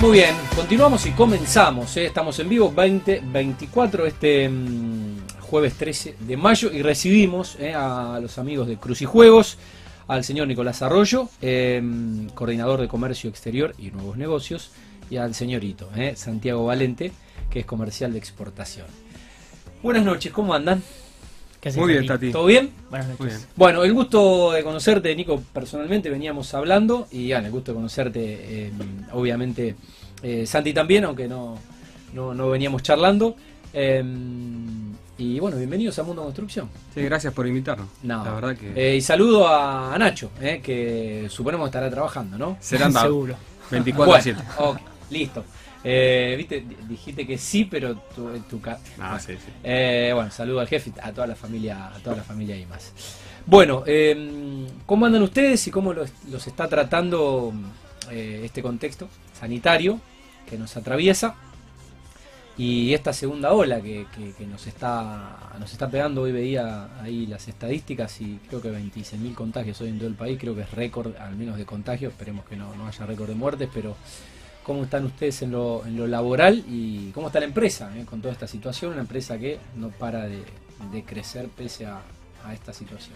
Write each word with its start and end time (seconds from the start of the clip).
Muy 0.00 0.12
bien, 0.12 0.34
continuamos 0.56 1.04
y 1.04 1.10
comenzamos. 1.10 1.94
¿eh? 1.98 2.06
Estamos 2.06 2.38
en 2.38 2.48
vivo 2.48 2.72
2024, 2.74 4.06
este 4.06 4.48
mm, 4.48 5.40
jueves 5.40 5.74
13 5.74 6.16
de 6.20 6.36
mayo, 6.38 6.72
y 6.72 6.80
recibimos 6.80 7.56
¿eh? 7.60 7.74
a 7.74 8.18
los 8.18 8.38
amigos 8.38 8.66
de 8.66 8.78
Crucijuegos, 8.78 9.58
al 10.08 10.24
señor 10.24 10.48
Nicolás 10.48 10.80
Arroyo, 10.80 11.28
eh, 11.42 11.82
coordinador 12.34 12.80
de 12.80 12.88
Comercio 12.88 13.28
Exterior 13.28 13.74
y 13.76 13.90
Nuevos 13.90 14.16
Negocios, 14.16 14.70
y 15.10 15.18
al 15.18 15.34
señorito 15.34 15.90
¿eh? 15.94 16.14
Santiago 16.16 16.64
Valente, 16.64 17.12
que 17.50 17.60
es 17.60 17.66
comercial 17.66 18.14
de 18.14 18.20
exportación. 18.20 18.86
Buenas 19.82 20.04
noches, 20.06 20.32
¿cómo 20.32 20.54
andan? 20.54 20.82
¿Qué 21.60 21.68
haces, 21.68 21.80
Muy 21.80 21.92
bien, 21.92 22.06
Tati? 22.06 22.32
¿Todo 22.32 22.46
bien? 22.46 22.70
Buenas 22.88 23.08
noches. 23.08 23.20
Muy 23.20 23.28
bien. 23.28 23.40
Bueno, 23.56 23.82
el 23.84 23.92
gusto 23.92 24.52
de 24.52 24.64
conocerte, 24.64 25.14
Nico, 25.14 25.42
personalmente 25.52 26.08
veníamos 26.08 26.54
hablando 26.54 27.06
y 27.10 27.30
bueno, 27.30 27.46
el 27.46 27.52
gusto 27.52 27.72
de 27.72 27.76
conocerte, 27.76 28.20
eh, 28.66 28.72
obviamente, 29.12 29.76
eh, 30.22 30.46
Santi 30.46 30.72
también, 30.72 31.04
aunque 31.04 31.28
no, 31.28 31.58
no, 32.14 32.32
no 32.32 32.48
veníamos 32.48 32.82
charlando. 32.82 33.36
Eh, 33.74 34.02
y 35.18 35.38
bueno, 35.38 35.58
bienvenidos 35.58 35.98
a 35.98 36.02
Mundo 36.02 36.22
Construcción. 36.22 36.70
Sí, 36.94 37.02
gracias 37.02 37.34
por 37.34 37.46
invitarnos. 37.46 37.88
No. 38.04 38.24
La 38.24 38.32
verdad 38.32 38.56
que 38.56 38.72
Eh, 38.74 38.96
y 38.96 39.00
saludo 39.02 39.46
a, 39.46 39.94
Nacho, 39.98 40.30
eh, 40.40 40.62
que 40.64 41.26
suponemos 41.28 41.66
estará 41.68 41.90
trabajando, 41.90 42.38
¿no? 42.38 42.56
serán 42.58 42.90
da- 42.94 43.02
Seguro. 43.02 43.34
24 43.70 44.14
a 44.14 44.20
7. 44.22 44.40
Bueno, 44.56 44.70
ok, 44.72 44.78
listo. 45.10 45.44
Eh, 45.82 46.34
Viste, 46.36 46.64
dijiste 46.88 47.26
que 47.26 47.38
sí, 47.38 47.64
pero 47.64 47.96
tu, 48.14 48.38
tu 48.40 48.60
ca- 48.60 48.78
Ah, 48.98 49.18
sí, 49.18 49.32
sí. 49.34 49.50
Eh, 49.64 50.10
bueno, 50.14 50.30
saludo 50.30 50.60
al 50.60 50.68
jefe, 50.68 50.92
a 51.02 51.12
toda 51.12 51.26
la 51.26 51.34
familia, 51.36 51.88
a 51.94 51.98
toda 52.00 52.16
la 52.16 52.22
familia 52.22 52.56
y 52.56 52.66
más. 52.66 52.92
Bueno, 53.46 53.82
eh, 53.86 54.66
¿cómo 54.86 55.06
andan 55.06 55.22
ustedes 55.22 55.66
y 55.66 55.70
cómo 55.70 55.92
los, 55.94 56.10
los 56.30 56.46
está 56.46 56.68
tratando 56.68 57.52
eh, 58.10 58.42
este 58.44 58.62
contexto 58.62 59.08
sanitario 59.38 59.98
que 60.48 60.58
nos 60.58 60.76
atraviesa? 60.76 61.34
Y 62.58 62.92
esta 62.92 63.14
segunda 63.14 63.52
ola 63.54 63.80
que, 63.80 64.04
que- 64.14 64.32
que 64.34 64.46
nos 64.46 64.66
está 64.66 65.38
nos 65.58 65.72
está 65.72 65.88
pegando, 65.90 66.22
hoy 66.22 66.32
veía 66.32 66.88
ahí 67.02 67.26
las 67.26 67.48
estadísticas 67.48 68.20
y 68.20 68.38
creo 68.48 68.60
que 68.60 68.70
26.000 68.70 69.34
contagios 69.34 69.80
hoy 69.80 69.88
en 69.88 69.98
todo 69.98 70.08
el 70.08 70.14
país, 70.14 70.38
creo 70.38 70.54
que 70.54 70.62
es 70.62 70.70
récord 70.72 71.16
al 71.16 71.36
menos 71.36 71.56
de 71.56 71.64
contagios, 71.64 72.12
esperemos 72.12 72.44
que 72.44 72.56
no, 72.56 72.74
no 72.74 72.86
haya 72.86 73.06
récord 73.06 73.28
de 73.28 73.34
muertes, 73.34 73.68
pero 73.72 73.96
¿cómo 74.62 74.84
están 74.84 75.04
ustedes 75.06 75.42
en 75.42 75.52
lo, 75.52 75.84
en 75.86 75.96
lo 75.96 76.06
laboral 76.06 76.64
y 76.68 77.10
cómo 77.12 77.28
está 77.28 77.40
la 77.40 77.46
empresa 77.46 77.90
eh, 77.96 78.04
con 78.04 78.20
toda 78.20 78.32
esta 78.32 78.46
situación? 78.46 78.92
Una 78.92 79.00
empresa 79.02 79.38
que 79.38 79.58
no 79.76 79.88
para 79.90 80.26
de, 80.26 80.42
de 80.92 81.04
crecer 81.04 81.48
pese 81.48 81.86
a, 81.86 82.00
a 82.44 82.54
esta 82.54 82.72
situación. 82.72 83.14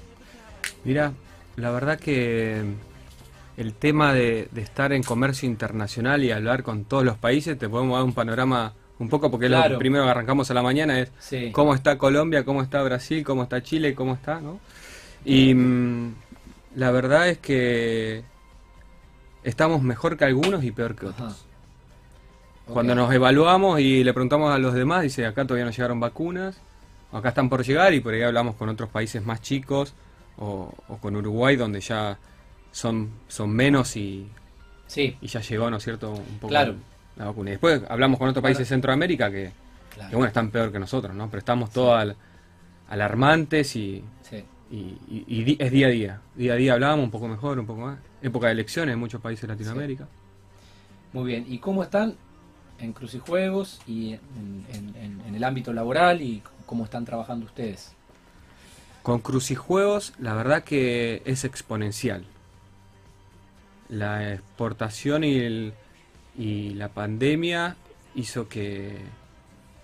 Mira, 0.84 1.12
la 1.56 1.70
verdad 1.70 1.98
que 1.98 2.62
el 3.56 3.72
tema 3.74 4.12
de, 4.12 4.48
de 4.50 4.60
estar 4.62 4.92
en 4.92 5.02
comercio 5.02 5.48
internacional 5.48 6.24
y 6.24 6.32
hablar 6.32 6.62
con 6.62 6.84
todos 6.84 7.04
los 7.04 7.16
países, 7.18 7.58
te 7.58 7.68
podemos 7.68 7.96
dar 7.96 8.04
un 8.04 8.12
panorama 8.12 8.72
un 8.98 9.08
poco, 9.08 9.30
porque 9.30 9.46
Claro. 9.46 9.74
lo 9.74 9.78
primero 9.78 10.04
que 10.04 10.10
arrancamos 10.10 10.50
a 10.50 10.54
la 10.54 10.62
mañana 10.62 10.98
es 11.00 11.10
Sí. 11.18 11.50
cómo 11.52 11.74
está 11.74 11.98
Colombia, 11.98 12.44
cómo 12.44 12.62
está 12.62 12.82
Brasil, 12.82 13.24
cómo 13.24 13.42
está 13.44 13.62
Chile, 13.62 13.94
cómo 13.94 14.14
está, 14.14 14.40
¿no? 14.40 14.58
Y 15.24 15.54
mm, 15.54 16.14
la 16.76 16.90
verdad 16.90 17.28
es 17.28 17.38
que 17.38 18.22
estamos 19.44 19.82
mejor 19.82 20.16
que 20.16 20.24
algunos 20.24 20.64
y 20.64 20.70
peor 20.72 20.96
que 20.96 21.06
otros. 21.06 21.32
Ajá. 21.32 22.72
Cuando 22.72 22.94
nos 22.94 23.12
evaluamos 23.12 23.78
y 23.80 24.02
le 24.02 24.12
preguntamos 24.14 24.52
a 24.52 24.58
los 24.58 24.72
demás, 24.74 25.02
dice, 25.02 25.26
acá 25.26 25.44
todavía 25.44 25.66
no 25.66 25.70
llegaron 25.70 26.00
vacunas, 26.00 26.56
o 27.12 27.18
acá 27.18 27.28
están 27.28 27.48
por 27.50 27.62
llegar, 27.62 27.92
y 27.92 28.00
por 28.00 28.14
ahí 28.14 28.22
hablamos 28.22 28.54
con 28.56 28.68
otros 28.70 28.88
países 28.88 29.24
más 29.24 29.42
chicos, 29.42 29.92
o, 30.38 30.72
o 30.88 30.96
con 30.96 31.14
Uruguay, 31.14 31.56
donde 31.56 31.80
ya 31.80 32.18
son, 32.72 33.10
son 33.28 33.50
menos 33.50 33.96
y, 33.96 34.28
Sí, 34.86 35.16
y 35.20 35.26
ya 35.28 35.40
llegó, 35.40 35.70
¿no 35.70 35.76
es 35.78 35.82
cierto?, 35.84 36.12
un 36.12 36.38
poco 36.38 36.48
Claro. 36.48 36.74
la 37.16 37.26
vacuna. 37.26 37.50
Y 37.50 37.52
después 37.52 37.82
hablamos 37.88 38.18
con 38.18 38.28
otros 38.28 38.42
países 38.42 38.60
de 38.60 38.74
Centroamérica 38.74 39.30
que, 39.30 39.50
claro. 39.94 40.10
que, 40.10 40.16
bueno, 40.16 40.28
están 40.28 40.50
peor 40.50 40.70
que 40.72 40.78
nosotros, 40.78 41.14
¿no? 41.14 41.28
Pero 41.28 41.38
estamos 41.38 41.70
todos 41.70 41.98
al- 41.98 42.16
alarmantes 42.88 43.76
y. 43.76 44.02
y, 44.74 45.24
y- 45.28 45.56
es 45.58 45.70
día 45.70 45.86
a 45.86 45.90
día. 45.90 46.20
Día 46.34 46.52
a 46.54 46.56
día 46.56 46.72
hablábamos 46.74 47.04
un 47.04 47.10
poco 47.10 47.28
mejor, 47.28 47.58
un 47.58 47.66
poco 47.66 47.80
más. 47.82 47.98
Época 48.22 48.46
de 48.46 48.52
elecciones 48.52 48.92
en 48.94 48.98
muchos 48.98 49.20
países 49.20 49.42
de 49.42 49.48
Latinoamérica. 49.48 50.08
Muy 51.12 51.24
bien. 51.26 51.44
¿Y 51.48 51.58
cómo 51.58 51.82
están 51.82 52.14
en 52.78 52.92
Crucijuegos 52.92 53.80
y 53.86 54.12
en, 54.14 54.66
en- 54.72 54.96
en- 54.96 55.20
en 55.26 55.34
el 55.34 55.44
ámbito 55.44 55.72
laboral 55.72 56.20
y 56.22 56.42
cómo 56.66 56.84
están 56.84 57.04
trabajando 57.04 57.46
ustedes? 57.46 57.92
Con 59.02 59.20
Crucijuegos, 59.20 60.14
la 60.18 60.34
verdad 60.34 60.64
que 60.64 61.22
es 61.26 61.44
exponencial. 61.44 62.24
La 63.88 64.32
exportación 64.32 65.24
y, 65.24 65.36
el- 65.38 65.72
y 66.36 66.70
la 66.70 66.88
pandemia 66.88 67.76
hizo 68.14 68.48
que, 68.48 68.96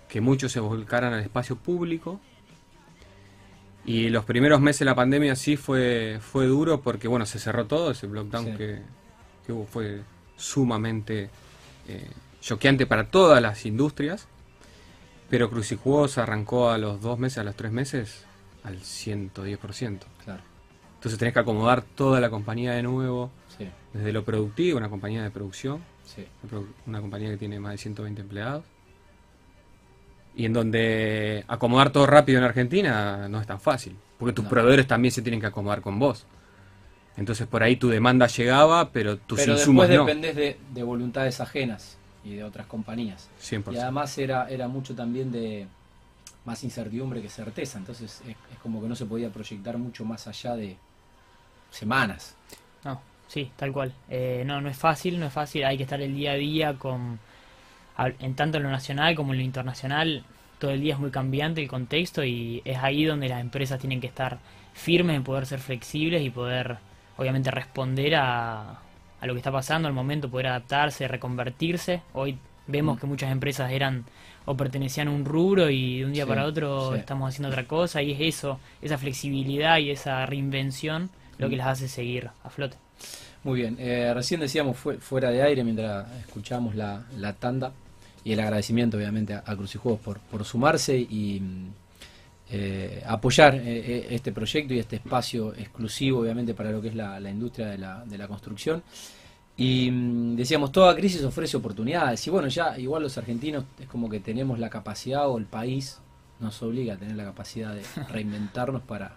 que 0.09 0.21
muchos 0.21 0.51
se 0.51 0.59
volcaran 0.59 1.13
al 1.13 1.21
espacio 1.21 1.55
público. 1.55 2.19
Y 3.85 4.09
los 4.09 4.25
primeros 4.25 4.61
meses 4.61 4.79
de 4.79 4.85
la 4.85 4.95
pandemia 4.95 5.35
sí 5.35 5.57
fue, 5.57 6.19
fue 6.21 6.45
duro 6.45 6.81
porque 6.81 7.07
bueno, 7.07 7.25
se 7.25 7.39
cerró 7.39 7.65
todo, 7.65 7.91
ese 7.91 8.07
lockdown 8.07 8.45
Sí. 8.45 8.51
que, 8.57 8.81
que 9.45 9.51
hubo 9.53 9.65
fue 9.65 10.01
sumamente 10.37 11.29
eh, 11.87 12.09
choqueante 12.41 12.85
para 12.85 13.09
todas 13.09 13.41
las 13.41 13.65
industrias. 13.65 14.27
Pero 15.29 15.49
Crucijuegos 15.49 16.17
arrancó 16.17 16.69
a 16.69 16.77
los 16.77 17.01
dos 17.01 17.17
meses, 17.17 17.37
a 17.39 17.43
los 17.43 17.55
tres 17.55 17.71
meses, 17.71 18.25
al 18.63 18.79
110%. 18.81 19.99
Claro. 20.25 20.41
Entonces 20.95 21.17
tenés 21.17 21.33
que 21.33 21.39
acomodar 21.39 21.81
toda 21.81 22.19
la 22.19 22.29
compañía 22.29 22.73
de 22.73 22.83
nuevo, 22.83 23.31
Sí, 23.57 23.67
desde 23.93 24.11
lo 24.13 24.23
productivo, 24.23 24.77
una 24.77 24.89
compañía 24.89 25.23
de 25.23 25.31
producción, 25.31 25.79
sí. 26.05 26.25
una 26.85 27.01
compañía 27.01 27.29
que 27.29 27.37
tiene 27.37 27.59
más 27.59 27.71
de 27.71 27.77
120 27.79 28.21
empleados. 28.21 28.63
Y 30.41 30.45
en 30.45 30.53
donde 30.53 31.43
acomodar 31.47 31.91
todo 31.91 32.07
rápido 32.07 32.39
en 32.39 32.45
Argentina 32.45 33.27
no 33.29 33.39
es 33.39 33.45
tan 33.45 33.59
fácil, 33.59 33.95
porque 34.17 34.33
tus 34.33 34.43
No. 34.45 34.49
proveedores 34.49 34.87
también 34.87 35.11
se 35.11 35.21
tienen 35.21 35.39
que 35.39 35.45
acomodar 35.45 35.81
con 35.81 35.99
vos. 35.99 36.25
Entonces 37.15 37.45
por 37.45 37.61
ahí 37.61 37.75
tu 37.75 37.89
demanda 37.89 38.25
llegaba, 38.25 38.89
pero 38.89 39.17
tus 39.17 39.39
Pero 39.39 39.53
insumos 39.53 39.87
después 39.87 39.99
no. 39.99 40.05
dependés 40.05 40.35
de, 40.35 40.57
de 40.73 40.83
voluntades 40.83 41.39
ajenas 41.41 41.97
y 42.23 42.35
de 42.35 42.43
otras 42.43 42.65
compañías. 42.65 43.29
100%. 43.39 43.73
Y 43.75 43.77
además 43.77 44.17
era, 44.17 44.49
era 44.49 44.67
mucho 44.67 44.95
también 44.95 45.31
de 45.31 45.67
más 46.45 46.63
incertidumbre 46.63 47.21
que 47.21 47.29
certeza. 47.29 47.77
Entonces 47.77 48.21
es, 48.27 48.29
es 48.29 48.57
como 48.63 48.81
que 48.81 48.87
no 48.87 48.95
se 48.95 49.05
podía 49.05 49.29
proyectar 49.29 49.77
mucho 49.77 50.05
más 50.05 50.27
allá 50.27 50.55
de 50.55 50.75
semanas. 51.69 52.35
No, 52.83 52.99
sí, 53.27 53.51
tal 53.55 53.71
cual. 53.71 53.93
Eh, 54.09 54.43
no, 54.45 54.59
no 54.61 54.69
es 54.69 54.77
fácil, 54.77 55.19
no 55.19 55.27
es 55.27 55.33
fácil. 55.33 55.65
Hay 55.65 55.77
que 55.77 55.83
estar 55.83 56.01
el 56.01 56.15
día 56.15 56.31
a 56.31 56.35
día 56.35 56.73
con, 56.79 57.19
en 58.19 58.35
tanto 58.35 58.57
en 58.57 58.63
lo 58.63 58.69
nacional 58.71 59.15
como 59.15 59.33
en 59.33 59.39
lo 59.39 59.43
internacional. 59.45 60.23
Todo 60.59 60.71
el 60.71 60.81
día 60.81 60.93
es 60.93 60.99
muy 60.99 61.09
cambiante 61.11 61.61
el 61.61 61.67
contexto 61.67 62.23
y 62.23 62.61
es 62.65 62.77
ahí 62.77 63.03
donde 63.05 63.27
las 63.29 63.41
empresas 63.41 63.79
tienen 63.79 63.99
que 64.01 64.07
estar 64.07 64.37
firmes 64.73 65.15
en 65.15 65.23
poder 65.23 65.45
ser 65.45 65.59
flexibles 65.59 66.21
y 66.21 66.29
poder, 66.29 66.77
obviamente, 67.17 67.49
responder 67.51 68.15
a, 68.15 68.71
a 69.19 69.25
lo 69.27 69.33
que 69.33 69.39
está 69.39 69.51
pasando 69.51 69.87
al 69.87 69.93
momento, 69.93 70.29
poder 70.29 70.47
adaptarse, 70.47 71.07
reconvertirse. 71.07 72.01
Hoy 72.13 72.37
vemos 72.67 72.97
Mm. 72.97 72.99
que 72.99 73.07
muchas 73.07 73.31
empresas 73.31 73.71
eran 73.71 74.05
o 74.45 74.55
pertenecían 74.55 75.07
a 75.07 75.11
un 75.11 75.25
rubro 75.25 75.69
y 75.69 75.99
de 75.99 76.05
un 76.05 76.13
día 76.13 76.23
Sí, 76.23 76.29
para 76.29 76.45
otro 76.45 76.93
sí. 76.93 76.99
estamos 76.99 77.29
haciendo 77.29 77.49
otra 77.49 77.65
cosa 77.67 78.01
y 78.01 78.11
es 78.11 78.19
eso, 78.21 78.59
esa 78.81 78.97
flexibilidad 78.97 79.77
y 79.79 79.91
esa 79.91 80.25
reinvención 80.25 81.09
lo 81.37 81.49
que 81.49 81.55
Mm. 81.55 81.59
las 81.59 81.67
hace 81.67 81.87
seguir 81.87 82.29
a 82.43 82.49
flote. 82.49 82.77
Muy 83.43 83.59
bien, 83.61 83.75
eh, 83.79 84.11
recién 84.13 84.39
decíamos 84.39 84.77
fue- 84.77 84.97
fuera 84.99 85.31
de 85.31 85.41
aire 85.41 85.63
mientras 85.63 86.07
escuchábamos 86.19 86.75
la, 86.75 87.03
la 87.17 87.33
tanda 87.33 87.71
y 88.23 88.33
el 88.33 88.39
agradecimiento 88.39 88.97
obviamente 88.97 89.33
a, 89.33 89.43
a 89.45 89.55
Crucijuegos 89.55 89.99
por, 89.99 90.19
por 90.19 90.45
sumarse 90.45 90.97
y 90.97 91.39
mm, 91.39 91.67
eh, 92.51 93.03
apoyar 93.07 93.55
eh, 93.55 93.61
eh, 93.65 94.07
este 94.11 94.31
proyecto 94.31 94.73
y 94.73 94.79
este 94.79 94.97
espacio 94.97 95.53
exclusivo 95.55 96.19
obviamente 96.19 96.53
para 96.53 96.71
lo 96.71 96.81
que 96.81 96.89
es 96.89 96.95
la, 96.95 97.19
la 97.19 97.29
industria 97.29 97.67
de 97.67 97.77
la, 97.77 98.03
de 98.05 98.17
la 98.17 98.27
construcción. 98.27 98.83
Y 99.57 99.89
mm, 99.91 100.35
decíamos, 100.35 100.71
toda 100.71 100.95
crisis 100.95 101.23
ofrece 101.23 101.57
oportunidades 101.57 102.25
y 102.27 102.29
bueno, 102.29 102.47
ya 102.47 102.77
igual 102.77 103.03
los 103.03 103.17
argentinos 103.17 103.65
es 103.79 103.87
como 103.87 104.09
que 104.09 104.19
tenemos 104.19 104.59
la 104.59 104.69
capacidad 104.69 105.29
o 105.29 105.37
el 105.37 105.45
país 105.45 105.99
nos 106.39 106.61
obliga 106.63 106.95
a 106.95 106.97
tener 106.97 107.15
la 107.15 107.23
capacidad 107.23 107.73
de 107.73 107.83
reinventarnos 108.09 108.81
para 108.81 109.15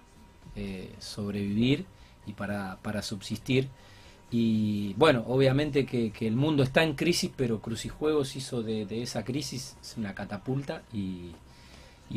eh, 0.55 0.93
sobrevivir 0.99 1.87
y 2.27 2.33
para, 2.33 2.79
para 2.83 3.03
subsistir. 3.03 3.69
Y 4.37 4.95
bueno, 4.95 5.23
obviamente 5.29 5.87
que, 5.87 6.13
el 6.27 6.35
mundo 6.35 6.65
está 6.65 6.83
en 6.83 6.95
crisis, 6.95 7.31
pero 7.37 7.61
Crucijuegos 7.61 8.35
hizo 8.35 8.65
de, 8.65 8.85
esa 9.01 9.25
crisis 9.25 9.77
una 9.97 10.13
catapulta 10.13 10.83
y, 10.93 11.31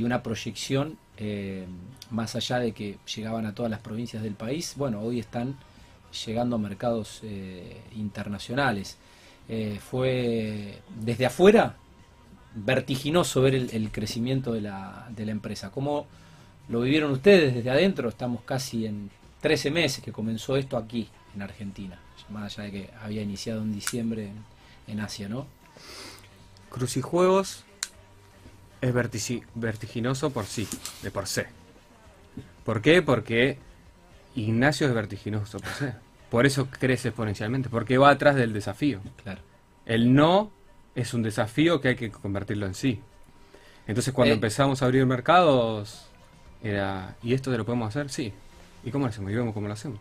una 0.04 0.24
proyección 0.24 0.98
eh, 1.18 1.68
más 2.10 2.36
allá 2.36 2.58
de 2.58 2.72
que 2.72 2.98
llegaban 3.16 3.46
a 3.46 3.54
todas 3.54 3.70
las 3.70 3.82
provincias 3.82 4.24
del 4.24 4.34
país. 4.34 4.74
Bueno, 4.78 5.02
hoy 5.02 5.20
están 5.20 5.58
llegando 6.26 6.56
a 6.56 6.60
mercados 6.60 7.20
eh, 7.22 7.82
internacionales. 7.96 8.98
Eh, 9.48 9.78
fue 9.80 10.80
desde 11.00 11.28
afuera 11.28 11.76
vertiginoso 12.56 13.44
ver 13.44 13.54
el, 13.54 13.70
el 13.74 13.92
crecimiento 13.92 14.54
de 14.54 14.62
la, 14.62 15.08
de 15.16 15.24
la 15.24 15.34
empresa. 15.34 15.70
¿Cómo 15.70 16.08
lo 16.68 16.82
vivieron 16.82 17.12
ustedes 17.12 17.54
desde 17.54 17.70
adentro? 17.70 18.10
Estamos 18.10 18.42
casi 18.42 18.88
en 18.88 19.12
13 19.42 19.70
meses 19.70 20.04
que 20.04 20.12
comenzó 20.12 20.58
esto 20.58 20.78
aquí, 20.78 21.10
en 21.36 21.44
Argentina. 21.44 22.00
Más 22.30 22.58
allá 22.58 22.66
de 22.66 22.72
que 22.72 22.90
había 23.02 23.22
iniciado 23.22 23.62
en 23.62 23.74
diciembre 23.74 24.32
en, 24.88 25.00
Asia, 25.00 25.30
¿no? 25.30 25.48
Crucijuegos 26.70 27.64
es 28.82 28.94
vertici- 28.94 29.44
vertiginoso 29.56 30.30
por 30.32 30.46
sí, 30.46 30.68
de 31.02 31.12
por 31.12 31.28
sí. 31.28 31.42
¿Por 32.66 32.82
qué? 32.82 33.02
Porque 33.02 33.58
Ignacio 34.36 34.88
es 34.88 34.94
vertiginoso 34.94 35.60
por 35.60 35.70
sí. 35.70 35.86
Por 36.30 36.46
eso 36.46 36.68
crece 36.70 37.08
exponencialmente, 37.10 37.70
porque 37.70 37.98
va 37.98 38.10
atrás 38.10 38.36
del 38.36 38.52
desafío. 38.54 39.00
Claro. 39.24 39.42
El 39.86 40.14
no 40.14 40.52
es 40.94 41.14
un 41.14 41.24
desafío 41.24 41.80
que 41.80 41.90
hay 41.90 41.96
que 41.96 42.12
convertirlo 42.12 42.66
en 42.66 42.74
sí. 42.74 43.00
Entonces 43.88 44.14
cuando 44.14 44.34
Eh. 44.34 44.36
empezamos 44.36 44.82
a 44.82 44.86
abrir 44.86 45.06
mercados, 45.06 46.08
era, 46.62 47.16
¿y 47.24 47.34
esto 47.34 47.50
te 47.52 47.58
lo 47.58 47.66
podemos 47.66 47.88
hacer? 47.88 48.10
Sí. 48.10 48.34
¿Y 48.84 48.92
cómo 48.92 49.06
lo 49.06 49.10
hacemos? 49.10 49.32
Y 49.32 49.36
vemos 49.36 49.54
cómo 49.54 49.68
lo 49.68 49.74
hacemos. 49.74 50.00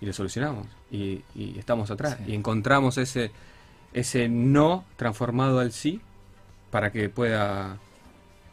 Y 0.00 0.06
lo 0.06 0.12
solucionamos. 0.12 0.66
Y, 0.90 1.22
y 1.34 1.58
estamos 1.58 1.90
atrás. 1.90 2.18
Sí. 2.18 2.24
Y 2.28 2.34
encontramos 2.34 2.98
ese, 2.98 3.32
ese 3.92 4.28
no 4.28 4.84
transformado 4.96 5.60
al 5.60 5.72
sí 5.72 6.00
para 6.70 6.90
que 6.92 7.08
pueda 7.08 7.78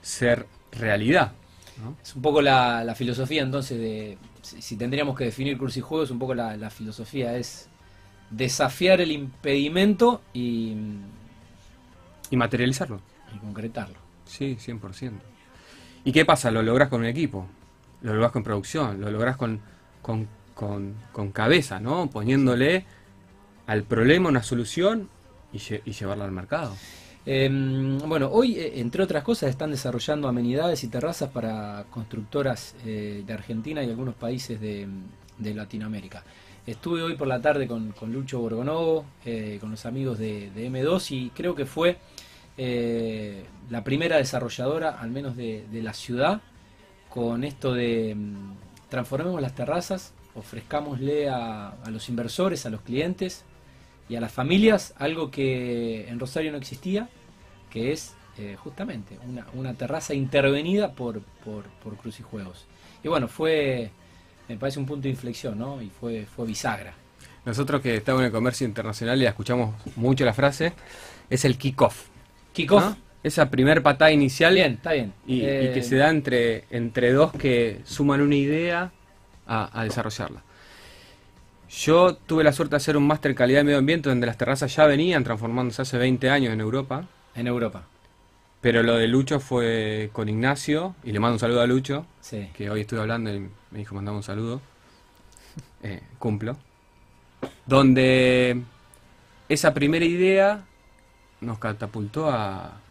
ser 0.02 0.48
realidad. 0.72 1.34
¿no? 1.78 1.96
Es 2.04 2.16
un 2.16 2.22
poco 2.22 2.42
la, 2.42 2.84
la 2.84 2.96
filosofía 2.96 3.44
entonces 3.44 3.80
de, 3.80 4.18
si, 4.42 4.62
si 4.62 4.78
tendríamos 4.78 5.16
que 5.18 5.26
definir 5.26 5.58
crucijuegos, 5.58 6.12
un 6.12 6.20
poco 6.20 6.34
la, 6.34 6.58
la 6.58 6.70
filosofía 6.70 7.38
es 7.38 7.70
desafiar 8.30 9.00
el 9.02 9.12
impedimento 9.12 10.22
y, 10.34 10.76
Y 12.30 12.36
materializarlo. 12.38 13.02
y 13.34 13.38
concretarlo. 13.40 14.00
Sí, 14.26 14.58
100%. 14.60 15.14
¿Y 16.04 16.12
qué 16.12 16.26
pasa? 16.26 16.52
Lo 16.52 16.62
logras 16.62 16.90
con 16.90 17.02
un 17.02 17.08
equipo, 17.08 17.48
lo 18.02 18.14
logras 18.14 18.32
con 18.32 18.44
producción, 18.44 19.00
lo 19.02 19.12
logras 19.12 19.38
con, 19.38 19.62
con, 20.02 20.28
con- 20.58 20.96
con 21.14 21.32
cabeza, 21.32 21.80
¿no? 21.80 22.10
Poniéndole 22.10 22.84
al 23.68 23.84
problema 23.84 24.30
una 24.30 24.44
solución 24.44 25.08
y, 25.54 25.58
lle- 25.60 25.82
y 25.86 25.92
llevarla 25.92 26.26
al 26.26 26.32
mercado. 26.32 26.76
Eh, 27.26 27.50
bueno, 28.06 28.30
hoy, 28.32 28.56
eh, 28.58 28.80
entre 28.80 29.04
otras 29.04 29.24
cosas, 29.24 29.50
están 29.50 29.70
desarrollando 29.72 30.28
amenidades 30.28 30.84
y 30.84 30.88
terrazas 30.88 31.30
para 31.30 31.86
constructoras 31.92 32.76
eh, 32.86 33.24
de 33.26 33.34
Argentina 33.34 33.84
y 33.84 33.90
algunos 33.90 34.16
países 34.16 34.60
de, 34.60 34.88
de 35.38 35.54
Latinoamérica. 35.54 36.24
Estuve 36.66 37.02
hoy 37.04 37.16
por 37.16 37.28
la 37.28 37.42
tarde 37.42 37.68
con, 37.68 37.92
con 37.92 38.12
Lucho 38.12 38.40
Borgonovo, 38.40 39.06
eh, 39.26 39.58
con 39.62 39.72
los 39.72 39.86
amigos 39.86 40.18
de, 40.18 40.50
de 40.52 40.70
M2 40.72 41.12
y 41.12 41.30
creo 41.30 41.54
que 41.56 41.66
fue 41.66 41.98
eh, 42.58 43.44
la 43.70 43.84
primera 43.84 44.18
desarrolladora, 44.18 45.00
al 45.00 45.12
menos 45.12 45.36
de, 45.38 45.66
de 45.72 45.82
la 45.84 45.94
ciudad, 45.94 46.42
con 47.10 47.44
esto 47.44 47.74
de 47.74 48.16
mm, 48.16 48.54
transformemos 48.90 49.42
las 49.42 49.54
terrazas, 49.54 50.14
ofrezcámosle 50.38 51.30
a, 51.30 51.70
a 51.70 51.90
los 51.90 52.10
inversores, 52.10 52.66
a 52.66 52.70
los 52.70 52.82
clientes 52.82 53.44
y 54.10 54.16
a 54.16 54.22
las 54.22 54.32
familias 54.32 54.94
algo 54.98 55.32
que 55.32 56.08
en 56.08 56.20
Rosario 56.20 56.52
no 56.52 56.58
existía, 56.58 57.10
que 57.70 57.92
es 57.92 58.14
eh, 58.38 58.56
justamente 58.58 59.18
una, 59.28 59.46
una 59.54 59.74
terraza 59.74 60.14
intervenida 60.14 60.94
por, 60.94 61.22
por, 61.44 61.64
por 61.84 61.98
Cruz 61.98 62.20
y 62.20 62.24
Juegos. 62.24 62.66
Y 63.04 63.08
bueno, 63.08 63.28
fue, 63.28 63.90
me 64.48 64.58
parece 64.58 64.80
un 64.80 64.86
punto 64.86 65.04
de 65.04 65.10
inflexión, 65.10 65.58
¿no? 65.58 65.82
Y 65.82 65.90
fue, 65.90 66.26
fue 66.26 66.46
bisagra. 66.46 66.94
Nosotros 67.46 67.82
que 67.82 67.96
estamos 67.96 68.22
en 68.22 68.28
el 68.28 68.32
comercio 68.32 68.68
internacional 68.68 69.22
y 69.22 69.26
escuchamos 69.26 69.74
mucho 69.96 70.24
la 70.26 70.34
frase, 70.34 70.74
es 71.30 71.46
el 71.46 71.58
kick-off. 71.58 72.08
Kickoff. 72.54 72.84
¿no? 72.84 72.98
Esa 73.24 73.50
primer 73.50 73.82
patada 73.82 74.12
inicial 74.12 74.54
Bien, 74.54 74.74
está 74.74 74.94
bien. 74.94 75.14
y, 75.26 75.38
y 75.38 75.46
Eh, 75.46 75.72
que 75.74 75.82
se 75.82 75.96
da 75.98 76.10
entre, 76.10 76.66
entre 76.70 77.12
dos 77.12 77.32
que 77.34 77.82
suman 77.84 78.22
una 78.22 78.36
idea 78.36 78.92
a, 79.48 79.80
a 79.80 79.84
desarrollarla. 79.84 80.44
Yo 81.70 82.16
tuve 82.16 82.44
la 82.44 82.54
suerte 82.54 82.72
de 82.72 82.78
hacer 82.78 82.98
un 82.98 83.08
máster 83.08 83.32
en 83.32 83.36
calidad 83.38 83.60
de 83.60 83.66
medio 83.66 83.78
ambiente 83.80 84.10
donde 84.10 84.28
las 84.28 84.38
terrazas 84.38 84.74
ya 84.76 84.86
venían 84.86 85.24
transformándose 85.24 85.82
hace 85.82 85.98
20 85.98 86.30
años 86.30 86.54
en 86.54 86.62
Europa, 86.62 87.08
En 87.36 87.48
Europa, 87.48 87.84
pero 88.62 88.84
lo 88.84 88.96
de 88.96 89.08
Lucho 89.08 89.40
fue 89.40 90.10
con 90.14 90.30
Ignacio, 90.30 90.96
y 91.04 91.12
le 91.12 91.20
mando 91.20 91.36
un 91.36 91.40
saludo 91.40 91.62
a 91.62 91.68
Lucho, 91.68 92.06
sí. 92.22 92.50
que 92.54 92.70
hoy 92.70 92.82
estuve 92.82 93.02
hablando 93.02 93.34
y 93.34 93.40
me 93.72 93.80
dijo 93.80 93.96
mandame 93.96 94.18
un 94.18 94.24
saludo, 94.24 94.62
Eh, 95.84 96.02
cumplo, 96.20 96.58
donde 97.66 98.64
esa 99.50 99.74
primera 99.74 100.06
idea 100.06 100.66
nos 101.42 101.60
catapultó 101.60 102.30
a, 102.30 102.82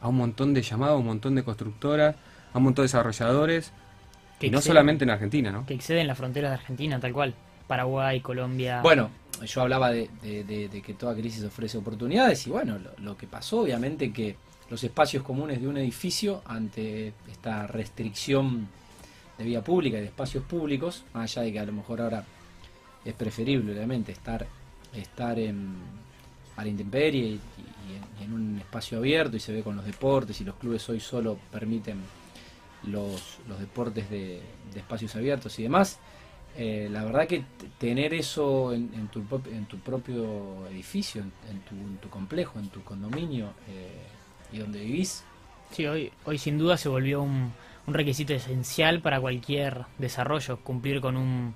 a 0.00 0.08
un 0.08 0.16
montón 0.16 0.54
de 0.54 0.62
llamados, 0.62 0.94
a 0.94 0.98
un 0.98 1.06
montón 1.06 1.34
de 1.34 1.44
constructoras, 1.44 2.16
a 2.52 2.58
un 2.58 2.64
montón 2.64 2.84
de 2.84 2.88
desarrolladores, 2.88 3.72
Que 4.42 4.46
y 4.48 4.50
no 4.50 4.58
exceden- 4.58 4.62
solamente 4.66 5.04
en 5.04 5.10
Argentina, 5.10 5.50
¿no? 5.50 5.64
Que 5.64 5.74
exceden 5.74 6.06
las 6.06 6.18
fronteras 6.18 6.50
de 6.50 6.54
Argentina, 6.56 7.00
tal 7.00 7.12
cual. 7.12 7.34
Paraguay, 7.66 8.20
Colombia. 8.20 8.82
Bueno, 8.82 9.08
yo 9.46 9.62
hablaba 9.62 9.90
de, 9.90 10.10
de- 10.22 10.44
de- 10.44 10.68
de 10.68 10.82
que 10.82 10.94
toda 10.94 11.14
crisis 11.14 11.42
ofrece 11.44 11.78
oportunidades 11.78 12.46
y 12.46 12.50
bueno, 12.50 12.78
lo, 12.78 12.90
lo 12.98 13.16
que 13.16 13.26
pasó 13.26 13.60
obviamente 13.60 14.12
que 14.12 14.36
los 14.68 14.82
espacios 14.84 15.22
comunes 15.22 15.60
de 15.60 15.68
un 15.68 15.76
edificio 15.78 16.42
ante 16.44 17.12
esta 17.30 17.66
restricción 17.66 18.68
de 19.38 19.44
vía 19.44 19.62
pública 19.62 19.96
y 19.98 20.00
de 20.00 20.06
espacios 20.06 20.44
públicos, 20.44 21.04
más 21.14 21.36
allá 21.36 21.46
de 21.46 21.52
que 21.52 21.60
a 21.60 21.64
lo 21.66 21.72
mejor 21.72 22.00
ahora 22.02 22.24
es 23.04 23.14
preferible 23.14 23.72
obviamente 23.72 24.12
estar, 24.12 24.46
estar 24.94 25.38
en, 25.38 25.74
a 26.56 26.62
la 26.64 26.68
intemperie 26.68 27.22
y, 27.24 27.40
y 27.40 27.96
en, 27.96 28.02
y 28.20 28.24
en 28.24 28.32
un 28.32 28.58
espacio 28.58 28.98
abierto 28.98 29.36
y 29.36 29.40
se 29.40 29.52
ve 29.52 29.62
con 29.62 29.76
los 29.76 29.84
deportes 29.84 30.40
y 30.40 30.44
los 30.44 30.56
clubes 30.56 30.86
hoy 30.88 31.00
solo 31.00 31.38
permiten 31.50 31.98
los, 32.84 33.38
los 33.48 33.60
deportes 33.60 34.10
de, 34.10 34.40
espacios 34.74 35.14
abiertos 35.16 35.58
y 35.58 35.64
demás. 35.64 35.98
Eh, 36.56 36.88
la 36.90 37.04
verdad 37.04 37.26
que 37.26 37.44
tener 37.78 38.12
eso 38.12 38.74
en, 38.74 39.08
tu, 39.08 39.24
en 39.50 39.64
tu 39.66 39.78
propio 39.78 40.66
edificio, 40.68 41.22
en, 41.22 41.32
en 41.50 41.60
tu, 41.60 41.74
tu 42.00 42.08
complejo, 42.10 42.58
en 42.58 42.68
tu 42.68 42.82
condominio 42.82 43.54
eh, 43.68 44.02
y 44.52 44.58
donde 44.58 44.80
vivís, 44.80 45.24
Sí, 45.72 45.86
hoy, 45.86 46.12
hoy 46.26 46.36
sin 46.36 46.58
duda 46.58 46.76
se 46.76 46.90
volvió 46.90 47.22
un, 47.22 47.50
un 47.86 47.94
requisito 47.94 48.34
esencial 48.34 49.00
para 49.00 49.20
cualquier 49.20 49.86
desarrollo, 49.96 50.58
cumplir 50.58 51.00
con 51.00 51.16
un, 51.16 51.54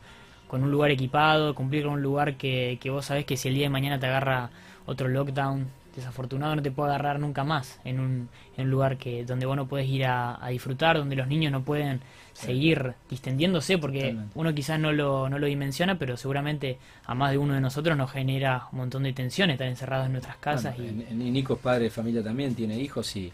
con 0.48 0.62
un 0.62 0.70
lugar 0.70 0.90
equipado, 0.90 1.54
cumplir 1.54 1.84
con 1.84 1.92
un 1.94 2.02
lugar 2.02 2.38
que, 2.38 2.78
que 2.80 2.88
vos 2.88 3.04
sabés 3.04 3.26
que 3.26 3.36
si 3.36 3.48
el 3.48 3.54
día 3.54 3.64
de 3.64 3.70
mañana 3.70 4.00
te 4.00 4.06
agarra 4.06 4.50
otro 4.86 5.08
lockdown 5.08 5.68
desafortunado 5.96 6.54
no 6.56 6.62
te 6.62 6.70
puede 6.70 6.90
agarrar 6.90 7.18
nunca 7.18 7.42
más 7.44 7.80
en 7.84 7.98
un, 8.00 8.28
en 8.56 8.64
un 8.64 8.70
lugar 8.70 8.96
que 8.98 9.24
donde 9.24 9.46
vos 9.46 9.56
no 9.56 9.66
puedes 9.66 9.88
ir 9.88 10.04
a, 10.04 10.44
a 10.44 10.48
disfrutar, 10.50 10.96
donde 10.98 11.16
los 11.16 11.26
niños 11.26 11.50
no 11.50 11.62
pueden 11.62 12.00
seguir 12.32 12.92
distendiéndose, 13.08 13.78
porque 13.78 14.00
Totalmente. 14.00 14.32
uno 14.34 14.54
quizás 14.54 14.78
no 14.78 14.92
lo, 14.92 15.28
no 15.28 15.38
lo 15.38 15.46
dimensiona, 15.46 15.98
pero 15.98 16.16
seguramente 16.16 16.78
a 17.06 17.14
más 17.14 17.30
de 17.30 17.38
uno 17.38 17.54
de 17.54 17.60
nosotros 17.60 17.96
nos 17.96 18.10
genera 18.10 18.68
un 18.72 18.78
montón 18.78 19.02
de 19.04 19.12
tensión 19.14 19.50
estar 19.50 19.66
encerrados 19.66 20.06
en 20.06 20.12
nuestras 20.12 20.36
casas 20.36 20.76
bueno, 20.76 21.02
y 21.10 21.30
Nico 21.30 21.54
es 21.54 21.60
padre 21.60 21.84
de 21.84 21.90
familia 21.90 22.22
también, 22.22 22.54
tiene 22.54 22.78
hijos 22.78 23.16
y 23.16 23.32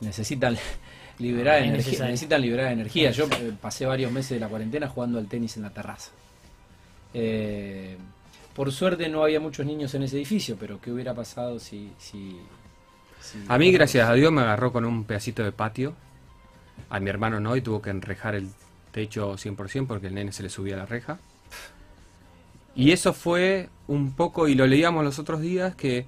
necesitan 0.00 0.56
liberar 1.18 1.56
Ah, 1.56 1.64
energía, 1.66 2.04
necesitan 2.06 2.40
liberar 2.40 2.72
energía. 2.72 3.10
Yo 3.10 3.26
eh, 3.26 3.52
pasé 3.60 3.84
varios 3.84 4.10
meses 4.12 4.30
de 4.30 4.40
la 4.40 4.48
cuarentena 4.48 4.88
jugando 4.88 5.18
al 5.18 5.26
tenis 5.26 5.56
en 5.56 5.64
la 5.64 5.70
terraza. 5.70 6.10
Eh, 7.12 7.96
por 8.58 8.72
suerte 8.72 9.08
no 9.08 9.22
había 9.22 9.38
muchos 9.38 9.64
niños 9.64 9.94
en 9.94 10.02
ese 10.02 10.16
edificio, 10.16 10.56
pero 10.58 10.80
¿qué 10.80 10.90
hubiera 10.90 11.14
pasado 11.14 11.60
si... 11.60 11.92
si, 11.96 12.36
si- 13.20 13.38
A 13.48 13.56
mí, 13.56 13.70
gracias 13.70 14.08
a 14.08 14.14
Dios, 14.14 14.32
me 14.32 14.40
agarró 14.42 14.72
con 14.72 14.84
un 14.84 15.04
pedacito 15.04 15.44
de 15.44 15.52
patio. 15.52 15.94
A 16.90 16.98
mi 16.98 17.08
hermano 17.08 17.38
no, 17.38 17.54
y 17.54 17.60
tuvo 17.62 17.80
que 17.80 17.90
enrejar 17.90 18.34
el 18.34 18.48
techo 18.90 19.36
100% 19.38 19.86
porque 19.86 20.08
el 20.08 20.14
nene 20.16 20.32
se 20.32 20.42
le 20.42 20.48
subía 20.50 20.76
la 20.76 20.86
reja. 20.86 21.20
Y 22.74 22.90
eso 22.90 23.12
fue 23.12 23.68
un 23.86 24.12
poco, 24.12 24.48
y 24.48 24.56
lo 24.56 24.66
leíamos 24.66 25.04
los 25.04 25.20
otros 25.20 25.40
días, 25.40 25.76
que 25.76 26.06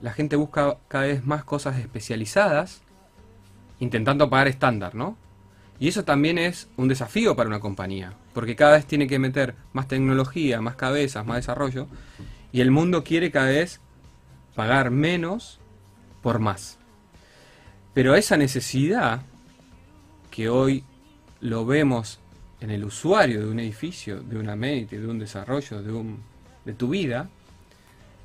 la 0.00 0.12
gente 0.12 0.34
busca 0.34 0.78
cada 0.88 1.04
vez 1.04 1.24
más 1.24 1.44
cosas 1.44 1.78
especializadas, 1.78 2.82
intentando 3.78 4.28
pagar 4.28 4.48
estándar, 4.48 4.96
¿no? 4.96 5.16
Y 5.82 5.88
eso 5.88 6.04
también 6.04 6.38
es 6.38 6.68
un 6.76 6.86
desafío 6.86 7.34
para 7.34 7.48
una 7.48 7.58
compañía, 7.58 8.12
porque 8.34 8.54
cada 8.54 8.74
vez 8.76 8.86
tiene 8.86 9.08
que 9.08 9.18
meter 9.18 9.56
más 9.72 9.88
tecnología, 9.88 10.60
más 10.60 10.76
cabezas, 10.76 11.26
más 11.26 11.38
desarrollo, 11.38 11.88
y 12.52 12.60
el 12.60 12.70
mundo 12.70 13.02
quiere 13.02 13.32
cada 13.32 13.46
vez 13.48 13.80
pagar 14.54 14.92
menos 14.92 15.58
por 16.22 16.38
más. 16.38 16.78
Pero 17.94 18.14
esa 18.14 18.36
necesidad 18.36 19.22
que 20.30 20.48
hoy 20.48 20.84
lo 21.40 21.66
vemos 21.66 22.20
en 22.60 22.70
el 22.70 22.84
usuario 22.84 23.40
de 23.44 23.50
un 23.50 23.58
edificio, 23.58 24.20
de 24.22 24.38
una 24.38 24.54
mente, 24.54 25.00
de 25.00 25.06
un 25.08 25.18
desarrollo, 25.18 25.82
de, 25.82 25.92
un, 25.92 26.20
de 26.64 26.74
tu 26.74 26.90
vida, 26.90 27.28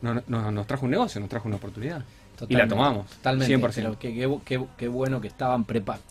no- 0.04 0.22
no- 0.28 0.52
nos 0.52 0.68
trajo 0.68 0.86
un 0.86 0.92
negocio, 0.92 1.20
nos 1.20 1.30
trajo 1.32 1.48
una 1.48 1.58
oportunidad. 1.58 2.06
Y 2.48 2.54
la 2.54 2.68
tomamos, 2.68 3.08
Totalmente. 3.14 3.58
100%. 3.58 3.74
pero 3.74 3.98
qué, 3.98 4.14
qué 4.14 4.38
qué 4.46 4.60
bu- 4.60 4.68
qué 4.78 4.88
bueno 4.88 5.20
que 5.20 5.28
estaban 5.28 5.64
preparados. 5.66 6.06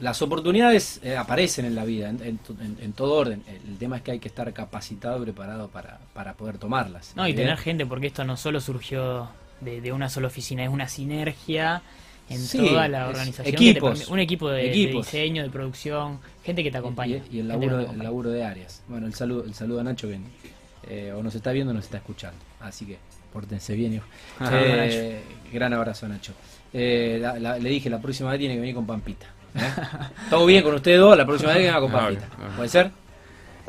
Las 0.00 0.22
oportunidades 0.22 1.00
eh, 1.02 1.16
aparecen 1.16 1.64
en 1.64 1.74
la 1.74 1.84
vida, 1.84 2.08
en, 2.08 2.22
en 2.22 2.38
to- 2.38 2.54
en- 2.60 2.76
en 2.80 2.92
todo 2.92 3.14
orden. 3.14 3.42
El 3.48 3.76
tema 3.78 3.96
es 3.96 4.02
que 4.02 4.12
hay 4.12 4.18
que 4.18 4.28
estar 4.28 4.52
capacitado 4.52 5.18
y 5.20 5.22
preparado 5.24 5.68
para, 5.68 5.98
para 6.14 6.34
poder 6.34 6.58
tomarlas. 6.58 7.12
No, 7.16 7.26
y 7.26 7.34
tener 7.34 7.56
gente, 7.58 7.84
porque 7.86 8.06
esto 8.08 8.24
no 8.24 8.36
solo 8.36 8.60
surgió 8.60 9.28
de, 9.60 9.80
de 9.80 9.92
una 9.92 10.08
sola 10.08 10.28
oficina, 10.28 10.62
es 10.62 10.70
una 10.70 10.88
sinergia 10.88 11.82
en 12.30 12.38
Sí, 12.40 12.58
toda 12.58 12.86
la 12.88 13.08
organización. 13.08 13.56
que 13.56 13.58
te 13.58 13.70
equipos. 13.70 14.08
un 14.08 14.18
equipo 14.20 14.48
de, 14.50 14.64
de 14.64 14.70
diseño, 14.88 15.42
de 15.42 15.50
producción, 15.50 16.20
gente 16.44 16.62
que 16.62 16.70
te 16.70 16.78
acompaña. 16.78 17.20
Y, 17.30 17.36
y 17.36 17.40
el, 17.40 17.48
laburo, 17.48 17.80
el 17.80 17.98
laburo 17.98 18.30
de 18.30 18.44
áreas. 18.44 18.82
Bueno, 18.86 19.06
el 19.06 19.14
saludo, 19.14 19.44
el 19.44 19.54
saludo 19.54 19.80
a 19.80 19.84
Nacho 19.84 20.08
que 20.08 20.18
eh, 20.90 21.12
o 21.12 21.22
nos 21.22 21.34
está 21.34 21.52
viendo 21.52 21.72
o 21.72 21.74
nos 21.74 21.84
está 21.86 21.96
escuchando. 21.96 22.38
Así 22.60 22.84
que, 22.86 22.98
pórtense 23.32 23.74
bien, 23.74 23.94
hijo. 23.94 24.06
Ah, 24.40 24.50
Eh, 24.52 25.22
gran 25.52 25.72
abrazo, 25.72 26.06
Nacho. 26.06 26.32
Eh, 26.72 27.18
la- 27.20 27.38
la- 27.38 27.58
le 27.58 27.68
dije, 27.70 27.88
la 27.90 27.98
próxima 28.00 28.30
vez 28.30 28.38
tiene 28.38 28.54
que 28.54 28.60
venir 28.60 28.74
con 28.74 28.86
Pampita. 28.86 29.26
¿Eh? 29.58 29.72
Todo 30.30 30.46
bien 30.46 30.62
con 30.62 30.74
ustedes 30.74 30.98
dos, 30.98 31.16
la 31.16 31.26
próxima 31.26 31.52
vez 31.52 31.58
que 31.60 31.66
venga 31.66 31.80
con 31.80 31.94
ok. 31.94 32.18
¿Puede 32.56 32.68
ser? 32.68 32.90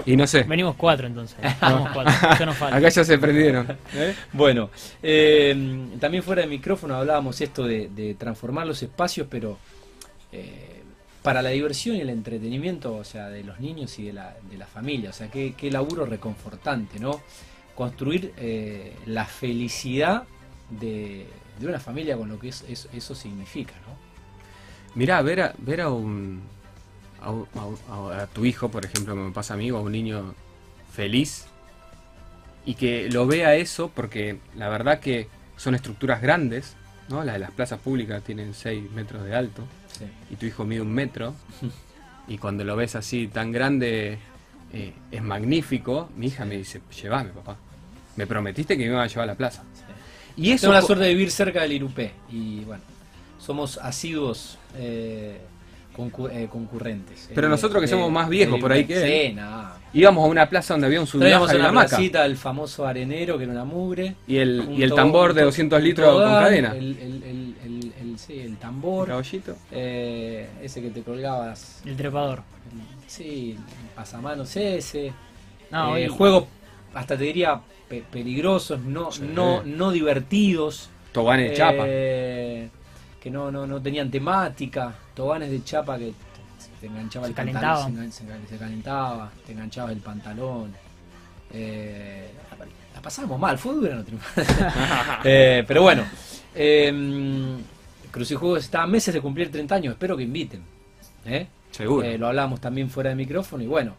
Y 0.05 0.15
no 0.15 0.25
sé. 0.27 0.43
Venimos 0.43 0.75
cuatro 0.77 1.07
entonces. 1.07 1.37
Vamos 1.59 1.89
cuatro. 1.93 2.13
Yo 2.39 2.45
no 2.45 2.53
falto. 2.53 2.75
Acá 2.77 2.87
ya 2.89 3.03
se 3.03 3.17
prendieron. 3.17 3.67
¿eh? 3.93 4.15
Bueno, 4.31 4.69
eh, 5.03 5.87
también 5.99 6.23
fuera 6.23 6.41
de 6.43 6.47
micrófono 6.47 6.95
hablábamos 6.95 7.41
esto 7.41 7.65
de, 7.65 7.89
de 7.89 8.13
transformar 8.15 8.65
los 8.65 8.81
espacios, 8.81 9.27
pero 9.29 9.57
eh, 10.31 10.83
para 11.21 11.41
la 11.41 11.49
diversión 11.49 11.97
y 11.97 12.01
el 12.01 12.09
entretenimiento, 12.09 12.95
o 12.95 13.03
sea, 13.03 13.27
de 13.27 13.43
los 13.43 13.59
niños 13.59 13.99
y 13.99 14.05
de 14.05 14.13
la, 14.13 14.35
de 14.49 14.57
la 14.57 14.67
familia, 14.67 15.09
o 15.09 15.13
sea, 15.13 15.29
qué, 15.29 15.53
qué 15.57 15.69
laburo 15.69 16.05
reconfortante, 16.05 16.97
¿no? 16.97 17.19
Construir 17.75 18.33
eh, 18.37 18.93
la 19.05 19.25
felicidad 19.25 20.23
de, 20.69 21.25
de 21.59 21.67
una 21.67 21.79
familia 21.79 22.15
con 22.15 22.29
lo 22.29 22.39
que 22.39 22.49
es- 22.49 22.63
es- 22.69 22.87
eso 22.93 23.15
significa, 23.15 23.73
¿no? 23.85 23.98
Mirá, 24.95 25.21
ver 25.21 25.41
a, 25.41 25.53
ver 25.59 25.81
a 25.81 25.89
un, 25.89 26.41
a, 27.21 27.31
un- 27.31 27.47
a 27.55 27.65
un- 27.65 28.11
a- 28.13 28.21
a 28.23 28.27
tu 28.27 28.45
hijo, 28.45 28.69
por 28.69 28.85
ejemplo, 28.85 29.15
me 29.15 29.31
pasa 29.31 29.53
a 29.53 29.57
mí, 29.57 29.71
o 29.71 29.77
a 29.77 29.81
un 29.81 29.91
niño 29.91 30.33
feliz, 30.93 31.45
y 32.65 32.75
que 32.75 33.09
lo 33.09 33.25
vea 33.27 33.55
eso, 33.55 33.89
porque 33.93 34.37
la 34.55 34.69
verdad 34.69 34.99
que 34.99 35.27
son 35.57 35.75
estructuras 35.75 36.21
grandes, 36.21 36.75
¿no? 37.07 37.23
Las 37.23 37.35
de 37.35 37.39
las 37.39 37.51
plazas 37.51 37.79
públicas 37.79 38.23
tienen 38.23 38.53
6 38.53 38.89
metros 38.91 39.23
de 39.23 39.35
alto, 39.35 39.63
Sí. 39.97 40.05
y 40.31 40.35
tu 40.35 40.45
hijo 40.45 40.65
mide 40.65 40.81
un 40.81 40.93
metro, 40.93 41.33
y 42.27 42.37
cuando 42.37 42.63
lo 42.63 42.75
ves 42.75 42.95
así 42.95 43.27
tan 43.27 43.51
grande, 43.51 44.19
eh, 44.73 44.93
es 45.11 45.21
magnífico, 45.23 46.09
mi 46.15 46.27
hija 46.27 46.45
me 46.45 46.57
dice, 46.57 46.81
llévame 47.01 47.29
papá, 47.31 47.57
me 48.15 48.27
prometiste 48.27 48.77
que 48.77 48.83
me 48.85 48.91
iba 48.91 49.01
a 49.01 49.07
llevar 49.07 49.23
a 49.23 49.27
la 49.33 49.35
plaza. 49.35 49.63
sí. 49.73 49.83
Y 50.37 50.51
eso 50.51 50.61
Tengo 50.67 50.73
la 50.75 50.81
suerte 50.83 51.05
de 51.05 51.13
vivir 51.15 51.31
cerca 51.31 51.61
del 51.63 51.71
Irupé 51.73 52.11
y 52.31 52.59
bueno, 52.65 52.83
somos 53.39 53.77
asiduos 53.79 54.57
eh, 54.77 55.39
concu- 55.95 56.29
eh, 56.31 56.47
concurrentes. 56.51 57.29
Pero 57.33 57.47
Eh, 57.47 57.49
nosotros 57.49 57.81
que 57.81 57.87
de- 57.87 57.91
somos 57.93 58.11
más 58.11 58.29
viejos 58.29 58.59
por 58.59 58.71
ahí 58.71 58.85
que 58.85 59.27
Sí, 59.29 59.33
nada. 59.35 59.77
íbamos 59.93 60.25
a 60.25 60.27
una 60.27 60.49
plaza 60.49 60.73
donde 60.73 60.87
había 60.87 61.01
un 61.01 61.07
sudaja 61.07 61.53
y 61.53 61.59
una 61.59 61.71
placita 61.71 62.23
del 62.23 62.37
famoso 62.37 62.85
arenero 62.85 63.37
que 63.37 63.43
era 63.43 63.53
una 63.53 63.65
mugre. 63.65 64.15
Y 64.27 64.37
el, 64.37 64.69
y 64.71 64.83
el 64.83 64.93
tambor 64.93 65.33
de 65.33 65.41
to- 65.41 65.45
200 65.47 65.79
un 65.79 65.85
litros 65.85 66.13
con 66.13 66.23
cadena. 66.23 66.71
El, 66.75 66.97
el, 66.97 67.23
el, 67.23 67.55
el, 67.65 67.93
el- 68.01 68.19
sí, 68.19 68.39
el 68.39 68.57
tambor. 68.57 69.07
caballito. 69.07 69.55
eh, 69.71 70.49
ese 70.61 70.81
que 70.81 70.89
te 70.89 71.01
colgabas. 71.01 71.81
El 71.85 71.95
trepador. 71.97 72.43
el- 72.71 73.09
sí, 73.09 73.55
el 73.57 73.89
pasamanos 73.95 74.55
ese. 74.55 75.11
No, 75.71 75.95
eh, 75.97 76.03
hoy- 76.03 76.07
juegos, 76.09 76.45
hasta 76.93 77.17
te 77.17 77.23
diría, 77.23 77.59
pe- 77.87 78.03
peligrosos, 78.11 78.79
no, 78.81 79.11
Sí. 79.11 79.23
no, 79.33 79.63
no 79.63 79.91
divertidos. 79.91 80.89
Tobanes 81.11 81.51
de 81.51 81.57
chapa. 81.57 81.83
Que 83.29 83.33
no, 83.33 83.51
no, 83.51 83.67
no 83.67 83.79
tenían 83.79 84.09
temática, 84.09 84.91
tobanes 85.13 85.51
de 85.51 85.63
chapa 85.63 85.99
que 85.99 86.13
te 86.81 86.87
enganchaba 86.87 87.27
Se 87.27 87.29
el 87.29 87.35
pantalón, 87.35 87.93
calentaban. 87.95 88.11
se, 88.49 88.57
calentaba, 88.57 89.31
te 89.45 89.51
enganchabas 89.51 89.91
el 89.91 89.99
pantalón. 89.99 90.73
Eh, 91.53 92.31
la, 92.57 92.65
la 92.95 93.01
pasábamos 93.03 93.39
mal, 93.39 93.55
fue 93.59 93.75
dura, 93.75 93.97
no 93.97 94.03
Eh, 95.23 95.63
pero 95.67 95.83
bueno, 95.83 96.05
eh, 96.55 97.55
Crucijuegos 98.09 98.63
está 98.63 98.81
a 98.81 98.87
meses 98.87 99.13
de 99.13 99.21
cumplir 99.21 99.51
30 99.51 99.75
años, 99.75 99.91
espero 99.91 100.17
que 100.17 100.23
inviten. 100.23 100.63
¿eh? 101.27 101.45
Seguro. 101.69 102.07
Eh, 102.07 102.17
lo 102.17 102.29
hablábamos 102.29 102.59
también 102.59 102.89
fuera 102.89 103.11
de 103.11 103.15
micrófono 103.15 103.61
y 103.63 103.67
bueno, 103.67 103.93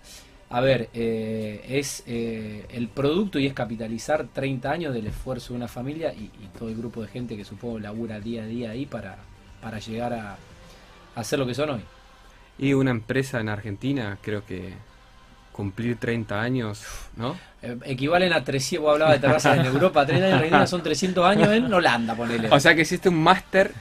a 0.50 0.60
ver, 0.60 0.88
eh, 0.94 1.64
es 1.68 2.02
eh, 2.06 2.66
el 2.70 2.88
producto 2.88 3.38
y 3.38 3.46
es 3.46 3.52
capitalizar 3.54 4.26
30 4.32 4.70
años 4.70 4.92
del 4.94 5.06
esfuerzo 5.06 5.52
de 5.52 5.58
una 5.58 5.68
familia 5.68 6.12
y, 6.12 6.24
y 6.24 6.48
todo 6.58 6.68
el 6.68 6.76
grupo 6.76 7.02
de 7.02 7.08
gente 7.08 7.36
que 7.36 7.44
supongo 7.44 7.78
labura 7.78 8.18
día 8.20 8.42
a 8.42 8.46
día 8.46 8.70
ahí 8.70 8.84
para, 8.86 9.16
para 9.62 9.78
llegar 9.78 10.12
a, 10.12 10.36
a 11.14 11.24
ser 11.24 11.38
lo 11.38 11.46
que 11.46 11.54
son 11.54 11.70
hoy. 11.70 11.80
Y 12.58 12.72
una 12.74 12.90
empresa 12.90 13.40
en 13.40 13.48
Argentina, 13.48 14.18
creo 14.20 14.44
que 14.44 14.74
cumplir 15.52 15.96
30 15.96 16.40
años, 16.40 16.84
¿no? 17.16 17.36
Eh, 17.62 17.76
equivalen 17.84 18.32
a 18.32 18.42
300, 18.44 18.82
vos 18.82 18.92
hablabas 18.94 19.14
de 19.14 19.20
terrazas 19.20 19.58
en 19.58 19.66
Europa, 19.66 20.04
30 20.06 20.24
años 20.26 20.32
en 20.32 20.38
Argentina 20.38 20.66
son 20.66 20.82
300 20.82 21.24
años 21.26 21.48
en 21.52 21.72
Holanda, 21.72 22.14
ponele. 22.14 22.48
O 22.50 22.58
sea 22.58 22.74
que 22.74 22.82
hiciste 22.82 23.08
un 23.08 23.22
máster 23.22 23.72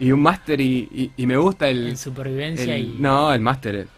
y 0.00 0.10
un 0.12 0.20
máster 0.20 0.60
y, 0.60 0.88
y- 0.92 1.12
y 1.16 1.26
me 1.26 1.36
gusta 1.36 1.68
el... 1.68 1.88
En 1.88 1.96
supervivencia 1.96 2.74
el- 2.76 2.84
y. 2.84 2.96
No, 2.98 3.32
el 3.34 3.40
máster. 3.40 3.88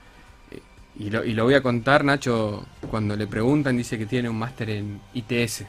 Y 1.00 1.08
lo, 1.08 1.24
y 1.24 1.32
lo 1.32 1.44
voy 1.44 1.54
a 1.54 1.62
contar, 1.62 2.04
Nacho, 2.04 2.66
cuando 2.90 3.16
le 3.16 3.26
preguntan, 3.26 3.74
dice 3.74 3.96
que 3.96 4.04
tiene 4.04 4.28
un 4.28 4.38
máster 4.38 4.68
en 4.68 5.00
ITS. 5.14 5.64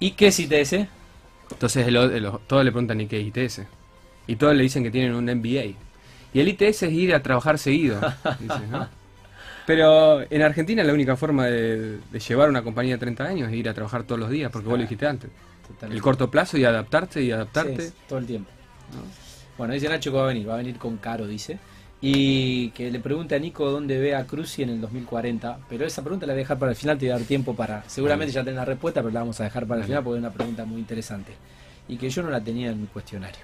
¿Y 0.00 0.10
qué 0.10 0.26
es 0.26 0.40
ITS? 0.40 0.88
Entonces 1.52 1.86
el 1.86 1.94
el 1.94 2.32
todos 2.48 2.64
le 2.64 2.72
preguntan, 2.72 3.00
¿y 3.00 3.06
qué 3.06 3.20
es 3.20 3.26
ITS? 3.28 3.62
Y 4.26 4.34
todos 4.34 4.56
le 4.56 4.64
dicen 4.64 4.82
que 4.82 4.90
tienen 4.90 5.14
un 5.14 5.26
MBA. 5.26 5.76
Y 6.34 6.40
el 6.40 6.48
ITS 6.48 6.82
es 6.82 6.92
ir 6.92 7.14
a 7.14 7.22
trabajar 7.22 7.56
seguido, 7.56 8.00
dice, 8.40 8.66
¿no? 8.68 8.88
Pero 9.64 10.22
en 10.28 10.42
Argentina 10.42 10.82
la 10.82 10.92
única 10.92 11.14
forma 11.14 11.46
de, 11.46 11.98
de 11.98 12.18
llevar 12.18 12.48
una 12.48 12.62
compañía 12.62 12.94
de 12.94 12.98
30 12.98 13.24
años 13.24 13.48
es 13.48 13.54
ir 13.54 13.68
a 13.68 13.74
trabajar 13.74 14.02
todos 14.02 14.18
los 14.18 14.28
días, 14.28 14.50
porque 14.50 14.66
vos 14.66 14.76
lo 14.76 14.82
dijiste 14.82 15.06
antes. 15.06 15.30
Totalmente. 15.68 15.96
El 15.96 16.02
corto 16.02 16.28
plazo 16.32 16.58
y 16.58 16.64
adaptarte 16.64 17.22
y 17.22 17.30
adaptarte. 17.30 17.90
Sí, 17.90 17.94
todo 18.08 18.18
el 18.18 18.26
tiempo. 18.26 18.50
Bueno, 19.56 19.72
dice 19.72 19.88
Nacho 19.88 20.10
que 20.10 20.16
va 20.16 20.24
a 20.24 20.28
venir, 20.28 20.48
va 20.48 20.54
a 20.54 20.58
venir 20.58 20.78
con 20.78 20.96
Caro, 20.96 21.28
dice. 21.28 21.60
Y 22.00 22.70
que 22.70 22.90
le 22.90 23.00
pregunte 23.00 23.34
a 23.34 23.38
Nico 23.38 23.70
dónde 23.70 23.98
ve 23.98 24.14
a 24.14 24.26
Cruci 24.26 24.62
en 24.62 24.68
el 24.70 24.80
2040. 24.80 25.58
Pero 25.68 25.86
esa 25.86 26.02
pregunta 26.02 26.26
la 26.26 26.34
voy 26.34 26.40
a 26.40 26.42
dejar 26.44 26.58
para 26.58 26.72
el 26.72 26.76
final, 26.76 26.98
te 26.98 27.06
voy 27.06 27.12
a 27.14 27.18
dar 27.18 27.26
tiempo 27.26 27.54
para. 27.54 27.84
Seguramente 27.88 28.32
ya 28.32 28.44
tenés 28.44 28.56
la 28.56 28.64
respuesta, 28.66 29.00
pero 29.00 29.12
la 29.12 29.20
vamos 29.20 29.40
a 29.40 29.44
dejar 29.44 29.66
para 29.66 29.80
el 29.80 29.86
final 29.86 30.04
porque 30.04 30.18
es 30.18 30.22
una 30.24 30.32
pregunta 30.32 30.64
muy 30.64 30.78
interesante. 30.80 31.32
Y 31.88 31.96
que 31.96 32.10
yo 32.10 32.22
no 32.22 32.30
la 32.30 32.40
tenía 32.40 32.70
en 32.70 32.80
mi 32.82 32.86
cuestionario. 32.86 33.40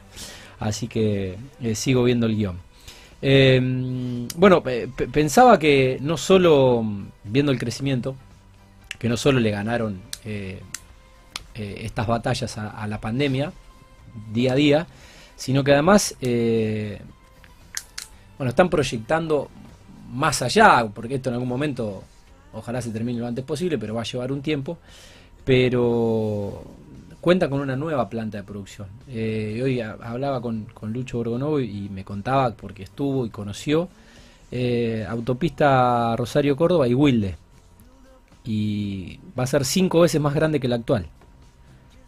Así 0.61 0.87
que 0.87 1.37
eh, 1.63 1.75
sigo 1.75 2.05
viendo 2.05 2.27
el 2.27 2.37
guion. 2.37 2.59
Eh, 3.23 4.27
bueno, 4.37 4.63
pe- 4.63 4.89
pensaba 4.89 5.59
que 5.59 5.99
no 6.01 6.17
solo 6.17 6.85
viendo 7.25 7.53
el 7.53 7.59
crecimiento, 7.59 8.17
que 8.99 9.09
no 9.09 9.17
solo 9.17 9.41
le 9.41 9.51
ganaron 9.51 10.01
eh, 10.25 10.61
eh, 11.55 11.81
estas 11.85 12.07
batallas 12.07 12.59
a, 12.59 12.71
a 12.71 12.87
la 12.87 13.01
pandemia 13.01 13.53
día 14.33 14.53
a 14.53 14.57
día, 14.57 14.87
sino 15.37 15.65
que 15.65 15.73
además, 15.73 16.17
bueno, 18.43 18.51
están 18.51 18.71
proyectando 18.71 19.49
más 20.15 20.43
allá, 20.43 20.89
porque 20.93 21.15
esto 21.15 21.29
en 21.29 21.35
algún 21.35 21.49
momento 21.49 22.03
ojalá 22.53 22.83
se 22.83 22.91
termine 22.91 23.21
lo 23.21 23.29
antes 23.29 23.45
posible, 23.45 23.79
pero 23.79 23.95
va 23.95 24.01
a 24.01 24.05
llevar 24.05 24.33
un 24.33 24.43
tiempo, 24.43 24.79
pero 25.45 26.65
cuenta 27.21 27.49
con 27.49 27.61
una 27.61 27.77
nueva 27.77 28.09
planta 28.09 28.39
de 28.39 28.43
producción. 28.43 28.89
Eh, 29.07 29.61
hoy 29.63 29.81
ha- 29.81 29.93
hablaba 30.03 30.41
con, 30.43 30.67
Lucho 30.93 31.19
Borgonovo 31.19 31.61
y 31.61 31.89
me 31.89 32.05
contaba, 32.05 32.51
porque 32.55 32.83
estuvo 32.83 33.25
y 33.25 33.31
conoció, 33.31 33.89
eh, 34.51 35.07
autopista 35.09 36.17
Rosario 36.17 36.57
Córdoba 36.57 36.89
y 36.89 36.95
Wilde. 36.95 37.37
Y 38.45 39.21
va 39.39 39.45
a 39.45 39.47
ser 39.47 39.65
cinco 39.65 40.01
veces 40.01 40.21
más 40.21 40.35
grande 40.35 40.59
que 40.59 40.67
la 40.67 40.75
actual. 40.75 41.07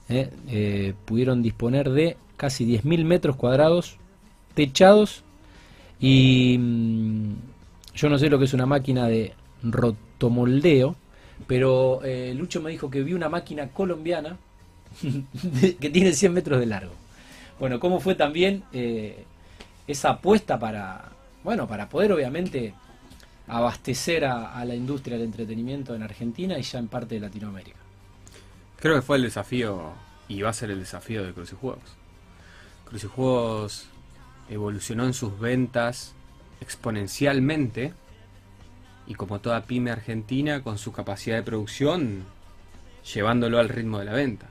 Eh, 0.08 0.94
pudieron 1.04 1.42
disponer 1.42 1.90
de 1.90 2.16
casi 2.36 2.64
10.000 2.64 3.04
metros 3.04 3.36
cuadrados 3.36 3.98
techados 4.54 5.23
y 6.06 6.58
mm, 6.58 7.34
yo 7.94 8.10
no 8.10 8.18
sé 8.18 8.28
lo 8.28 8.38
que 8.38 8.44
es 8.44 8.52
una 8.52 8.66
máquina 8.66 9.06
de 9.06 9.32
rotomoldeo, 9.62 10.96
pero 11.46 12.04
eh, 12.04 12.34
Lucho 12.36 12.60
me 12.60 12.70
dijo 12.70 12.90
que 12.90 13.02
vi 13.02 13.14
una 13.14 13.30
máquina 13.30 13.68
colombiana 13.68 14.36
que 15.80 15.88
tiene 15.88 16.12
100 16.12 16.30
metros 16.34 16.60
de 16.60 16.66
largo. 16.66 16.92
Bueno, 17.58 17.80
¿cómo 17.80 18.00
fue 18.00 18.14
también 18.16 18.64
eh, 18.74 19.24
esa 19.86 20.10
apuesta 20.10 20.58
para, 20.58 21.08
bueno, 21.42 21.66
para 21.66 21.88
poder 21.88 22.12
obviamente 22.12 22.74
abastecer 23.48 24.26
a, 24.26 24.58
a 24.58 24.62
la 24.66 24.74
industria 24.74 25.16
del 25.16 25.24
entretenimiento 25.24 25.94
en 25.94 26.02
Argentina 26.02 26.58
y 26.58 26.62
ya 26.64 26.80
en 26.80 26.88
parte 26.88 27.14
de 27.14 27.22
Latinoamérica? 27.22 27.78
Creo 28.78 28.96
que 28.96 29.02
fue 29.02 29.16
el 29.16 29.22
desafío 29.22 29.92
y 30.28 30.42
va 30.42 30.50
a 30.50 30.52
ser 30.52 30.70
el 30.70 30.80
desafío 30.80 31.24
de 31.24 31.32
Crucijuegos. 31.32 31.96
Crucijuegos 32.84 33.88
evolucionó 34.48 35.04
en 35.04 35.14
sus 35.14 35.38
ventas 35.38 36.14
exponencialmente 36.60 37.92
y 39.06 39.14
como 39.14 39.40
toda 39.40 39.62
pyme 39.64 39.90
argentina 39.90 40.62
con 40.62 40.78
su 40.78 40.92
capacidad 40.92 41.36
de 41.36 41.42
producción 41.42 42.24
llevándolo 43.14 43.58
al 43.58 43.68
ritmo 43.68 43.98
de 43.98 44.04
la 44.06 44.12
venta. 44.12 44.46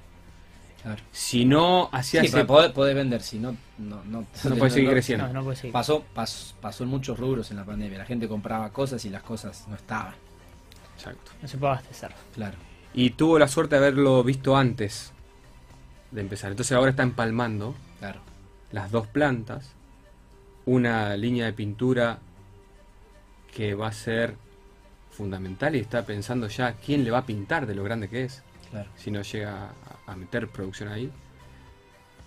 Claro. 0.81 1.01
Si 1.11 1.45
no 1.45 1.89
hacía 1.93 2.21
Sí, 2.21 2.27
ese- 2.27 2.43
poder 2.45 2.95
vender, 2.95 3.21
si 3.21 3.39
no, 3.39 3.55
no, 3.77 4.03
no, 4.03 4.25
No 4.43 4.55
puede 4.55 4.69
seguir 4.69 4.89
creciendo. 4.89 5.27
No, 5.27 5.33
no 5.33 5.43
puede 5.45 5.55
seguir. 5.55 5.71
Pasó, 5.71 6.03
pasó, 6.13 6.53
pasó 6.59 6.83
en 6.83 6.89
muchos 6.89 7.17
rubros 7.17 7.49
en 7.51 7.57
la 7.57 7.63
pandemia. 7.65 7.99
La 7.99 8.05
gente 8.05 8.27
compraba 8.27 8.69
cosas 8.71 9.03
y 9.05 9.09
las 9.09 9.23
cosas 9.23 9.65
no 9.69 9.75
estaban. 9.75 10.13
Exacto. 10.97 11.31
No 11.41 11.47
se 11.47 11.57
puede 11.57 11.71
abastecer. 11.73 12.11
Claro. 12.35 12.57
Y 12.93 13.11
tuvo 13.11 13.39
la 13.39 13.47
suerte 13.47 13.75
de 13.75 13.81
haberlo 13.87 14.23
visto 14.25 14.57
antes 14.57 15.13
de 16.11 16.19
empezar. 16.21 16.51
Entonces 16.51 16.75
ahora 16.75 16.91
está 16.91 17.03
empalmando 17.03 17.73
Claro. 17.99 18.19
las 18.71 18.91
dos 18.91 19.07
plantas, 19.07 19.71
una 20.65 21.15
línea 21.17 21.45
de 21.45 21.53
pintura 21.53 22.19
que 23.55 23.75
va 23.75 23.87
a 23.87 23.91
ser 23.91 24.35
fundamental 25.11 25.75
y 25.75 25.79
está 25.79 26.05
pensando 26.05 26.47
ya 26.47 26.73
quién 26.73 27.03
le 27.03 27.11
va 27.11 27.19
a 27.19 27.25
pintar 27.25 27.67
de 27.67 27.75
lo 27.75 27.83
grande 27.83 28.09
que 28.09 28.23
es. 28.23 28.41
Claro. 28.71 28.89
si 28.97 29.11
no 29.11 29.21
llega 29.21 29.69
a, 30.07 30.15
meter 30.15 30.47
producción 30.47 30.89
ahí. 30.89 31.11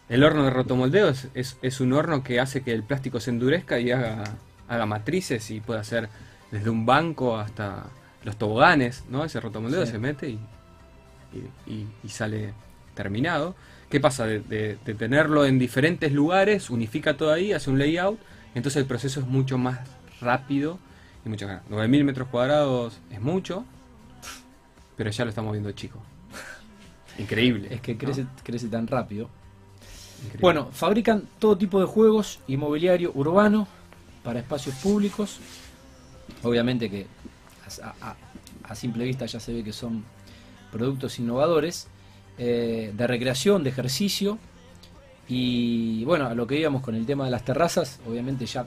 El 0.09 0.23
horno 0.23 0.45
de 0.45 0.50
rotomoldeo 0.50 1.09
es, 1.09 1.26
es, 1.35 1.57
es 1.61 1.81
un 1.81 1.93
horno 1.93 2.23
que 2.23 2.38
hace 2.38 2.62
que 2.62 2.71
el 2.73 2.85
plástico 2.85 3.19
se 3.19 3.31
endurezca 3.31 3.81
y 3.81 3.90
haga, 3.90 4.23
haga 4.69 4.87
matrices 4.87 5.50
y 5.50 5.61
puede 5.61 5.81
hacer 5.81 6.09
desde 6.52 6.71
un 6.71 6.87
banco 6.87 7.37
hasta 7.37 7.87
los 8.23 8.37
toboganes, 8.37 9.02
¿no? 9.09 9.25
Ese 9.25 9.40
rotomoldeo 9.40 9.85
Sí. 9.87 9.90
se 9.93 9.99
mete 9.99 10.28
y, 10.28 10.38
y, 11.66 11.73
y- 11.73 11.88
y 12.05 12.09
sale 12.11 12.55
terminado. 12.95 13.57
¿Qué 13.90 14.00
pasa? 14.00 14.26
De, 14.26 14.40
de- 14.40 14.78
de 14.85 14.95
tenerlo 14.95 15.45
en 15.47 15.59
diferentes 15.59 16.12
lugares, 16.12 16.71
unifica 16.71 17.16
todo 17.16 17.33
ahí, 17.33 17.52
hace 17.52 17.71
un 17.71 17.78
layout, 17.78 18.19
entonces 18.55 18.81
el 18.81 18.87
proceso 18.87 19.21
es 19.21 19.26
mucho 19.26 19.59
más 19.59 19.81
rápido 20.21 20.78
y 21.25 21.28
mucho 21.28 21.47
más. 21.47 21.62
9000 21.69 22.05
metros 22.05 22.28
cuadrados 22.28 22.99
es 23.11 23.21
mucho, 23.21 23.64
pero 24.97 25.11
ya 25.11 25.25
lo 25.25 25.28
estamos 25.31 25.52
viendo 25.52 25.71
chico. 25.73 26.00
Increíble. 27.19 27.69
Es 27.71 27.81
que 27.81 27.93
¿no? 27.95 27.99
crece, 28.00 28.26
crece 28.43 28.69
tan 28.69 28.87
rápido. 28.87 29.28
Increíble. 30.19 30.40
Bueno, 30.40 30.69
fabrican 30.73 31.23
todo 31.38 31.57
tipo 31.57 31.78
de 31.81 31.87
juegos 31.87 32.40
y 32.49 32.57
mobiliario 32.57 33.12
urbano 33.14 33.69
para 34.25 34.40
espacios 34.40 34.75
públicos. 34.76 35.38
Obviamente 36.43 36.90
que 36.90 37.07
a, 37.83 37.95
a- 38.11 38.16
a 38.64 38.75
simple 38.75 39.05
vista 39.05 39.26
ya 39.26 39.38
se 39.38 39.52
ve 39.52 39.62
que 39.62 39.73
son 39.73 40.05
productos 40.73 41.19
innovadores 41.21 41.87
eh, 42.38 42.93
de 42.97 43.07
recreación, 43.07 43.62
de 43.62 43.71
ejercicio. 43.71 44.38
Y 45.28 46.05
bueno, 46.05 46.26
a 46.26 46.35
lo 46.35 46.47
que 46.47 46.59
íbamos 46.59 46.83
con 46.83 46.95
el 46.95 47.07
tema 47.07 47.25
de 47.25 47.31
las 47.31 47.45
terrazas, 47.45 48.00
obviamente 48.07 48.47
ya 48.47 48.66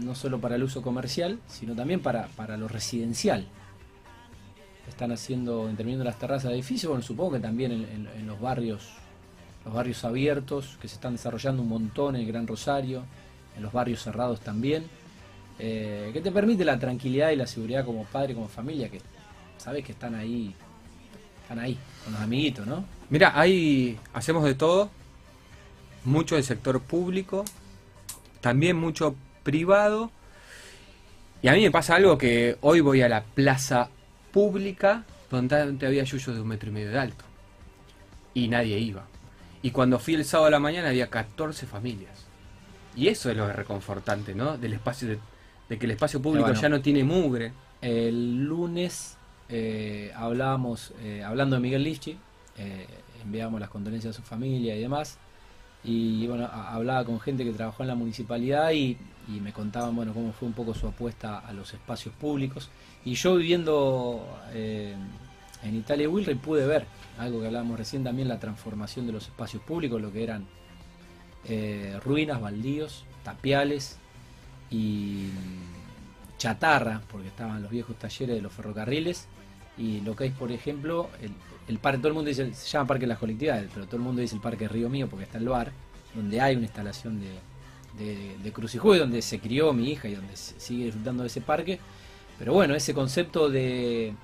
no 0.00 0.14
solo 0.14 0.40
para 0.40 0.56
el 0.56 0.62
uso 0.62 0.82
comercial, 0.82 1.38
sino 1.46 1.74
también 1.74 2.00
para, 2.00 2.26
para 2.28 2.56
lo 2.56 2.68
residencial. 2.68 3.46
Están 4.88 5.12
haciendo, 5.12 5.68
interviniendo 5.68 6.04
las 6.04 6.18
terrazas 6.18 6.50
de 6.50 6.54
edificios, 6.54 6.90
bueno, 6.90 7.02
supongo 7.02 7.32
que 7.32 7.40
también 7.40 7.72
en, 7.72 8.26
los 8.26 8.40
barrios 8.40 8.88
los 9.64 9.74
barrios 9.74 10.02
abiertos 10.04 10.78
que 10.80 10.88
se 10.88 10.94
están 10.94 11.12
desarrollando 11.12 11.62
un 11.62 11.68
montón 11.68 12.16
en 12.16 12.22
el 12.22 12.28
Gran 12.28 12.46
Rosario, 12.46 13.04
en 13.54 13.62
los 13.62 13.72
barrios 13.72 14.02
cerrados 14.02 14.40
también, 14.40 14.84
eh, 15.58 16.10
que 16.12 16.20
te 16.20 16.32
permite 16.32 16.64
la 16.64 16.78
tranquilidad 16.78 17.30
y 17.32 17.36
la 17.36 17.46
seguridad 17.46 17.84
como 17.84 18.04
padre, 18.04 18.34
como 18.34 18.48
familia, 18.48 18.88
que 18.88 19.02
sabes 19.58 19.84
que 19.84 19.92
están 19.92 20.14
ahí, 20.14 20.54
están 21.48 21.60
ahí, 21.60 21.78
con 22.04 22.12
los 22.12 22.20
amiguitos, 22.20 22.66
¿no? 22.66 22.84
Mira, 23.08 23.32
ahí 23.34 23.98
hacemos 24.12 24.44
de 24.44 24.54
todo, 24.54 24.90
mucho 26.04 26.34
del 26.34 26.44
sector 26.44 26.78
público, 26.82 27.42
también 28.42 28.76
mucho 28.76 29.16
privado. 29.44 30.10
Y 31.40 31.48
a 31.48 31.54
mí 31.54 31.62
me 31.62 31.70
pasa 31.70 31.94
algo 31.94 32.18
que 32.18 32.58
hoy 32.60 32.80
voy 32.80 33.00
a 33.00 33.08
la 33.08 33.24
plaza 33.24 33.88
pública 34.30 35.04
donde 35.30 35.86
había 35.86 36.04
yuyos 36.04 36.34
de 36.34 36.42
un 36.42 36.48
metro 36.48 36.68
y 36.68 36.72
medio 36.72 36.90
de 36.90 36.98
alto. 36.98 37.24
Y 38.34 38.48
nadie 38.48 38.78
iba. 38.78 39.06
Y 39.62 39.70
cuando 39.70 39.98
fui 39.98 40.16
el 40.16 40.26
sábado 40.26 40.48
a 40.48 40.50
la 40.50 40.60
mañana 40.60 40.90
había 40.90 41.08
14 41.08 41.66
familias. 41.66 42.26
Y 42.94 43.08
eso 43.08 43.30
es 43.30 43.36
lo 43.38 43.50
reconfortante, 43.50 44.34
¿no? 44.34 44.58
Del 44.58 44.74
espacio, 44.74 45.08
de, 45.08 45.18
de 45.70 45.78
que 45.78 45.86
el 45.86 45.92
espacio 45.92 46.20
público 46.20 46.48
bueno. 46.48 46.60
ya 46.60 46.68
no 46.68 46.82
tiene 46.82 47.04
mugre. 47.04 47.52
El 47.80 48.44
lunes 48.44 49.17
eh, 49.48 50.12
hablábamos, 50.14 50.92
eh, 51.02 51.22
hablando 51.24 51.56
de 51.56 51.62
Miguel 51.62 51.82
Lifchi, 51.82 52.18
eh, 52.58 52.86
enviamos 53.22 53.60
las 53.60 53.70
condolencias 53.70 54.14
a 54.14 54.20
su 54.20 54.22
familia 54.22 54.76
y 54.76 54.80
demás. 54.80 55.18
Y 55.84 56.26
bueno, 56.26 56.46
hablaba 56.46 57.04
con 57.04 57.20
gente 57.20 57.44
que 57.44 57.52
trabajó 57.52 57.82
en 57.82 57.88
la 57.88 57.94
municipalidad 57.94 58.72
y, 58.72 58.98
me 59.28 59.52
contaban 59.52 59.94
bueno 59.94 60.14
cómo 60.14 60.32
fue 60.32 60.48
un 60.48 60.54
poco 60.54 60.72
su 60.72 60.86
apuesta 60.86 61.38
a 61.40 61.52
los 61.52 61.74
espacios 61.74 62.14
públicos. 62.14 62.70
Y 63.04 63.14
yo 63.14 63.36
viviendo 63.36 64.26
eh, 64.52 64.94
en 65.62 65.76
Italia 65.76 66.04
y 66.04 66.06
Wilray 66.06 66.34
pude 66.34 66.66
ver 66.66 66.86
algo 67.18 67.40
que 67.40 67.46
hablábamos 67.46 67.78
recién 67.78 68.02
también, 68.02 68.26
la 68.28 68.40
transformación 68.40 69.06
de 69.06 69.12
los 69.12 69.24
espacios 69.24 69.62
públicos, 69.62 70.00
lo 70.00 70.12
que 70.12 70.24
eran 70.24 70.46
ruinas, 72.04 72.40
baldíos, 72.40 73.04
tapiales 73.22 73.98
y 74.70 75.28
chatarra, 76.38 77.02
porque 77.10 77.28
estaban 77.28 77.62
los 77.62 77.70
viejos 77.70 77.96
talleres 77.98 78.36
de 78.36 78.42
los 78.42 78.52
ferrocarriles, 78.52 79.28
y 79.78 80.00
lo 80.00 80.14
que 80.16 80.26
es, 80.26 80.32
por 80.32 80.50
ejemplo, 80.52 81.08
el, 81.22 81.32
el 81.68 81.78
parque, 81.78 81.98
todo 81.98 82.08
el 82.08 82.14
mundo 82.14 82.28
dice, 82.28 82.52
se 82.54 82.68
llama 82.68 82.88
Parque 82.88 83.02
de 83.02 83.08
las 83.08 83.18
Colectividades, 83.18 83.70
pero 83.72 83.86
todo 83.86 83.96
el 83.96 84.02
mundo 84.02 84.20
dice 84.20 84.34
el 84.34 84.40
Parque 84.40 84.68
Río 84.68 84.88
Mío 84.88 85.08
porque 85.08 85.24
está 85.24 85.38
el 85.38 85.48
bar, 85.48 85.72
donde 86.14 86.40
hay 86.40 86.56
una 86.56 86.64
instalación 86.64 87.20
de, 87.20 88.04
de, 88.04 88.36
de 88.42 88.98
donde 88.98 89.22
se 89.22 89.38
crió 89.38 89.72
mi 89.72 89.90
hija 89.92 90.08
y 90.08 90.14
donde 90.14 90.36
sigue 90.36 90.86
disfrutando 90.86 91.22
de 91.22 91.28
ese 91.28 91.40
parque. 91.40 91.78
Pero 92.38 92.52
bueno, 92.52 92.74
ese 92.74 92.94
concepto 92.94 93.48
de, 93.50 94.14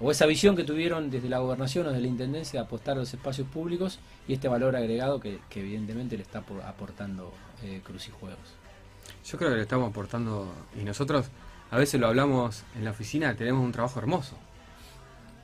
o 0.00 0.10
esa 0.10 0.26
visión 0.26 0.56
que 0.56 0.64
tuvieron 0.64 1.10
desde 1.10 1.28
la 1.28 1.38
gobernación 1.38 1.86
o 1.86 1.90
desde 1.90 2.02
la 2.02 2.08
intendencia 2.08 2.60
de 2.60 2.66
apostar 2.66 2.96
a 2.96 3.00
los 3.00 3.12
espacios 3.12 3.48
públicos 3.48 3.98
y 4.26 4.32
este 4.34 4.48
valor 4.48 4.76
agregado 4.76 5.20
que, 5.20 5.38
evidentemente 5.54 6.16
le 6.16 6.22
está 6.22 6.40
por- 6.40 6.62
aportando 6.62 7.32
eh, 7.64 7.80
Crucijuegos. 7.84 8.38
Yo 9.24 9.38
creo 9.38 9.50
que 9.50 9.56
le 9.56 9.62
estamos 9.62 9.90
aportando, 9.90 10.52
y 10.80 10.84
nosotros 10.84 11.26
a 11.70 11.76
veces 11.76 12.00
lo 12.00 12.06
hablamos 12.06 12.62
en 12.76 12.84
la 12.84 12.92
oficina, 12.92 13.34
tenemos 13.34 13.64
un 13.64 13.72
trabajo 13.72 13.98
hermoso. 13.98 14.36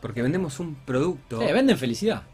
Porque 0.04 0.20
vendemos 0.20 0.60
un 0.60 0.74
producto. 0.74 1.40
Eh, 1.40 1.50
venden 1.54 1.78
felicidad. 1.78 2.24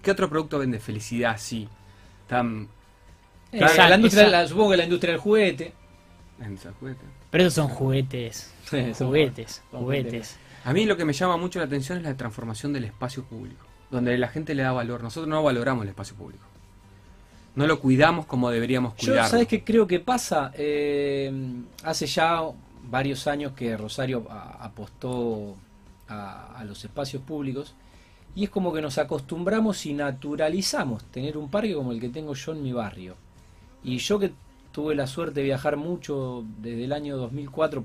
¿Qué 0.00 0.10
otro 0.10 0.26
producto 0.30 0.58
vende 0.58 0.80
felicidad 0.80 1.32
así? 1.32 1.68
Tan. 2.26 2.66
Eh, 3.52 3.62
Esa- 3.62 3.86
la 3.90 3.96
industria, 3.96 4.22
esa- 4.22 4.30
la- 4.30 4.48
supongo 4.48 4.70
que 4.70 4.78
la 4.78 4.84
industria 4.84 5.12
del 5.12 5.20
juguete. 5.20 5.74
en 6.40 6.54
esa 6.54 6.72
juguete? 6.80 7.02
Pero 7.30 7.42
esos 7.44 7.52
son 7.52 7.68
juguetes. 7.68 8.54
Son 8.70 8.94
juguetes, 8.94 9.62
juguetes. 9.70 10.38
A 10.64 10.72
mí 10.72 10.86
lo 10.86 10.96
que 10.96 11.04
me 11.04 11.12
llama 11.12 11.36
mucho 11.36 11.58
la 11.58 11.66
atención 11.66 11.98
es 11.98 12.04
la 12.04 12.16
transformación 12.16 12.72
del 12.72 12.84
espacio 12.84 13.22
público, 13.24 13.66
donde 13.90 14.16
la 14.16 14.28
gente 14.28 14.54
le 14.54 14.62
da 14.62 14.72
valor. 14.72 15.02
Nosotros 15.02 15.28
no 15.28 15.42
valoramos 15.42 15.82
el 15.82 15.90
espacio 15.90 16.16
público. 16.16 16.46
No 17.54 17.66
lo 17.66 17.80
cuidamos 17.80 18.24
como 18.24 18.48
deberíamos 18.48 18.94
Yo, 18.96 19.08
cuidarlo. 19.12 19.30
¿sabes 19.30 19.46
qué 19.46 19.62
creo 19.62 19.86
que 19.86 20.00
pasa? 20.00 20.52
Eh, 20.54 21.30
hace 21.84 22.06
ya 22.06 22.40
varios 22.90 23.26
años 23.26 23.52
que 23.52 23.76
Rosario 23.76 24.26
apostó 24.30 25.56
a, 26.08 26.58
a 26.58 26.64
los 26.64 26.84
espacios 26.84 27.22
públicos 27.22 27.74
y 28.34 28.44
es 28.44 28.50
como 28.50 28.72
que 28.72 28.80
nos 28.80 28.98
acostumbramos 28.98 29.86
y 29.86 29.92
naturalizamos 29.92 31.04
tener 31.04 31.36
un 31.36 31.50
parque 31.50 31.74
como 31.74 31.92
el 31.92 32.00
que 32.00 32.08
tengo 32.08 32.34
yo 32.34 32.52
en 32.52 32.62
mi 32.62 32.72
barrio. 32.72 33.16
Y 33.82 33.98
yo 33.98 34.18
que 34.18 34.32
tuve 34.72 34.94
la 34.94 35.06
suerte 35.06 35.40
de 35.40 35.46
viajar 35.46 35.76
mucho 35.76 36.44
desde 36.58 36.84
el 36.84 36.92
año 36.92 37.16
2004, 37.16 37.84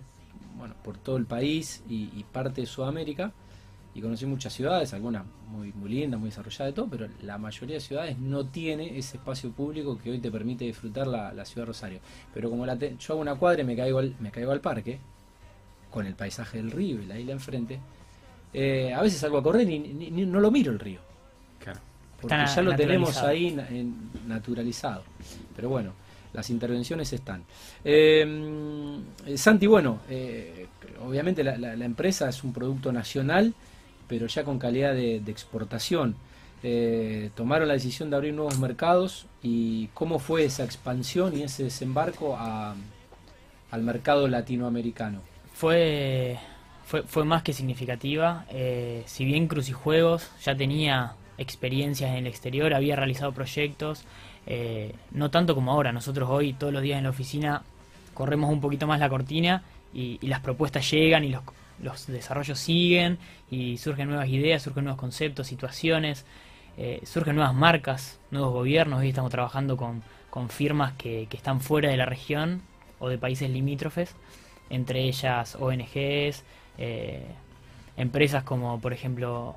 bueno, 0.58 0.76
por 0.84 0.98
todo 0.98 1.18
el 1.18 1.26
país 1.26 1.84
y, 1.90 2.10
y 2.16 2.26
parte 2.32 2.62
de 2.62 2.68
Sudamérica, 2.68 3.32
y 3.96 4.02
conocí 4.02 4.26
muchas 4.26 4.52
ciudades, 4.54 4.94
algunas 4.94 5.24
muy, 5.50 5.72
muy 5.74 5.90
lindas, 5.90 6.20
muy 6.20 6.30
desarrolladas 6.30 6.72
y 6.74 6.76
todo, 6.76 6.88
pero 6.88 7.08
la 7.24 7.38
mayoría 7.38 7.76
de 7.76 7.80
ciudades 7.82 8.18
no 8.20 8.46
tiene 8.46 8.98
ese 8.98 9.18
espacio 9.18 9.52
público 9.52 9.98
que 9.98 10.12
hoy 10.12 10.20
te 10.20 10.30
permite 10.30 10.66
disfrutar 10.66 11.08
la, 11.08 11.32
la 11.34 11.46
ciudad 11.46 11.62
de 11.64 11.68
Rosario. 11.68 12.00
Pero 12.34 12.50
como 12.50 12.66
la 12.66 12.76
te- 12.78 12.96
yo 13.00 13.14
hago 13.14 13.22
una 13.22 13.36
cuadra 13.36 13.62
y 13.62 13.66
me 13.66 13.76
caigo, 13.76 14.00
al, 14.00 14.14
me 14.20 14.32
caigo 14.32 14.52
al 14.52 14.60
parque, 14.62 15.00
con 15.90 16.06
el 16.06 16.14
paisaje 16.14 16.58
del 16.58 16.72
río 16.72 17.02
y 17.02 17.06
la 17.06 17.18
isla 17.18 17.32
enfrente, 17.32 17.80
eh, 18.54 18.94
a 18.94 19.02
veces 19.02 19.20
salgo 19.20 19.38
a 19.38 19.44
correr 19.44 19.62
y 19.70 19.80
ni- 19.80 20.12
ni- 20.12 20.26
no 20.26 20.40
lo 20.42 20.52
miro 20.52 20.72
el 20.74 20.80
río. 20.80 21.00
Claro. 21.60 21.80
Porque 22.20 22.36
Está 22.36 22.56
ya 22.56 22.62
lo 22.64 22.76
tenemos 22.76 23.16
ahí 23.18 23.52
na- 23.52 23.68
en- 23.70 24.10
naturalizado. 24.28 25.04
Pero 25.56 25.70
bueno, 25.70 25.94
las 26.34 26.50
intervenciones 26.50 27.14
están. 27.14 27.44
Eh, 27.84 29.00
eh, 29.26 29.38
Santi, 29.38 29.68
bueno, 29.68 30.00
eh, 30.10 30.68
obviamente 31.06 31.46
la, 31.46 31.58
la- 31.58 31.76
la 31.78 31.86
empresa 31.86 32.28
es 32.28 32.44
un 32.44 32.52
producto 32.52 32.92
nacional, 32.92 33.54
pero 34.08 34.28
ya 34.28 34.44
con 34.44 34.60
calidad 34.60 34.94
de, 34.94 35.18
exportación. 35.28 36.16
Eh, 36.64 37.30
tomaron 37.36 37.68
la 37.68 37.76
decisión 37.76 38.10
de 38.10 38.16
abrir 38.16 38.34
nuevos 38.34 38.58
mercados 38.60 39.28
y 39.44 39.88
cómo 39.94 40.20
fue 40.20 40.46
esa 40.46 40.64
expansión 40.64 41.38
y 41.38 41.44
ese 41.44 41.64
desembarco 41.64 42.38
al 42.38 43.84
mercado 43.84 44.28
latinoamericano. 44.28 45.22
Fue, 45.54 46.38
fue, 46.86 47.24
más 47.24 47.44
que 47.44 47.54
significativa. 47.54 48.46
Eh, 48.50 49.04
si 49.06 49.26
bien 49.26 49.48
Crucijuegos 49.48 50.30
ya 50.44 50.56
tenía 50.56 51.14
experiencias 51.38 52.12
en 52.12 52.18
el 52.18 52.28
exterior, 52.28 52.74
había 52.74 52.96
realizado 52.96 53.32
proyectos, 53.32 54.04
eh, 54.48 54.94
no 55.12 55.30
tanto 55.32 55.56
como 55.56 55.72
ahora. 55.72 55.92
Nosotros 55.92 56.30
hoy, 56.30 56.54
todos 56.54 56.74
los 56.74 56.82
días 56.82 56.98
en 56.98 57.04
la 57.04 57.10
oficina, 57.12 57.64
corremos 58.14 58.52
un 58.52 58.62
poquito 58.62 58.88
más 58.88 59.00
la 59.00 59.10
cortina 59.10 59.64
y 59.94 60.20
las 60.28 60.42
propuestas 60.42 60.90
llegan 60.92 61.24
y 61.24 61.30
los, 61.30 61.42
los 61.82 62.08
desarrollos 62.08 62.60
siguen 62.60 63.18
y 63.50 63.78
surgen 63.78 64.08
nuevas 64.10 64.30
ideas, 64.30 64.64
surgen 64.64 64.86
nuevos 64.86 65.00
conceptos, 65.00 65.48
situaciones, 65.48 66.26
eh, 66.78 67.02
surgen 67.06 67.36
nuevas 67.36 67.54
marcas, 67.54 68.20
nuevos 68.32 68.54
gobiernos. 68.54 69.02
Hoy 69.02 69.10
estamos 69.10 69.32
trabajando 69.32 69.78
con, 69.78 70.04
con 70.30 70.50
firmas 70.50 70.94
que, 70.94 71.28
que 71.30 71.38
están 71.38 71.62
fuera 71.62 71.90
de 71.90 71.98
la 71.98 72.06
región 72.06 72.62
o 73.00 73.10
de 73.10 73.18
países 73.18 73.50
limítrofes 73.50 74.16
entre 74.70 75.04
ellas 75.04 75.56
ONGs, 75.60 76.44
eh, 76.78 77.26
empresas 77.98 78.44
como 78.44 78.80
por 78.80 78.94
ejemplo 78.94 79.56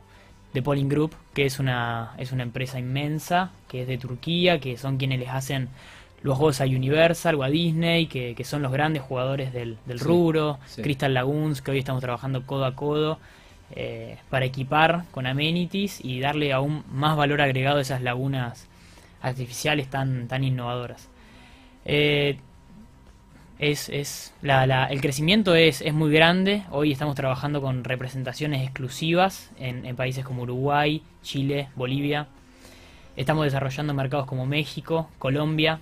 The 0.52 0.62
Polling 0.62 0.88
Group, 0.88 1.14
que 1.34 1.46
es 1.46 1.58
una, 1.58 2.14
es 2.18 2.32
una 2.32 2.42
empresa 2.42 2.78
inmensa, 2.78 3.52
que 3.68 3.82
es 3.82 3.88
de 3.88 3.98
Turquía, 3.98 4.60
que 4.60 4.76
son 4.76 4.96
quienes 4.96 5.18
les 5.18 5.28
hacen 5.28 5.68
los 6.22 6.36
juegos 6.36 6.60
a 6.60 6.64
Universal 6.64 7.34
o 7.36 7.42
a 7.42 7.48
Disney, 7.48 8.06
que, 8.06 8.34
que 8.34 8.44
son 8.44 8.62
los 8.62 8.72
grandes 8.72 9.02
jugadores 9.02 9.52
del, 9.52 9.78
del 9.86 9.98
Sí, 9.98 10.04
rubro, 10.04 10.58
sí. 10.66 10.82
Crystal 10.82 11.14
Lagoons, 11.14 11.62
que 11.62 11.70
hoy 11.70 11.78
estamos 11.78 12.00
trabajando 12.02 12.44
codo 12.44 12.64
a 12.64 12.74
codo, 12.74 13.18
eh, 13.74 14.16
para 14.30 14.46
equipar 14.46 15.04
con 15.10 15.26
amenities 15.26 16.02
y 16.02 16.20
darle 16.20 16.52
aún 16.52 16.84
más 16.90 17.16
valor 17.16 17.42
agregado 17.42 17.78
a 17.78 17.82
esas 17.82 18.02
lagunas 18.02 18.66
artificiales 19.20 19.88
tan, 19.88 20.26
tan 20.26 20.42
innovadoras. 20.42 21.08
Eh, 21.84 22.38
es, 23.58 23.88
es 23.88 24.32
la, 24.40 24.84
el 24.84 25.00
crecimiento 25.00 25.54
es, 25.54 25.82
es, 25.82 25.92
muy 25.92 26.10
grande. 26.10 26.62
Hoy 26.70 26.92
estamos 26.92 27.14
trabajando 27.14 27.60
con 27.60 27.84
representaciones 27.84 28.62
exclusivas 28.62 29.50
en, 29.58 29.84
en, 29.84 29.96
países 29.96 30.24
como 30.24 30.42
Uruguay, 30.42 31.02
Chile, 31.22 31.68
Bolivia. 31.74 32.28
Estamos 33.16 33.44
desarrollando 33.44 33.94
mercados 33.94 34.26
como 34.26 34.46
México, 34.46 35.10
Colombia. 35.18 35.80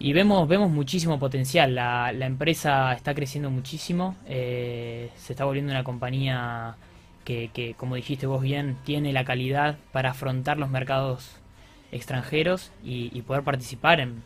Y 0.00 0.12
vemos, 0.12 0.48
vemos 0.48 0.70
muchísimo 0.70 1.18
potencial. 1.18 1.74
La, 1.74 2.12
la 2.12 2.26
empresa 2.26 2.92
está 2.92 3.14
creciendo 3.14 3.50
muchísimo. 3.50 4.16
Eh, 4.26 5.10
se 5.16 5.32
está 5.32 5.44
volviendo 5.44 5.72
una 5.72 5.84
compañía 5.84 6.76
que, 7.24 7.50
que, 7.52 7.74
como 7.74 7.96
dijiste 7.96 8.26
vos 8.26 8.42
bien, 8.42 8.76
tiene 8.84 9.12
la 9.12 9.24
calidad 9.24 9.76
para 9.92 10.10
afrontar 10.10 10.58
los 10.58 10.70
mercados 10.70 11.36
extranjeros 11.92 12.70
y, 12.84 13.20
poder 13.22 13.42
participar 13.42 14.00
en, 14.00 14.22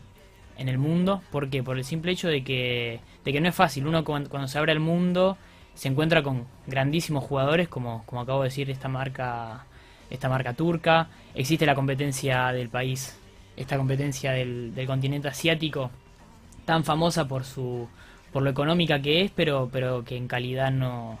en 0.57 0.69
el 0.69 0.77
mundo, 0.77 1.21
porque 1.31 1.63
por 1.63 1.77
el 1.77 1.83
simple 1.83 2.11
hecho 2.11 2.27
de 2.27 2.43
que, 2.43 2.99
de 3.23 3.33
que 3.33 3.41
no 3.41 3.49
es 3.49 3.55
fácil, 3.55 3.87
uno 3.87 4.03
cuando, 4.03 4.47
se 4.47 4.57
abre 4.57 4.71
al 4.71 4.79
mundo 4.79 5.37
se 5.73 5.87
encuentra 5.87 6.21
con 6.21 6.45
grandísimos 6.67 7.23
jugadores, 7.23 7.67
como, 7.67 8.03
como 8.05 8.21
acabo 8.21 8.43
de 8.43 8.49
decir, 8.49 8.69
esta 8.69 8.89
marca, 8.89 9.65
esta 10.09 10.29
marca 10.29 10.53
turca, 10.53 11.07
existe 11.33 11.65
la 11.65 11.73
competencia 11.73 12.51
del 12.51 12.69
país, 12.69 13.17
esta 13.55 13.77
competencia 13.77 14.31
del, 14.31 14.73
continente 14.87 15.27
asiático, 15.27 15.91
tan 16.65 16.83
famosa 16.83 17.27
por 17.27 17.43
su 17.45 17.87
por 18.31 18.41
lo 18.41 18.49
económica 18.49 18.99
que 18.99 19.21
es, 19.21 19.31
pero, 19.31 19.69
pero 19.71 20.03
que 20.03 20.17
en 20.17 20.27
calidad 20.27 20.71
no, 20.71 21.19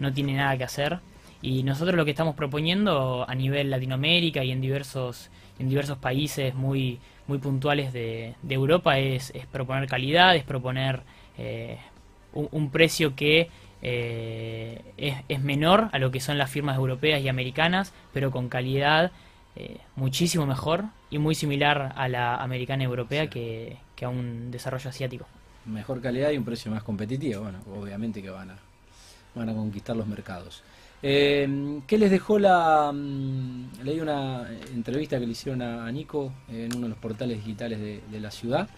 no 0.00 0.12
tiene 0.12 0.34
nada 0.34 0.56
que 0.58 0.64
hacer. 0.64 0.98
Y 1.40 1.62
nosotros 1.62 1.94
lo 1.96 2.04
que 2.04 2.10
estamos 2.10 2.34
proponiendo 2.34 3.24
a 3.28 3.34
nivel 3.36 3.70
Latinoamérica 3.70 4.42
y 4.42 4.50
en 4.50 4.60
diversos, 4.60 5.30
en 5.60 5.68
diversos 5.68 5.98
países 5.98 6.56
muy, 6.56 6.98
muy 7.28 7.38
puntuales 7.38 7.92
de, 7.92 8.34
de 8.42 8.54
Europa 8.54 8.98
es, 8.98 9.30
es, 9.36 9.46
proponer 9.46 9.88
calidad, 9.88 10.34
es 10.34 10.42
proponer 10.42 11.02
eh, 11.36 11.78
un, 12.32 12.48
un, 12.50 12.70
precio 12.70 13.14
que 13.14 13.50
eh, 13.82 14.82
es, 14.96 15.14
es, 15.28 15.40
menor 15.40 15.90
a 15.92 16.00
lo 16.00 16.10
que 16.10 16.18
son 16.18 16.38
las 16.38 16.50
firmas 16.50 16.76
europeas 16.76 17.22
y 17.22 17.28
americanas, 17.28 17.94
pero 18.12 18.32
con 18.32 18.48
calidad 18.48 19.12
eh, 19.58 19.78
muchísimo 19.96 20.46
mejor 20.46 20.84
y 21.10 21.18
muy 21.18 21.34
similar 21.34 21.92
a 21.96 22.08
la 22.08 22.36
americana 22.36 22.84
europea 22.84 23.24
sí. 23.24 23.28
que, 23.30 23.76
que, 23.96 24.04
a 24.04 24.08
un 24.08 24.50
desarrollo 24.50 24.88
asiático. 24.88 25.26
Mejor 25.66 26.00
calidad 26.00 26.30
y 26.30 26.38
un 26.38 26.44
precio 26.44 26.70
más 26.70 26.82
competitivo, 26.82 27.42
bueno, 27.42 27.58
obviamente 27.78 28.22
que 28.22 28.30
van 28.30 28.50
a, 28.50 28.56
van 29.34 29.48
a 29.48 29.54
conquistar 29.54 29.96
los 29.96 30.06
mercados. 30.06 30.62
Eh, 31.02 31.80
¿Qué 31.86 31.98
les 31.98 32.10
dejó 32.10 32.38
la... 32.38 32.90
Um, 32.90 33.68
leí 33.84 34.00
una 34.00 34.48
entrevista 34.74 35.18
que 35.18 35.26
le 35.26 35.32
hicieron 35.32 35.62
a, 35.62 35.86
a 35.86 35.92
Nico 35.92 36.32
en 36.48 36.74
uno 36.74 36.86
de 36.86 36.88
los 36.90 36.98
portales 36.98 37.38
digitales 37.38 37.78
de, 37.80 38.02
de 38.10 38.20
la 38.20 38.30
ciudad. 38.30 38.68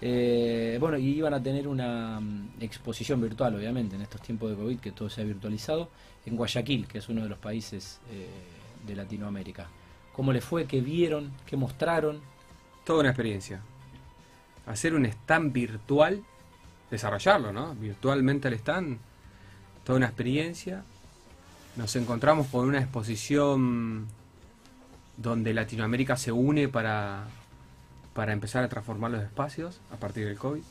Eh, 0.00 0.76
bueno, 0.80 0.96
y 0.96 1.08
iban 1.08 1.34
a 1.34 1.42
tener 1.42 1.66
una 1.66 2.18
um, 2.18 2.48
exposición 2.60 3.20
virtual, 3.20 3.56
obviamente, 3.56 3.96
en 3.96 4.02
estos 4.02 4.20
tiempos 4.20 4.50
de 4.50 4.56
COVID, 4.56 4.78
que 4.78 4.92
todo 4.92 5.10
se 5.10 5.20
ha 5.20 5.24
virtualizado, 5.24 5.88
en 6.26 6.36
Guayaquil, 6.36 6.86
que 6.86 6.98
es 6.98 7.08
uno 7.08 7.22
de 7.22 7.28
los 7.28 7.38
países 7.38 8.00
eh, 8.10 8.28
de 8.86 8.94
Latinoamérica. 8.94 9.68
¿Cómo 10.18 10.32
les 10.32 10.44
fue? 10.44 10.66
¿Qué 10.66 10.80
vieron? 10.80 11.30
¿Qué 11.46 11.56
mostraron? 11.56 12.20
Toda 12.84 12.98
una 12.98 13.10
experiencia. 13.10 13.60
Hacer 14.66 14.92
un 14.94 15.06
stand 15.06 15.52
virtual, 15.52 16.24
desarrollarlo, 16.90 17.52
¿no? 17.52 17.76
Virtualmente 17.76 18.48
el 18.48 18.54
stand, 18.54 18.98
toda 19.84 19.98
una 19.98 20.06
experiencia 20.06 20.82
nos 21.76 21.94
encontramos 21.94 22.48
con 22.48 22.66
una 22.66 22.80
exposición 22.80 24.08
donde 25.16 25.54
Latinoamérica 25.54 26.16
se 26.16 26.32
une 26.32 26.66
para, 26.66 27.22
para 28.12 28.32
empezar 28.32 28.64
a 28.64 28.68
transformar 28.68 29.12
los 29.12 29.22
espacios 29.22 29.80
a 29.92 29.98
partir 29.98 30.26
del 30.26 30.36
COVID, 30.36 30.64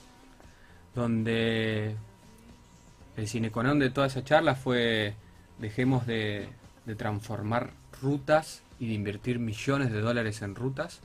donde 0.93 1.95
el 3.15 3.27
cineconón 3.29 3.79
de 3.79 3.91
toda 3.91 4.07
esa 4.07 4.25
charla 4.25 4.55
fue 4.55 5.15
dejemos 5.57 6.05
de, 6.05 6.49
de, 6.85 6.95
transformar 6.95 7.71
rutas 8.01 8.61
y 8.79 8.87
de 8.87 8.93
invertir 8.93 9.39
millones 9.39 9.91
de 9.91 10.01
dólares 10.01 10.41
en 10.41 10.55
rutas 10.55 11.01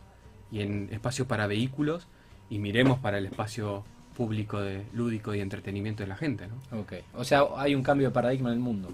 y 0.50 0.61
en 0.61 0.88
espacios 0.92 1.26
para 1.26 1.46
vehículos 1.46 2.06
y 2.50 2.58
miremos 2.58 2.98
para 2.98 3.18
el 3.18 3.26
espacio 3.26 3.85
público 4.16 4.61
de 4.61 4.85
lúdico 4.92 5.35
y 5.35 5.40
entretenimiento 5.40 6.02
de 6.02 6.08
la 6.08 6.16
gente, 6.16 6.46
¿no? 6.46 6.80
Okay. 6.80 7.02
O 7.14 7.24
sea, 7.24 7.44
hay 7.56 7.74
un 7.74 7.82
cambio 7.82 8.08
de 8.08 8.14
paradigma 8.14 8.50
en 8.50 8.56
el 8.56 8.61
mundo 8.61 8.92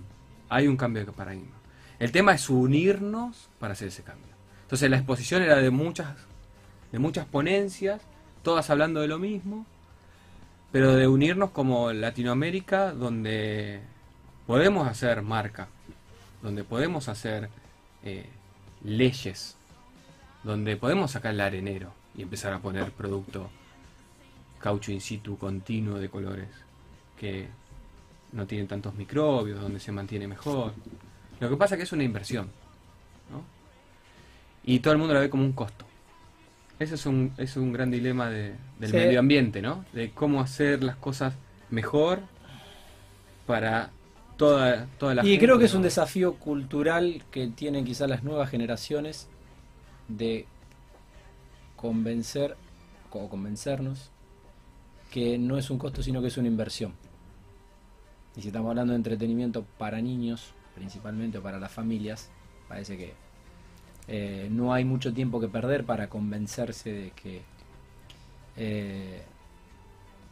hay 0.48 0.66
un 0.66 0.76
cambio 0.76 1.04
de 1.04 1.12
paradigma. 1.12 1.56
El 1.98 2.12
tema 2.12 2.32
es 2.32 2.48
unirnos 2.48 3.48
para 3.58 3.72
hacer 3.72 3.88
ese 3.88 4.02
cambio. 4.02 4.32
Entonces 4.62 4.90
la 4.90 4.96
exposición 4.96 5.42
era 5.42 5.56
de 5.56 5.70
muchas, 5.70 6.16
de 6.92 6.98
muchas 6.98 7.26
ponencias, 7.26 8.00
todas 8.42 8.70
hablando 8.70 9.00
de 9.00 9.08
lo 9.08 9.18
mismo, 9.18 9.66
pero 10.70 10.94
de 10.94 11.06
unirnos 11.06 11.50
como 11.50 11.92
Latinoamérica, 11.92 12.92
donde 12.92 13.80
podemos 14.46 14.86
hacer 14.86 15.22
marca, 15.22 15.68
donde 16.42 16.64
podemos 16.64 17.08
hacer 17.08 17.48
eh, 18.04 18.28
leyes, 18.88 19.57
donde 20.42 20.77
podemos 20.77 21.11
sacar 21.11 21.35
el 21.35 21.40
arenero 21.40 21.92
y 22.16 22.22
empezar 22.22 22.53
a 22.53 22.59
poner 22.59 22.90
producto 22.92 23.51
caucho 24.59 24.90
in 24.90 25.01
situ 25.01 25.38
continuo 25.38 25.98
de 25.98 26.09
colores 26.09 26.48
que 27.18 27.48
no 28.33 28.46
tienen 28.46 28.66
tantos 28.66 28.94
microbios, 28.94 29.61
donde 29.61 29.81
se 29.81 29.92
mantiene 29.92 30.27
mejor. 30.27 30.72
Lo 31.40 31.48
que 31.48 31.57
pasa 31.57 31.74
es 31.74 31.79
que 31.79 31.85
es 31.85 31.92
una 31.92 32.05
inversión, 32.05 32.46
¿no? 33.31 33.42
Y 34.64 34.81
todo 34.81 34.92
el 34.92 34.98
mundo 34.98 35.14
la 35.14 35.20
ve 35.20 35.31
como 35.31 35.44
un 35.44 35.53
costo. 35.53 35.87
Ese 36.79 36.94
es 36.94 37.07
un, 37.07 37.33
es 37.38 37.57
un 37.57 37.72
gran 37.72 37.90
dilema 37.90 38.29
de, 38.29 38.55
del 38.79 38.90
sí. 38.90 38.96
medio 38.96 39.20
ambiente, 39.20 39.62
¿no? 39.62 39.85
De 39.92 40.11
cómo 40.11 40.40
hacer 40.40 40.85
las 40.85 40.96
cosas 40.96 41.35
mejor 41.70 42.20
para 43.46 43.90
toda, 44.38 44.87
toda 44.98 45.16
la 45.16 45.22
y 45.22 45.27
gente. 45.27 45.35
Y 45.35 45.46
creo 45.46 45.59
que 45.59 45.66
es 45.66 45.74
un 45.74 45.83
desafío 45.83 46.37
cultural 46.37 47.22
que 47.31 47.48
tienen 47.48 47.85
quizás 47.85 48.09
las 48.09 48.24
nuevas 48.24 48.48
generaciones 48.48 49.29
de 50.09 50.46
convencer 51.77 52.57
o 53.11 53.29
convencernos 53.29 54.11
que 55.11 55.38
no 55.38 55.59
es 55.59 55.70
un 55.70 55.79
costo, 55.79 56.03
sino 56.03 56.20
que 56.22 56.29
es 56.29 56.37
una 56.38 56.48
inversión. 56.48 56.92
Y 58.37 58.42
si 58.42 58.48
estamos 58.48 58.70
hablando 58.70 58.92
de 58.92 58.98
entretenimiento 58.98 59.64
para 59.79 60.01
niños, 60.01 60.53
principalmente 60.74 61.38
o 61.38 61.42
para 61.42 61.59
las 61.59 61.72
familias, 61.72 62.31
parece 62.68 62.96
que 62.96 63.14
eh, 64.07 64.48
no 64.51 64.72
hay 64.72 64.85
mucho 64.85 65.12
tiempo 65.12 65.40
que 65.40 65.48
perder 65.48 65.85
para 65.85 66.09
convencerse 66.09 66.92
de 66.92 67.11
que 67.11 67.42
eh, 68.57 69.22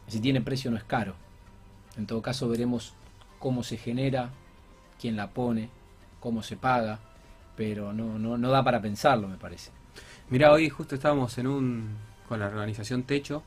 si 0.07 0.19
tiene 0.19 0.41
precio 0.41 0.71
no 0.71 0.77
es 0.77 0.83
caro. 0.83 1.15
En 1.97 2.05
todo 2.05 2.21
caso 2.21 2.47
veremos 2.47 2.93
cómo 3.39 3.63
se 3.63 3.77
genera, 3.77 4.31
quién 4.99 5.15
la 5.15 5.31
pone, 5.31 5.69
cómo 6.19 6.43
se 6.43 6.57
paga, 6.57 6.99
pero 7.55 7.93
no, 7.93 8.19
no, 8.19 8.37
no 8.37 8.49
da 8.49 8.63
para 8.63 8.81
pensarlo, 8.81 9.27
me 9.27 9.37
parece. 9.37 9.71
Mira, 10.29 10.51
hoy 10.51 10.69
justo 10.69 10.95
estábamos 10.95 11.37
en 11.37 11.47
un 11.47 11.95
con 12.27 12.39
la 12.39 12.47
organización 12.47 13.03
Techo, 13.03 13.43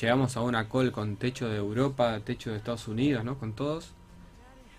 llegamos 0.00 0.36
a 0.36 0.42
una 0.42 0.68
call 0.68 0.92
con 0.92 1.16
techo 1.16 1.48
de 1.48 1.56
Europa, 1.56 2.20
techo 2.20 2.50
de 2.50 2.58
Estados 2.58 2.86
Unidos, 2.88 3.24
¿no? 3.24 3.38
Con 3.38 3.54
todos. 3.54 3.92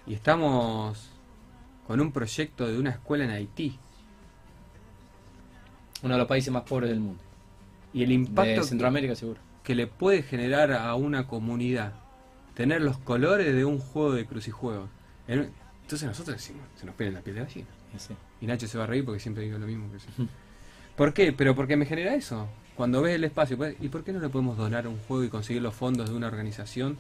Y 0.05 0.13
estamos 0.13 1.09
con 1.87 1.99
un 1.99 2.11
proyecto 2.11 2.67
de 2.67 2.77
una 2.77 2.91
escuela 2.91 3.25
en 3.25 3.31
Haití. 3.31 3.77
Uno 6.03 6.13
de 6.13 6.19
los 6.19 6.27
países 6.27 6.53
más 6.53 6.63
pobres 6.63 6.89
del 6.89 6.99
mundo. 6.99 7.23
Y 7.93 8.03
el 8.03 8.11
impacto 8.11 8.61
de 8.61 8.63
Centroamérica 8.63 9.13
que, 9.13 9.19
seguro. 9.19 9.39
que 9.63 9.73
le 9.73 9.87
puede 9.87 10.21
generar 10.21 10.71
a 10.73 10.93
una 10.95 11.27
comunidad 11.27 11.93
tener 12.57 12.81
los 12.81 12.97
colores 12.97 13.55
de 13.55 13.63
un 13.63 13.77
juego 13.77 14.13
de 14.13 14.25
crucijuegos. 14.25 14.89
Entonces 15.27 16.07
nosotros 16.07 16.37
decimos, 16.37 16.63
se 16.75 16.87
nos 16.87 16.95
pide 16.95 17.11
la 17.11 17.21
piel 17.21 17.35
de 17.35 17.43
gallina. 17.43 17.67
Sí. 17.97 18.15
Y 18.41 18.47
Nacho 18.47 18.67
se 18.67 18.79
va 18.79 18.85
a 18.85 18.87
reír 18.87 19.05
porque 19.05 19.19
siempre 19.19 19.43
digo 19.43 19.59
lo 19.59 19.67
mismo 19.67 19.91
que 19.91 19.99
sí. 19.99 20.07
¿Por 20.95 21.13
qué? 21.13 21.31
Pero 21.33 21.55
porque 21.55 21.77
me 21.77 21.85
genera 21.85 22.15
eso 22.15 22.49
cuando 22.75 23.01
ves 23.01 23.15
el 23.15 23.23
espacio, 23.23 23.57
pues, 23.57 23.75
¿y 23.79 23.89
por 23.89 24.03
qué 24.03 24.11
no 24.11 24.19
le 24.19 24.29
podemos 24.29 24.57
donar 24.57 24.87
un 24.87 24.97
juego 25.07 25.23
y 25.23 25.29
conseguir 25.29 25.61
los 25.61 25.73
fondos 25.73 26.09
de 26.09 26.15
una 26.15 26.27
organización? 26.27 26.97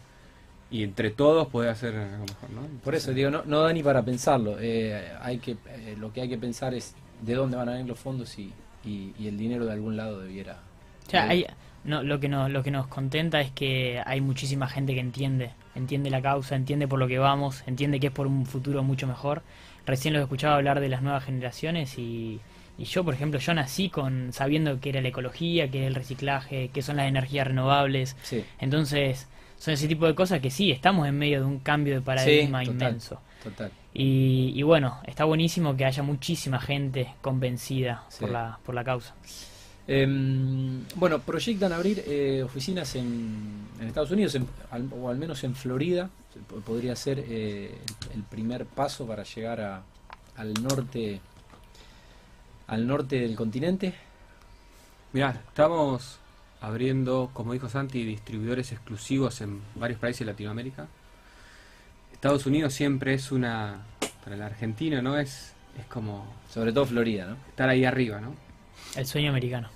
Y 0.69 0.83
entre 0.83 1.11
todos 1.11 1.47
poder 1.47 1.69
hacer 1.69 1.95
algo 1.95 2.25
mejor, 2.25 2.49
¿no? 2.49 2.61
Entonces, 2.61 2.81
por 2.83 2.95
eso 2.95 3.13
digo, 3.13 3.29
no, 3.29 3.43
no 3.45 3.61
da 3.61 3.71
ni 3.71 3.81
para 3.81 4.03
pensarlo. 4.03 4.57
Eh, 4.59 5.11
hay 5.21 5.37
que, 5.37 5.51
eh, 5.51 5.95
lo 5.97 6.11
que 6.11 6.21
hay 6.21 6.29
que 6.29 6.37
pensar 6.37 6.73
es 6.73 6.93
de 7.21 7.35
dónde 7.35 7.57
van 7.57 7.69
a 7.69 7.71
venir 7.73 7.87
los 7.87 7.99
fondos 7.99 8.37
y, 8.37 8.51
y, 8.83 9.13
y 9.17 9.27
el 9.27 9.37
dinero 9.37 9.65
de 9.65 9.71
algún 9.71 9.95
lado 9.95 10.19
debiera. 10.19 10.59
O 11.07 11.09
sea, 11.09 11.29
hay, 11.29 11.45
no, 11.87 12.03
lo 12.03 12.19
que 12.19 12.29
nos, 12.29 12.51
lo 12.51 12.61
que 12.63 12.69
nos 12.71 12.85
contenta 12.87 13.41
es 13.41 13.51
que 13.51 14.01
hay 14.05 14.21
muchísima 14.21 14.67
gente 14.67 14.93
que 14.93 14.99
entiende, 14.99 15.51
entiende 15.73 16.09
la 16.11 16.21
causa, 16.21 16.55
entiende 16.55 16.87
por 16.87 16.99
lo 16.99 17.07
que 17.07 17.17
vamos, 17.17 17.63
entiende 17.65 17.99
que 17.99 18.07
es 18.07 18.13
por 18.13 18.27
un 18.27 18.45
futuro 18.45 18.83
mucho 18.83 19.07
mejor. 19.07 19.41
Recién 19.85 20.13
los 20.13 20.21
escuchaba 20.21 20.55
hablar 20.55 20.79
de 20.81 20.89
las 20.89 21.01
nuevas 21.01 21.23
generaciones 21.23 21.97
y 21.97 22.39
y 22.79 22.83
yo, 22.83 23.03
por 23.03 23.15
ejemplo, 23.15 23.39
yo 23.39 23.55
nací 23.55 23.89
con 23.89 24.31
sabiendo 24.33 24.79
que 24.79 24.89
era 24.89 25.01
la 25.01 25.07
ecología, 25.07 25.71
que 25.71 25.79
era 25.79 25.87
el 25.87 25.95
reciclaje, 25.95 26.69
que 26.71 26.83
son 26.83 26.97
las 26.97 27.07
energías 27.07 27.47
renovables. 27.47 28.15
Sí. 28.21 28.45
Entonces, 28.59 29.27
son 29.57 29.73
ese 29.73 29.87
tipo 29.87 30.05
de 30.05 30.13
cosas 30.13 30.41
que 30.41 30.51
sí, 30.51 30.69
estamos 30.71 31.07
en 31.07 31.17
medio 31.17 31.39
de 31.39 31.45
un 31.47 31.57
cambio 31.57 31.95
de 31.95 32.01
paradigma 32.01 32.59
total. 32.59 32.73
inmenso. 32.75 33.19
Total. 33.43 33.71
Y, 33.95 34.53
y 34.55 34.61
bueno, 34.61 34.99
está 35.07 35.23
buenísimo 35.23 35.75
que 35.75 35.85
haya 35.85 36.03
muchísima 36.03 36.59
gente 36.59 37.07
convencida 37.21 38.03
Sí. 38.09 38.19
por, 38.19 38.29
la, 38.29 38.59
por 38.63 38.75
la 38.75 38.83
causa. 38.83 39.15
Em, 39.87 40.83
bueno, 40.95 41.19
proyectan 41.19 41.71
abrir 41.71 42.03
eh, 42.05 42.43
oficinas 42.43 42.93
en, 42.95 43.67
en 43.79 43.87
Estados 43.87 44.11
Unidos, 44.11 44.35
en- 44.35 44.47
al- 44.69 44.89
o 44.91 45.09
al 45.09 45.17
menos 45.17 45.43
en 45.43 45.55
Florida. 45.55 46.09
Podría 46.65 46.95
ser 46.95 47.19
eh, 47.27 47.75
el, 48.11 48.17
el 48.17 48.23
primer 48.23 48.65
paso 48.65 49.07
para 49.07 49.23
llegar 49.23 49.61
a- 49.61 49.81
al 50.35 50.53
norte, 50.61 51.19
al 52.67 52.85
norte 52.85 53.19
del 53.21 53.35
continente. 53.35 53.93
Mirá, 55.13 55.41
estamos 55.47 56.19
abriendo, 56.59 57.29
como 57.33 57.53
dijo 57.53 57.69
Santi, 57.69 58.03
distribuidores 58.03 58.71
exclusivos 58.71 59.39
en 59.41 59.61
varios 59.75 59.99
países 59.99 60.19
de 60.19 60.25
Latinoamérica. 60.33 60.87
Estados 62.11 62.45
Unidos 62.45 62.73
siempre 62.73 63.13
es 63.13 63.31
una, 63.31 63.83
para 64.23 64.35
el 64.35 64.41
argentino, 64.41 65.01
¿no? 65.01 65.17
Es, 65.17 65.53
es 65.79 65.85
como 65.85 66.25
Sobre 66.51 66.73
todo 66.73 66.85
Florida, 66.85 67.25
¿no? 67.25 67.35
estar 67.49 67.69
ahí 67.69 67.85
arriba, 67.85 68.19
¿no? 68.19 68.35
El 68.95 69.05
sueño 69.05 69.29
americano. 69.29 69.69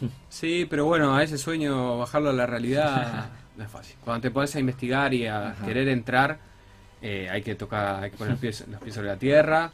Sí, 0.28 0.66
pero 0.68 0.84
bueno, 0.86 1.14
a 1.16 1.22
ese 1.22 1.38
sueño 1.38 1.98
bajarlo 1.98 2.30
a 2.30 2.32
la 2.32 2.46
realidad 2.46 3.30
no 3.56 3.64
es 3.64 3.70
fácil. 3.70 3.96
Cuando 4.04 4.22
te 4.22 4.30
pones 4.30 4.54
a 4.56 4.60
investigar 4.60 5.14
y 5.14 5.26
a 5.26 5.50
Ajá. 5.50 5.64
querer 5.66 5.88
entrar, 5.88 6.38
eh, 7.02 7.28
hay 7.30 7.42
que 7.42 7.54
tocar, 7.54 8.02
hay 8.04 8.10
que 8.10 8.16
poner 8.16 8.32
los 8.32 8.40
pies, 8.40 8.64
los 8.68 8.80
pies 8.80 8.94
sobre 8.94 9.08
la 9.08 9.16
tierra 9.16 9.70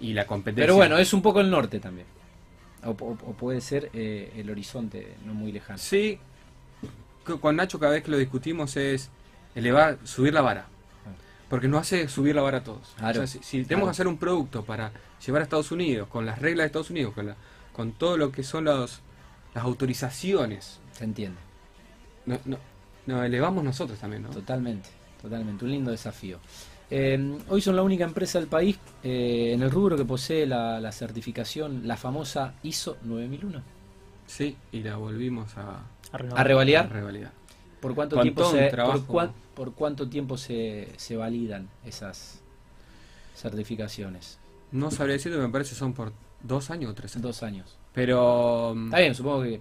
y 0.00 0.12
la 0.14 0.26
competencia. 0.26 0.64
Pero 0.64 0.76
bueno, 0.76 0.98
es 0.98 1.12
un 1.12 1.22
poco 1.22 1.40
el 1.40 1.50
norte 1.50 1.78
también. 1.80 2.06
O, 2.84 2.90
o- 2.90 3.18
o 3.30 3.32
puede 3.34 3.60
ser 3.60 3.90
eh, 3.92 4.32
el 4.36 4.50
horizonte 4.50 5.14
no 5.24 5.34
muy 5.34 5.52
lejano. 5.52 5.78
Sí, 5.78 6.18
co- 7.24 7.40
con 7.40 7.56
Nacho 7.56 7.78
cada 7.78 7.92
vez 7.92 8.02
que 8.02 8.10
lo 8.10 8.16
discutimos 8.18 8.76
es 8.76 9.10
elevar, 9.54 9.98
subir 10.04 10.34
la 10.34 10.40
vara. 10.40 10.66
Porque 11.48 11.68
nos 11.68 11.82
hace 11.82 12.08
subir 12.08 12.34
la 12.34 12.42
vara 12.42 12.58
a 12.58 12.64
todos. 12.64 12.94
Claro. 12.96 13.22
O 13.22 13.26
sea, 13.26 13.26
si, 13.26 13.38
si 13.46 13.64
tenemos 13.64 13.68
Claro. 13.68 13.84
que 13.86 13.90
hacer 13.90 14.06
un 14.08 14.16
producto 14.16 14.64
para 14.64 14.90
llevar 15.24 15.42
a 15.42 15.44
Estados 15.44 15.70
Unidos, 15.70 16.08
con 16.08 16.24
las 16.26 16.38
reglas 16.40 16.64
de 16.64 16.66
Estados 16.66 16.90
Unidos, 16.90 17.12
con, 17.14 17.26
la- 17.26 17.36
con 17.72 17.92
todo 17.92 18.16
lo 18.16 18.32
que 18.32 18.42
son 18.42 18.64
los, 18.64 19.00
las 19.54 19.64
autorizaciones, 19.64 20.80
Se 20.92 21.04
entiende. 21.04 21.38
no, 22.26 22.38
no, 22.44 22.56
nos 23.06 23.24
elevamos 23.24 23.62
nosotros 23.64 23.98
también, 23.98 24.22
¿no? 24.22 24.30
Totalmente, 24.30 24.88
totalmente. 25.20 25.64
Un 25.64 25.70
lindo 25.70 25.90
desafío. 25.90 26.38
Eh, 26.90 27.38
hoy 27.48 27.60
son 27.62 27.74
la 27.76 27.82
única 27.82 28.04
empresa 28.04 28.38
del 28.38 28.48
país 28.48 28.78
eh, 29.02 29.52
en 29.54 29.62
el 29.62 29.70
rubro 29.70 29.96
que 29.96 30.04
posee 30.04 30.46
la, 30.46 30.78
la 30.80 30.92
certificación, 30.92 31.86
la 31.88 31.96
famosa 31.96 32.54
ISO 32.62 32.98
9001. 33.02 33.62
Sí, 34.26 34.56
y 34.72 34.82
la 34.82 34.96
volvimos 34.96 35.56
a, 35.56 35.82
A 36.12 36.18
renovar. 36.18 36.40
¿A 36.40 36.44
revalidar? 36.44 36.84
a 36.86 36.88
revalidar. 36.88 37.32
¿Por 37.80 37.94
cuánto 37.94 38.20
tiempo 38.20 38.44
se, 38.50 38.68
por, 38.70 39.06
cuán- 39.06 39.32
por 39.54 39.74
cuánto 39.74 40.08
tiempo 40.08 40.36
se, 40.36 40.88
se 40.96 41.16
validan 41.16 41.68
esas 41.84 42.40
certificaciones? 43.34 44.38
No 44.70 44.90
sabría 44.90 45.14
decirte, 45.14 45.38
me 45.38 45.48
parece 45.48 45.74
son 45.74 45.92
por 45.92 46.12
dos 46.42 46.70
años 46.70 46.90
o 46.90 46.94
tres 46.94 47.14
años. 47.16 47.22
Dos 47.22 47.42
años. 47.42 47.76
Pero 47.92 48.74
Está 48.86 48.98
bien, 49.00 49.14
supongo 49.14 49.42
que 49.42 49.60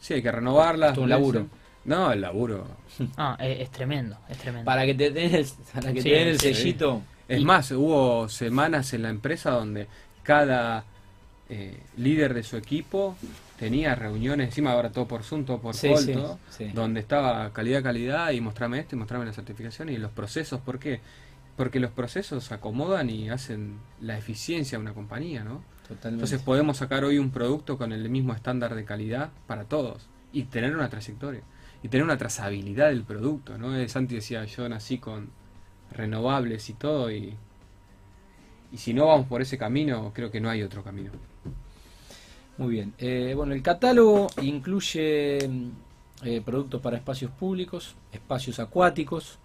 sí, 0.00 0.14
hay 0.14 0.22
que 0.22 0.32
renovarlas. 0.32 0.92
Es 0.92 0.98
un 0.98 1.08
laburo. 1.10 1.46
No, 1.84 2.12
el 2.12 2.20
laburo. 2.20 2.66
Ah, 3.16 3.36
es, 3.40 3.60
es 3.60 3.70
tremendo, 3.70 4.16
es 4.28 4.36
tremendo. 4.38 4.64
para 4.66 4.84
que 4.84 4.94
te 4.94 5.10
den 5.10 5.34
el, 5.34 5.46
para 5.74 5.92
que 5.92 6.02
Sí, 6.02 6.08
te 6.10 6.14
den 6.14 6.28
el 6.28 6.40
sí, 6.40 6.54
sellito. 6.54 7.02
Es 7.28 7.40
Y- 7.40 7.44
más, 7.44 7.70
hubo 7.70 8.28
semanas 8.28 8.92
en 8.92 9.02
la 9.02 9.10
empresa 9.10 9.50
donde 9.52 9.86
cada 10.22 10.84
eh, 11.48 11.80
líder 11.96 12.34
de 12.34 12.42
su 12.42 12.56
equipo 12.56 13.16
tenía 13.58 13.94
reuniones, 13.94 14.48
encima 14.48 14.72
ahora 14.72 14.90
todo 14.90 15.06
por 15.06 15.22
Zoom, 15.22 15.44
todo 15.44 15.58
por 15.60 15.74
Sí, 15.74 15.88
call, 15.88 16.04
sí, 16.04 16.12
todo, 16.12 16.38
sí. 16.50 16.70
donde 16.74 17.00
estaba 17.00 17.50
calidad, 17.52 17.82
calidad 17.82 18.30
y 18.32 18.40
mostrame 18.40 18.78
esto 18.80 18.96
y 18.96 18.98
mostrame 18.98 19.24
la 19.26 19.32
certificación 19.32 19.88
y 19.88 19.96
los 19.96 20.10
procesos. 20.10 20.60
¿Por 20.60 20.78
qué? 20.78 21.00
Porque 21.56 21.78
los 21.80 21.90
procesos 21.90 22.52
acomodan 22.52 23.08
y 23.10 23.28
hacen 23.30 23.78
la 24.00 24.16
eficiencia 24.18 24.76
de 24.78 24.82
una 24.82 24.92
compañía, 24.94 25.44
¿no? 25.44 25.62
Totalmente. 25.90 26.24
Entonces 26.24 26.42
podemos 26.42 26.76
sacar 26.76 27.04
hoy 27.04 27.18
un 27.18 27.30
producto 27.30 27.76
con 27.76 27.92
el 27.92 28.08
mismo 28.08 28.32
estándar 28.32 28.74
de 28.76 28.84
calidad 28.84 29.30
para 29.46 29.64
todos 29.64 30.08
y 30.32 30.44
tener 30.44 30.74
una 30.74 30.88
trayectoria 30.88 31.42
y 31.82 31.88
tener 31.88 32.04
una 32.04 32.16
trazabilidad 32.16 32.90
del 32.90 33.02
producto, 33.02 33.58
¿no? 33.58 33.76
Eh, 33.76 33.88
Santi 33.88 34.14
decía, 34.14 34.44
yo 34.44 34.68
nací 34.68 34.98
con 34.98 35.30
renovables 35.90 36.70
y 36.70 36.74
todo 36.74 37.10
y, 37.10 37.34
y 38.70 38.76
si 38.76 38.94
no 38.94 39.06
vamos 39.06 39.26
por 39.26 39.42
ese 39.42 39.58
camino, 39.58 40.12
creo 40.14 40.30
que 40.30 40.40
no 40.40 40.48
hay 40.48 40.62
otro 40.62 40.84
camino. 40.84 41.10
Muy 42.56 42.74
bien. 42.74 42.94
Eh, 42.98 43.32
bueno, 43.34 43.52
el 43.52 43.62
catálogo 43.62 44.28
incluye 44.42 45.38
mm, 45.48 45.70
eh, 46.26 46.40
productos 46.44 46.80
para 46.80 46.98
espacios 46.98 47.32
públicos, 47.32 47.96
espacios 48.12 48.60
acuáticos, 48.60 49.38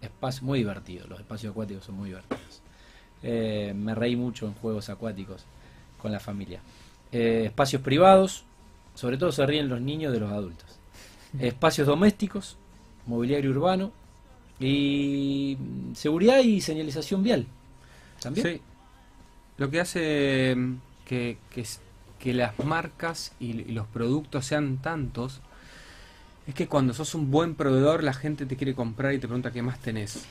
espacios 0.00 0.42
muy 0.42 0.60
divertidos. 0.60 1.08
Los 1.08 1.18
espacios 1.18 1.50
acuáticos 1.50 1.84
son 1.84 1.96
muy 1.96 2.10
divertidos. 2.10 2.62
Eh, 3.22 3.72
me 3.76 3.94
reí 3.94 4.16
mucho 4.16 4.46
en 4.46 4.54
juegos 4.54 4.88
acuáticos 4.88 5.44
con 6.00 6.12
la 6.12 6.20
familia. 6.20 6.60
Eh, 7.12 7.44
espacios 7.46 7.82
privados, 7.82 8.44
sobre 8.94 9.16
todo 9.16 9.32
se 9.32 9.46
ríen 9.46 9.68
los 9.68 9.80
niños 9.80 10.12
de 10.12 10.20
los 10.20 10.32
adultos. 10.32 10.78
Espacios 11.38 11.86
domésticos, 11.86 12.58
mobiliario 13.06 13.50
urbano 13.50 13.90
y 14.60 15.56
seguridad 15.94 16.40
y 16.40 16.60
señalización 16.60 17.22
vial. 17.22 17.46
También. 18.20 18.46
Sí. 18.46 18.60
Lo 19.56 19.70
que 19.70 19.80
hace 19.80 20.54
mm, 20.54 20.76
que, 21.06 21.38
que 22.18 22.34
las 22.34 22.58
marcas 22.58 23.32
y, 23.40 23.62
y 23.62 23.72
los 23.72 23.86
productos 23.86 24.44
sean 24.44 24.78
tantos 24.78 25.40
es 26.46 26.54
que 26.54 26.66
cuando 26.66 26.92
sos 26.92 27.14
un 27.14 27.30
buen 27.30 27.54
proveedor 27.54 28.02
la 28.02 28.12
gente 28.12 28.46
te 28.46 28.56
quiere 28.56 28.74
comprar 28.74 29.14
y 29.14 29.18
te 29.18 29.26
pregunta 29.26 29.52
qué 29.52 29.62
más 29.62 29.78
tenés. 29.78 30.24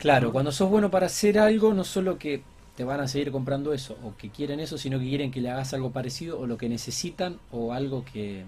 Claro, 0.00 0.32
cuando 0.32 0.50
sos 0.50 0.68
bueno 0.70 0.90
para 0.90 1.06
hacer 1.06 1.38
algo, 1.38 1.72
no 1.74 1.84
solo 1.84 2.18
que 2.18 2.42
te 2.76 2.84
van 2.84 3.00
a 3.00 3.06
seguir 3.08 3.30
comprando 3.30 3.72
eso, 3.74 3.96
o 4.02 4.16
que 4.16 4.30
quieren 4.30 4.58
eso, 4.58 4.78
sino 4.78 4.98
que 4.98 5.04
quieren 5.06 5.30
que 5.30 5.40
le 5.40 5.50
hagas 5.50 5.72
algo 5.74 5.90
parecido, 5.92 6.40
o 6.40 6.46
lo 6.46 6.56
que 6.56 6.68
necesitan, 6.68 7.38
o 7.52 7.72
algo 7.74 8.04
que, 8.10 8.44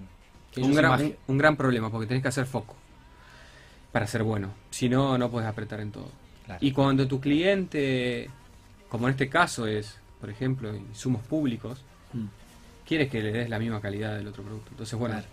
un, 0.56 0.74
gran, 0.74 1.00
un, 1.00 1.16
un 1.28 1.38
gran 1.38 1.56
problema 1.56 1.90
porque 1.90 2.06
tenés 2.06 2.22
que 2.22 2.28
hacer 2.28 2.46
foco 2.46 2.74
para 3.92 4.06
ser 4.06 4.22
bueno. 4.22 4.48
Si 4.70 4.88
no, 4.88 5.18
no 5.18 5.30
puedes 5.30 5.48
apretar 5.48 5.80
en 5.80 5.92
todo. 5.92 6.08
Claro. 6.46 6.58
Y 6.64 6.72
cuando 6.72 7.06
tu 7.06 7.20
cliente, 7.20 8.30
como 8.88 9.06
en 9.06 9.12
este 9.12 9.28
caso 9.28 9.66
es, 9.66 9.96
por 10.20 10.30
ejemplo, 10.30 10.74
insumos 10.74 11.22
públicos, 11.22 11.80
Mm, 12.14 12.26
quieres 12.86 13.08
que 13.10 13.22
le 13.22 13.32
des 13.32 13.48
la 13.48 13.58
misma 13.58 13.80
calidad 13.80 14.16
del 14.16 14.26
otro 14.28 14.42
producto. 14.42 14.68
Entonces, 14.72 14.98
bueno, 14.98 15.14
claro. 15.14 15.28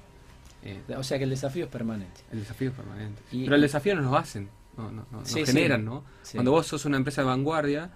eh, 0.64 0.96
O 0.98 1.04
sea 1.04 1.18
que 1.18 1.26
el 1.26 1.30
desafío 1.30 1.66
es 1.66 1.70
permanente. 1.72 2.22
el 2.32 2.40
desafío 2.40 2.70
es 2.70 2.76
permanente. 2.76 3.22
Y- 3.34 3.44
Pero 3.44 3.56
el 3.56 3.62
desafío 3.62 3.96
nos 3.96 4.06
lo 4.06 4.18
hacen, 4.18 4.48
no, 4.80 4.92
no, 4.92 5.06
no, 5.12 5.26
Sí, 5.26 5.40
nos 5.42 5.50
sí. 5.50 5.54
generan, 5.56 5.86
¿no? 5.86 6.04
Sí. 6.24 6.38
Cuando 6.38 6.52
vos 6.52 6.66
sos 6.68 6.86
una 6.86 6.98
empresa 6.98 7.22
de 7.22 7.28
vanguardia, 7.28 7.90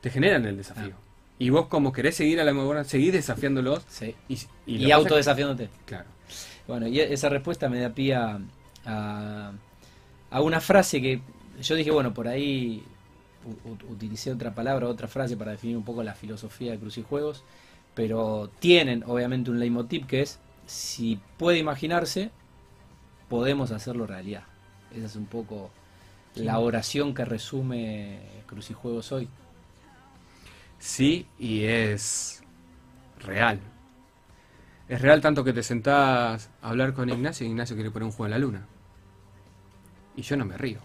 te 0.00 0.10
generan 0.10 0.44
el 0.46 0.56
desafío. 0.56 0.94
Ah. 0.96 1.02
Y 1.38 1.50
vos 1.50 1.66
como 1.66 1.92
querés 1.92 2.16
seguir 2.16 2.40
a 2.40 2.44
la 2.44 2.52
vanguardia, 2.52 2.84
seguís 2.84 3.12
desafiándolos 3.12 3.84
Sí. 3.88 4.14
y, 4.28 4.38
Y, 4.66 4.86
es- 4.86 4.92
autodesafiándote. 4.92 5.70
Claro. 5.86 6.06
Bueno, 6.66 6.86
y 6.86 7.00
esa 7.00 7.28
respuesta 7.28 7.68
me 7.68 7.80
da 7.80 7.90
pie 7.90 8.14
a, 8.14 8.38
a, 8.84 9.52
a 10.30 10.40
una 10.40 10.60
frase 10.60 11.00
que 11.00 11.20
yo 11.62 11.74
dije, 11.74 11.90
bueno, 11.90 12.12
por 12.12 12.28
ahí 12.28 12.84
u- 13.64 13.92
utilicé 13.92 14.32
otra 14.32 14.54
palabra, 14.54 14.86
otra 14.88 15.08
frase 15.08 15.36
para 15.36 15.52
definir 15.52 15.76
un 15.76 15.84
poco 15.84 16.02
la 16.02 16.14
filosofía 16.14 16.72
de 16.72 16.78
Cruz 16.78 16.98
y 16.98 17.02
Juegos, 17.02 17.42
pero 17.94 18.50
tienen 18.58 19.02
obviamente 19.06 19.50
un 19.50 19.58
leitmotiv 19.60 20.06
que 20.06 20.22
es, 20.22 20.38
si 20.66 21.18
puede 21.38 21.58
imaginarse, 21.58 22.30
podemos 23.28 23.70
hacerlo 23.70 24.06
realidad. 24.06 24.42
Esa 24.94 25.06
es 25.06 25.16
un 25.16 25.26
poco 25.26 25.70
la 26.38 26.58
oración 26.58 27.14
que 27.14 27.24
resume 27.24 28.20
Cruz 28.46 28.70
y 28.70 28.74
Juegos 28.74 29.12
hoy. 29.12 29.28
Sí, 30.78 31.26
y 31.38 31.64
es 31.64 32.42
real. 33.20 33.60
Es 34.88 35.00
real 35.02 35.20
tanto 35.20 35.44
que 35.44 35.52
te 35.52 35.62
sentás 35.62 36.50
a 36.62 36.68
hablar 36.68 36.94
con 36.94 37.08
Ignacio 37.10 37.46
y 37.46 37.50
Ignacio 37.50 37.76
quiere 37.76 37.90
poner 37.90 38.06
un 38.06 38.12
juego 38.12 38.26
en 38.26 38.30
la 38.30 38.38
luna. 38.38 38.66
Y 40.16 40.22
yo 40.22 40.36
no 40.36 40.44
me 40.44 40.56
río. 40.56 40.78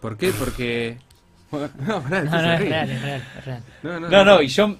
¿Por 0.00 0.16
qué? 0.16 0.32
Porque... 0.32 0.98
No, 1.52 1.58
No, 1.58 2.00
no, 2.08 2.30
se 2.30 2.54
es 2.54 2.60
ríe. 2.60 2.68
real, 2.68 2.90
es 2.90 3.02
real, 3.02 3.22
es 3.38 3.44
real. 3.44 3.62
No, 3.82 4.00
no, 4.00 4.08
No, 4.08 4.24
no, 4.24 4.42
y 4.42 4.46
yo 4.48 4.76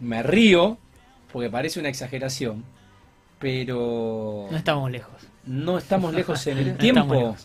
me 0.00 0.22
río 0.22 0.78
porque 1.32 1.50
parece 1.50 1.78
una 1.78 1.90
exageración, 1.90 2.64
pero 3.38 4.48
No 4.50 4.56
estamos 4.56 4.90
lejos. 4.90 5.12
no 5.44 5.76
estamos 5.78 6.14
lejos 6.14 6.46
en 6.46 6.54
No 6.64 6.70
el 6.70 6.76
tiempo. 6.78 7.36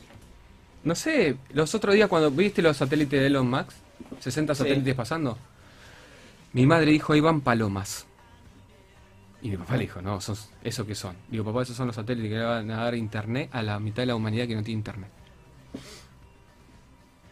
No 0.83 0.95
sé, 0.95 1.37
los 1.53 1.73
otros 1.75 1.93
días 1.95 2.09
cuando 2.09 2.31
viste 2.31 2.61
los 2.61 2.77
satélites 2.77 3.19
de 3.19 3.27
Elon 3.27 3.49
Musk, 3.49 3.71
60 4.19 4.55
Sí. 4.55 4.59
satélites 4.63 4.95
pasando, 4.95 5.37
mi 6.53 6.65
madre 6.65 6.91
dijo, 6.91 7.13
ahí 7.13 7.19
van 7.21 7.41
palomas. 7.41 8.05
Y 9.43 9.49
mi 9.49 9.57
papá 9.57 9.73
le 9.75 9.81
dijo, 9.81 10.01
no, 10.01 10.21
sos, 10.21 10.49
¿eso 10.63 10.85
qué 10.85 10.93
son? 10.95 11.15
Digo, 11.29 11.43
papá, 11.43 11.63
esos 11.63 11.75
son 11.75 11.87
los 11.87 11.95
satélites 11.95 12.29
que 12.31 12.37
le 12.37 12.43
van 12.43 12.69
a 12.71 12.77
dar 12.83 12.95
internet 12.95 13.49
a 13.53 13.61
la 13.63 13.79
mitad 13.79 14.03
de 14.03 14.07
la 14.07 14.15
humanidad 14.15 14.47
que 14.47 14.55
no 14.55 14.63
tiene 14.63 14.79
internet. 14.79 15.09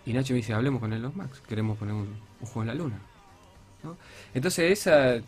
Y 0.06 0.14
Nacho 0.14 0.34
me 0.34 0.38
dice, 0.38 0.54
hablemos 0.54 0.80
con 0.80 0.92
Elon 0.94 1.12
Musk, 1.16 1.46
queremos 1.46 1.78
poner 1.78 1.94
un, 1.94 2.08
un 2.42 2.48
juego 2.48 2.62
en 2.62 2.68
la 2.68 2.74
luna. 2.74 3.00
¿no? 3.84 3.98
Entonces 4.34 4.72
esa... 4.72 5.22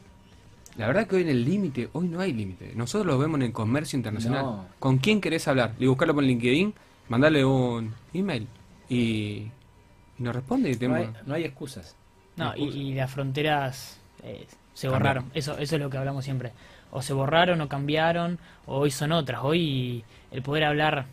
La 0.77 0.87
verdad 0.87 1.05
que 1.05 1.17
hoy 1.17 1.23
en 1.23 1.29
el 1.29 1.43
límite, 1.43 1.89
hoy 1.91 2.07
no 2.07 2.21
hay 2.21 2.31
límite. 2.31 2.71
Nosotros 2.75 3.05
lo 3.05 3.19
vemos 3.19 3.35
en 3.39 3.47
el 3.47 3.51
comercio 3.51 3.97
internacional. 3.97 4.43
No. 4.45 4.65
¿Con 4.79 4.99
quién 4.99 5.19
querés 5.19 5.47
hablar? 5.49 5.73
Le 5.77 5.87
buscarlo 5.87 6.13
por 6.15 6.23
LinkedIn 6.23 6.73
Mandale 7.09 7.43
un 7.43 7.93
email 8.13 8.47
y, 8.89 8.95
y 8.97 9.51
nos 10.19 10.35
responde 10.35 10.71
y 10.71 10.87
No 10.87 10.95
hay, 10.95 11.09
no 11.25 11.33
hay 11.35 11.43
excusas. 11.43 11.95
No, 12.37 12.55
y, 12.55 12.63
y 12.69 12.93
las 12.93 13.11
fronteras 13.11 13.99
eh, 14.23 14.47
se 14.73 14.87
borraron. 14.87 15.25
Eso, 15.33 15.57
eso 15.57 15.75
es 15.75 15.81
lo 15.81 15.89
que 15.89 15.97
hablamos 15.97 16.23
siempre. 16.23 16.51
O 16.91 17.01
se 17.01 17.13
borraron 17.13 17.59
o 17.61 17.67
cambiaron, 17.69 18.39
o 18.65 18.77
hoy 18.79 18.91
son 18.91 19.11
otras. 19.11 19.41
Hoy 19.43 20.03
el 20.31 20.41
poder 20.41 20.63
hablar 20.65 21.05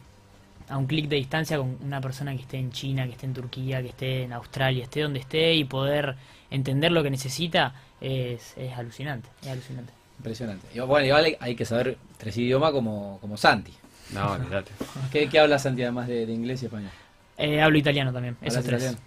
a 0.69 0.77
un 0.77 0.87
clic 0.87 1.09
de 1.09 1.17
distancia 1.17 1.57
con 1.57 1.77
una 1.83 2.01
persona 2.01 2.35
que 2.37 2.43
esté 2.43 2.59
en 2.59 2.71
China, 2.73 3.05
que 3.07 3.13
esté 3.13 3.27
en 3.27 3.35
Turquía, 3.35 3.81
que 3.83 3.89
esté 3.89 4.23
en 4.25 4.33
Australia, 4.33 4.85
esté 4.85 5.03
donde 5.03 5.21
esté 5.21 5.55
y 5.55 5.65
poder 5.65 6.15
entender 6.51 6.93
lo 6.93 7.03
que 7.03 7.11
necesita 7.11 7.75
es, 8.01 8.55
es 8.57 8.73
alucinante. 8.77 9.29
Es 9.43 9.49
alucinante. 9.49 9.93
Impresionante. 10.19 10.67
Y 10.75 10.81
bueno, 10.81 11.07
igual 11.07 11.25
hay- 11.25 11.37
hay 11.41 11.55
que 11.55 11.65
saber 11.65 11.97
tres 12.19 12.37
idiomas 12.37 12.73
como, 12.73 13.19
como 13.21 13.37
Santi. 13.37 13.73
No, 14.13 14.33
olvídate. 14.33 14.73
¿Qué, 15.13 15.29
qué 15.29 15.39
habla 15.39 15.59
Santi 15.59 15.83
además 15.83 16.09
de, 16.09 16.27
de 16.27 16.33
inglés 16.33 16.63
y 16.63 16.67
español? 16.67 16.91
Eh, 17.37 17.61
hablo 17.61 17.79
italiano 17.79 18.13
también, 18.13 18.37
esos 18.43 18.59
¿Hablas 18.59 18.65
tres. 18.67 18.83
italiano? 18.83 19.05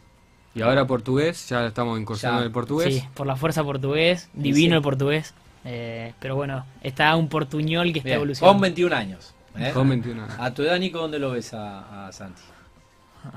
Y 0.53 0.61
ahora 0.61 0.85
portugués, 0.85 1.47
ya 1.49 1.65
estamos 1.65 1.99
incursionando 1.99 2.41
Ya. 2.41 2.43
en 2.45 2.47
el 2.47 2.53
portugués. 2.53 2.93
Sí, 2.93 3.03
por 3.13 3.25
la 3.27 3.35
fuerza 3.37 3.63
portugués, 3.63 4.29
divino 4.33 4.73
sí. 4.73 4.77
el 4.77 4.81
portugués. 4.81 5.33
Eh, 5.63 6.13
pero 6.19 6.35
bueno, 6.35 6.65
está 6.81 7.15
un 7.15 7.29
portuñol 7.29 7.93
que 7.93 7.99
está 7.99 8.07
Bien, 8.09 8.15
evolucionando. 8.17 8.53
Con 8.53 8.61
21 8.61 8.95
años. 8.95 9.33
¿eh? 9.57 9.71
Con 9.73 9.87
21 9.89 10.23
años. 10.23 10.35
A 10.39 10.53
tu 10.53 10.63
edad, 10.63 10.77
Nico, 10.79 10.99
¿dónde 10.99 11.19
lo 11.19 11.31
ves 11.31 11.53
a, 11.53 12.07
a 12.07 12.11
Santi? 12.11 12.41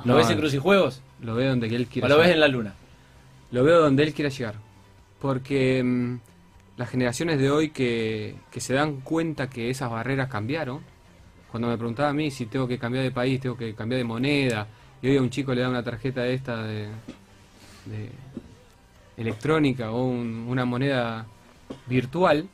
¿Lo 0.05 0.13
No, 0.13 0.17
ves 0.17 0.29
en 0.31 0.37
no. 0.37 0.41
Cruz 0.41 0.55
y 0.55 0.59
Juegos? 0.59 1.03
Lo 1.21 1.35
veo 1.35 1.51
donde 1.51 1.69
él 1.69 1.87
quiera 1.87 2.07
¿O 2.07 2.09
lo 2.09 2.17
ves 2.17 2.27
llegar. 2.29 2.35
en 2.37 2.41
la 2.41 2.49
luna? 2.49 2.75
Lo 3.53 3.63
veo 3.63 3.81
donde 3.81 4.03
él 4.03 4.15
quiera 4.15 4.31
llegar. 4.31 4.55
Porque 5.21 5.83
mm, 5.85 6.17
las 6.79 6.89
generaciones 6.89 7.39
de 7.39 7.51
hoy 7.51 7.71
que, 7.71 8.35
que 8.51 8.61
se 8.61 8.75
dan 8.75 9.01
cuenta 9.03 9.49
que 9.51 9.71
esas 9.71 9.91
barreras 9.91 10.29
cambiaron, 10.29 10.81
cuando 11.55 11.69
me 11.69 11.77
preguntaba 11.79 12.09
a 12.09 12.13
mí 12.13 12.33
si 12.33 12.47
tengo 12.47 12.67
que 12.67 12.79
cambiar 12.81 13.05
de 13.05 13.13
país, 13.13 13.41
tengo 13.41 13.57
que 13.57 13.77
cambiar 13.77 13.99
de 13.99 14.05
moneda, 14.05 14.67
y 15.01 15.09
hoy 15.09 15.19
a 15.19 15.23
un 15.23 15.31
chico 15.31 15.55
le 15.55 15.61
da 15.61 15.69
una 15.69 15.85
tarjeta 15.85 16.27
esta 16.27 16.65
de, 16.65 16.89
de 17.85 18.11
electrónica 19.17 19.93
o 19.93 20.05
un- 20.05 20.47
una 20.49 20.65
moneda 20.65 21.27
virtual, 21.87 22.49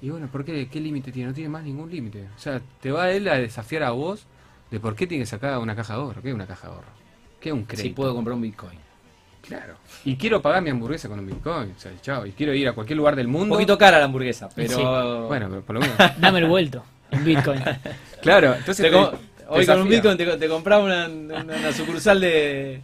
y 0.00 0.08
bueno, 0.10 0.28
¿por 0.28 0.44
qué? 0.44 0.68
¿Qué 0.68 0.78
límite 0.78 1.10
tiene? 1.10 1.30
No 1.30 1.34
tiene 1.34 1.50
más 1.50 1.64
ningún 1.64 1.90
límite. 1.90 2.28
O 2.36 2.38
sea, 2.38 2.60
te 2.80 2.92
va 2.92 3.10
él 3.10 3.26
a 3.28 3.34
desafiar 3.38 3.82
a 3.82 3.90
vos 3.90 4.24
de 4.70 4.78
por 4.78 4.94
qué 4.94 5.08
tiene 5.08 5.22
que 5.24 5.26
sacar 5.26 5.58
una 5.58 5.74
caja 5.74 5.94
de 5.94 6.00
ahorro. 6.00 6.22
¿Qué 6.22 6.28
es 6.28 6.34
una 6.36 6.46
caja 6.46 6.68
de 6.68 6.74
ahorro? 6.74 6.88
¿Qué 7.40 7.48
es 7.48 7.52
un 7.56 7.64
crédito? 7.64 7.88
Si 7.88 7.92
puedo 7.94 8.14
comprar 8.14 8.36
un 8.36 8.42
Bitcoin. 8.42 8.78
Claro. 9.42 9.74
Y 10.04 10.14
quiero 10.14 10.40
pagar 10.40 10.62
mi 10.62 10.70
hamburguesa 10.70 11.08
con 11.08 11.18
un 11.18 11.26
Bitcoin. 11.26 11.72
O 11.76 11.80
sea, 11.80 11.90
chao. 12.00 12.24
Y 12.24 12.30
quiero 12.30 12.54
ir 12.54 12.68
a 12.68 12.72
cualquier 12.72 12.96
lugar 12.98 13.16
del 13.16 13.26
Un 13.26 13.32
mundo. 13.32 13.54
poquito 13.56 13.76
cara 13.76 13.98
la 13.98 14.04
hamburguesa, 14.04 14.48
pero... 14.54 14.76
Sí. 14.76 14.82
Bueno, 15.26 15.48
pero 15.50 15.62
por 15.62 15.74
lo 15.74 15.80
menos. 15.80 15.96
Dame 16.20 16.38
el 16.38 16.46
vuelto 16.46 16.84
en 17.10 17.24
Bitcoin. 17.24 17.62
claro, 18.22 18.54
entonces. 18.54 18.84
Te 18.84 18.90
te- 18.90 19.46
hoy 19.48 19.66
con 19.66 19.80
un. 19.82 19.88
Bitcoin 19.88 20.16
te, 20.16 20.36
te 20.36 20.48
compraba 20.48 20.84
una, 20.84 21.08
una- 21.08 21.42
una 21.56 21.72
sucursal 21.72 22.20
de, 22.20 22.80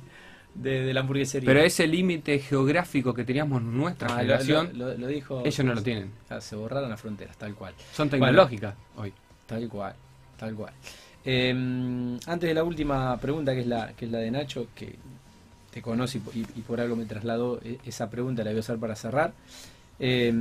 de, 0.54 0.84
de 0.84 0.94
la 0.94 1.00
hamburguesería. 1.00 1.46
Pero 1.46 1.60
ese 1.60 1.86
límite 1.86 2.38
geográfico 2.40 3.14
que 3.14 3.24
teníamos 3.24 3.62
nuestra 3.62 4.08
Ah, 4.14 4.18
generación, 4.20 4.70
lo, 4.74 4.88
lo- 4.88 4.98
lo 4.98 5.06
dijo... 5.06 5.42
ellos 5.44 5.64
no 5.64 5.74
lo 5.74 5.82
tienen. 5.82 6.10
Ah, 6.28 6.40
Se 6.40 6.56
borraron 6.56 6.90
las 6.90 7.00
fronteras, 7.00 7.36
tal 7.36 7.54
cual. 7.54 7.74
Son 7.92 8.08
tecnológicas 8.10 8.74
hoy. 8.96 9.12
Tal 9.46 9.68
cual, 9.68 9.94
tal 10.38 10.54
cual. 10.54 10.72
Eh, 11.24 11.50
antes 12.26 12.48
de 12.48 12.54
la 12.54 12.64
última 12.64 13.16
pregunta, 13.18 13.52
que 13.54 13.60
es 13.60 13.66
la, 13.66 13.92
que 13.92 14.04
es 14.06 14.10
la 14.10 14.18
de 14.18 14.30
Nacho, 14.30 14.68
que 14.74 14.94
te 15.70 15.82
conoce 15.82 16.20
y, 16.34 16.38
y- 16.40 16.46
y 16.56 16.60
por 16.62 16.80
algo 16.80 16.96
me 16.96 17.04
trasladó 17.04 17.60
e- 17.64 17.78
esa 17.84 18.08
pregunta, 18.10 18.42
la 18.42 18.50
voy 18.50 18.58
a 18.58 18.60
usar 18.60 18.78
para 18.78 18.96
cerrar. 18.96 19.32
Eh, 19.98 20.32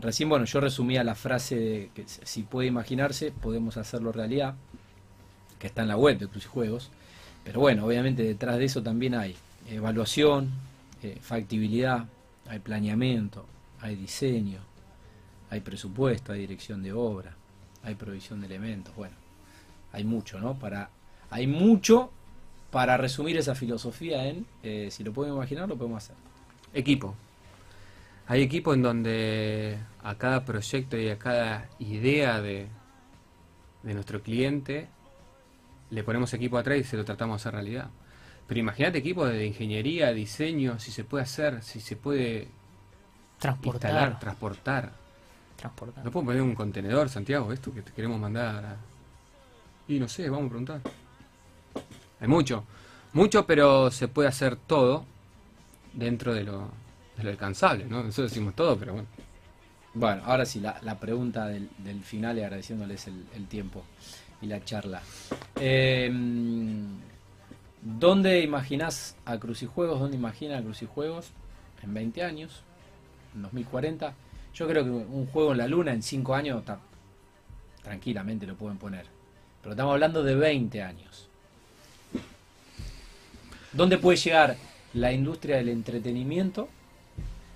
recién, 0.00 0.28
bueno, 0.28 0.44
yo 0.44 0.60
resumía 0.60 1.04
la 1.04 1.14
frase 1.14 1.56
de 1.56 1.90
que 1.94 2.04
si 2.06 2.42
puede 2.42 2.68
imaginarse, 2.68 3.30
podemos 3.30 3.76
hacerlo 3.76 4.12
realidad, 4.12 4.54
que 5.58 5.66
está 5.66 5.82
en 5.82 5.88
la 5.88 5.96
web 5.96 6.18
de 6.18 6.28
Cruz 6.28 6.44
y 6.44 6.48
Juegos. 6.48 6.90
Pero 7.44 7.60
bueno, 7.60 7.86
obviamente 7.86 8.22
detrás 8.22 8.58
de 8.58 8.64
eso 8.64 8.82
también 8.82 9.14
hay 9.14 9.36
evaluación, 9.68 10.50
eh, 11.02 11.18
factibilidad, 11.20 12.06
hay 12.48 12.58
planeamiento, 12.58 13.46
hay 13.80 13.96
diseño, 13.96 14.60
hay 15.50 15.60
presupuesto, 15.60 16.32
hay 16.32 16.40
dirección 16.40 16.82
de 16.82 16.92
obra, 16.92 17.34
hay 17.82 17.94
provisión 17.94 18.40
de 18.40 18.46
elementos, 18.46 18.94
bueno, 18.96 19.14
hay 19.92 20.04
mucho, 20.04 20.40
¿no? 20.40 20.58
Para, 20.58 20.90
hay 21.30 21.46
mucho 21.46 22.10
para 22.70 22.96
resumir 22.96 23.36
esa 23.36 23.54
filosofía 23.54 24.26
en, 24.26 24.46
eh, 24.62 24.88
si 24.90 25.04
lo 25.04 25.12
podemos 25.12 25.36
imaginar, 25.36 25.68
lo 25.68 25.76
podemos 25.76 26.02
hacer. 26.02 26.16
Equipo. 26.74 27.14
Hay 28.28 28.42
equipo 28.42 28.74
en 28.74 28.82
donde 28.82 29.78
a 30.02 30.16
cada 30.16 30.44
proyecto 30.44 30.96
y 30.98 31.08
a 31.10 31.18
cada 31.18 31.68
idea 31.78 32.40
de, 32.40 32.66
de 33.82 33.94
nuestro 33.94 34.20
cliente 34.22 34.88
le 35.90 36.02
ponemos 36.02 36.32
equipo 36.34 36.58
atrás 36.58 36.78
y 36.78 36.84
se 36.84 36.96
lo 36.96 37.04
tratamos 37.04 37.36
de 37.36 37.42
hacer 37.42 37.54
realidad. 37.54 37.88
Pero 38.48 38.60
imagínate 38.60 38.98
equipo 38.98 39.26
de 39.26 39.46
ingeniería, 39.46 40.12
diseño, 40.12 40.78
si 40.78 40.90
se 40.90 41.04
puede 41.04 41.22
hacer, 41.24 41.62
si 41.62 41.80
se 41.80 41.96
puede 41.96 42.48
Transportar. 43.38 43.90
instalar, 43.90 44.18
transportar. 44.18 44.92
transportar. 45.56 46.04
¿No 46.04 46.10
puedo 46.10 46.26
poner 46.26 46.42
un 46.42 46.54
contenedor, 46.54 47.08
Santiago, 47.08 47.52
esto 47.52 47.72
que 47.72 47.82
te 47.82 47.92
queremos 47.92 48.18
mandar? 48.20 48.64
a- 48.64 48.76
Y 49.88 50.00
no 50.00 50.08
sé, 50.08 50.28
vamos 50.28 50.46
a 50.46 50.48
preguntar. 50.48 50.80
Hay 52.20 52.26
mucho, 52.28 52.64
mucho, 53.12 53.46
pero 53.46 53.90
se 53.92 54.08
puede 54.08 54.28
hacer 54.28 54.56
todo 54.56 55.04
dentro 55.92 56.34
de 56.34 56.44
lo, 56.44 56.70
de 57.16 57.22
lo 57.24 57.30
alcanzable, 57.30 57.84
¿no? 57.86 58.02
Nosotros 58.02 58.30
decimos 58.30 58.54
todo, 58.54 58.76
pero 58.76 58.92
bueno. 58.94 59.08
Bueno, 59.94 60.22
ahora 60.26 60.44
sí, 60.44 60.60
la, 60.60 60.78
la 60.82 60.98
pregunta 61.00 61.46
del, 61.46 61.70
del 61.78 62.02
final 62.02 62.36
y 62.36 62.42
agradeciéndoles 62.42 63.06
el, 63.06 63.46
tiempo 63.46 63.82
y 64.42 64.46
la 64.46 64.62
charla. 64.62 65.00
Eh, 65.58 66.10
¿Dónde 67.82 68.40
imaginás 68.42 69.16
a 69.24 69.38
Crucijuegos? 69.38 69.98
¿Dónde 70.00 70.16
imagina 70.16 70.58
a 70.58 70.62
Crucijuegos 70.62 71.30
en 71.82 71.94
20 71.94 72.22
años? 72.22 72.62
¿En 73.34 73.42
2040? 73.42 74.12
Yo 74.54 74.66
creo 74.68 74.84
que 74.84 74.90
un 74.90 75.26
juego 75.28 75.52
en 75.52 75.58
la 75.58 75.68
luna 75.68 75.92
en 75.92 76.02
5 76.02 76.34
años 76.34 76.64
ta- 76.64 76.80
tranquilamente 77.82 78.46
lo 78.46 78.56
pueden 78.56 78.76
poner. 78.78 79.06
Pero 79.62 79.72
estamos 79.72 79.92
hablando 79.94 80.22
de 80.22 80.34
20 80.34 80.82
años. 80.82 81.28
¿Dónde 83.72 83.98
puede 83.98 84.16
llegar 84.18 84.56
la 84.94 85.12
industria 85.12 85.56
del 85.56 85.68
entretenimiento 85.68 86.68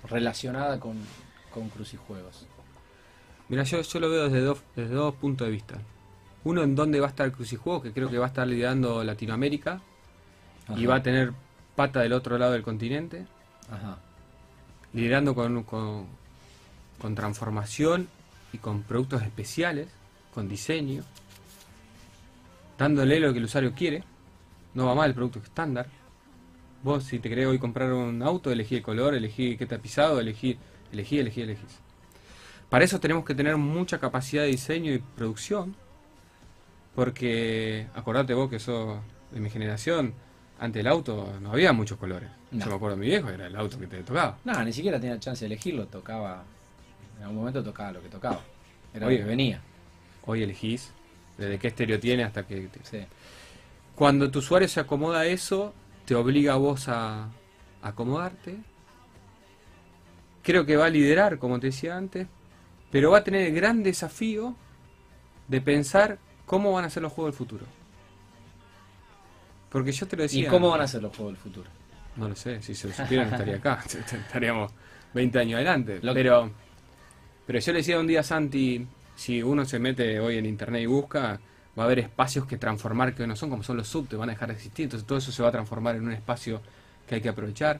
relacionada 0.09 0.79
con, 0.79 0.97
con 1.53 1.69
Crucijuegos? 1.69 2.47
Mira, 3.49 3.63
yo, 3.63 3.81
yo 3.81 3.99
lo 3.99 4.09
veo 4.09 4.23
desde 4.25 4.41
dos, 4.41 4.61
desde 4.75 4.93
dos 4.93 5.13
puntos 5.15 5.47
de 5.47 5.51
vista. 5.51 5.75
Uno 6.43 6.63
en 6.63 6.75
dónde 6.75 6.99
va 6.99 7.07
a 7.07 7.09
estar 7.09 7.31
Crucijuegos, 7.31 7.83
que 7.83 7.91
creo 7.91 8.09
que 8.09 8.17
va 8.17 8.25
a 8.25 8.29
estar 8.29 8.47
liderando 8.47 9.03
Latinoamérica 9.03 9.81
y 10.75 10.85
va 10.85 10.95
a 10.95 11.03
tener 11.03 11.33
pata 11.75 11.99
del 12.01 12.13
otro 12.13 12.37
lado 12.37 12.53
del 12.53 12.63
continente. 12.63 13.25
Ajá. 13.69 13.97
liderando 14.93 15.33
con, 15.33 15.63
con, 15.63 16.07
con 16.99 17.15
transformación 17.15 18.09
y 18.51 18.57
con 18.57 18.83
productos 18.83 19.21
especiales, 19.21 19.87
con 20.33 20.49
diseño, 20.49 21.03
dándole 22.77 23.19
lo 23.19 23.31
que 23.31 23.39
el 23.39 23.45
usuario 23.45 23.73
quiere. 23.73 24.03
No 24.73 24.85
va 24.85 24.95
mal 24.95 25.09
el 25.09 25.15
producto 25.15 25.39
estándar. 25.39 25.87
Vos, 26.83 27.03
si 27.03 27.19
te 27.19 27.29
querés 27.29 27.47
hoy 27.47 27.59
comprar 27.59 27.93
un 27.93 28.23
auto, 28.23 28.51
elegí 28.51 28.77
el 28.77 28.81
color, 28.81 29.13
elegí 29.13 29.55
qué 29.55 29.65
tapizado, 29.67 30.19
elegí, 30.19 30.57
elegí, 30.91 31.19
elegí, 31.19 31.41
elegís. 31.41 31.79
Para 32.69 32.85
eso 32.85 32.99
tenemos 32.99 33.23
que 33.23 33.35
tener 33.35 33.57
mucha 33.57 33.99
capacidad 33.99 34.43
de 34.43 34.49
diseño 34.49 34.91
y 34.91 34.99
producción, 34.99 35.75
porque 36.95 37.87
acordate 37.93 38.33
vos 38.33 38.49
que 38.49 38.59
sos 38.59 38.97
de 39.31 39.39
mi 39.39 39.49
generación, 39.49 40.13
antes 40.59 40.79
del 40.79 40.87
auto 40.87 41.37
no 41.41 41.51
había 41.51 41.71
muchos 41.73 41.97
colores. 41.97 42.29
No. 42.51 42.63
Yo 42.63 42.71
me 42.71 42.75
acuerdo 42.75 42.95
de 42.95 43.01
mi 43.01 43.07
viejo, 43.07 43.29
era 43.29 43.47
el 43.47 43.55
auto 43.55 43.79
que 43.79 43.87
te 43.87 44.01
tocaba. 44.03 44.37
No, 44.43 44.63
ni 44.63 44.73
siquiera 44.73 44.99
tenía 44.99 45.19
chance 45.19 45.41
de 45.41 45.53
elegirlo, 45.53 45.85
tocaba. 45.87 46.43
En 47.17 47.23
algún 47.23 47.37
momento 47.37 47.63
tocaba 47.63 47.91
lo 47.91 48.01
que 48.01 48.09
tocaba. 48.09 48.41
Era 48.93 49.05
Oye. 49.05 49.17
lo 49.17 49.23
que 49.23 49.29
venía. 49.29 49.61
Hoy 50.25 50.43
elegís 50.43 50.91
desde 51.37 51.59
qué 51.59 51.67
estéreo 51.67 51.99
tiene 51.99 52.23
hasta 52.23 52.45
que... 52.45 52.69
Sí. 52.83 52.99
Cuando 53.95 54.31
tu 54.31 54.39
usuario 54.39 54.67
se 54.67 54.79
acomoda 54.79 55.21
a 55.21 55.25
eso, 55.25 55.73
te 56.11 56.15
obliga 56.15 56.55
a 56.55 56.57
vos 56.57 56.89
a 56.89 57.29
a 57.83 57.87
acomodarte. 57.87 58.57
Creo 60.43 60.65
que 60.65 60.75
va 60.75 60.87
a 60.87 60.89
liderar, 60.89 61.39
como 61.39 61.57
te 61.57 61.67
decía 61.67 61.95
antes, 61.95 62.27
pero 62.91 63.11
va 63.11 63.19
a 63.19 63.23
tener 63.23 63.47
el 63.47 63.55
gran 63.55 63.81
desafío 63.81 64.53
de 65.47 65.61
pensar 65.61 66.19
cómo 66.45 66.73
van 66.73 66.83
a 66.83 66.89
ser 66.89 67.01
los 67.01 67.13
juegos 67.13 67.31
del 67.33 67.37
futuro. 67.37 67.65
Porque 69.69 69.93
yo 69.93 70.05
te 70.05 70.17
lo 70.17 70.23
decía... 70.23 70.47
¿Y 70.47 70.47
cómo 70.49 70.69
van 70.69 70.81
a 70.81 70.87
ser 70.89 71.01
los 71.01 71.15
juegos 71.15 71.33
del 71.35 71.41
futuro? 71.41 71.69
No 72.17 72.27
lo 72.27 72.35
sé, 72.35 72.61
si 72.61 72.75
se 72.75 72.89
lo 72.89 72.93
supieran 72.93 73.29
estaría 73.31 73.55
acá, 73.55 73.81
estaríamos 74.27 74.69
20 75.13 75.39
años 75.39 75.55
adelante. 75.55 75.99
Lo- 76.01 76.13
Pero, 76.13 76.51
pero 77.47 77.59
yo 77.59 77.71
le 77.71 77.77
decía 77.77 77.97
un 77.97 78.07
día 78.07 78.19
a 78.19 78.23
Santi, 78.23 78.85
si 79.15 79.41
uno 79.41 79.63
se 79.63 79.79
mete 79.79 80.19
hoy 80.19 80.37
en 80.39 80.45
internet 80.45 80.81
y 80.81 80.87
busca, 80.87 81.39
va 81.77 81.83
a 81.83 81.85
haber 81.85 81.99
espacios 81.99 82.45
que 82.45 82.57
transformar 82.57 83.15
que 83.15 83.25
no 83.27 83.35
son 83.35 83.49
como 83.49 83.63
son 83.63 83.77
los 83.77 83.87
subtes, 83.87 84.19
van 84.19 84.29
a 84.29 84.33
dejar 84.33 84.49
de 84.49 84.55
existir, 84.55 84.85
entonces 84.85 85.07
todo 85.07 85.17
eso 85.17 85.31
se 85.31 85.41
va 85.41 85.49
a 85.49 85.51
transformar 85.51 85.95
en 85.95 86.03
un 86.03 86.11
espacio 86.11 86.61
que 87.07 87.15
hay 87.15 87.21
que 87.21 87.29
aprovechar. 87.29 87.79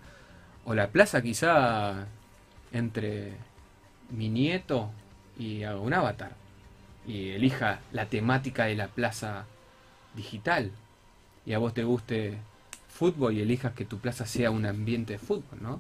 O 0.65 0.73
la 0.73 0.87
plaza 0.89 1.21
quizá 1.21 2.05
entre 2.71 3.33
mi 4.11 4.29
nieto 4.29 4.91
y 5.37 5.63
un 5.65 5.93
avatar 5.93 6.33
y 7.07 7.29
elija 7.31 7.79
la 7.91 8.05
temática 8.05 8.65
de 8.65 8.75
la 8.75 8.87
plaza 8.87 9.45
digital 10.15 10.71
y 11.45 11.53
a 11.53 11.57
vos 11.57 11.73
te 11.73 11.83
guste 11.83 12.37
fútbol 12.89 13.33
y 13.35 13.41
elijas 13.41 13.73
que 13.73 13.85
tu 13.85 13.97
plaza 13.99 14.25
sea 14.25 14.51
un 14.51 14.65
ambiente 14.65 15.13
de 15.13 15.19
fútbol, 15.19 15.59
¿no? 15.61 15.79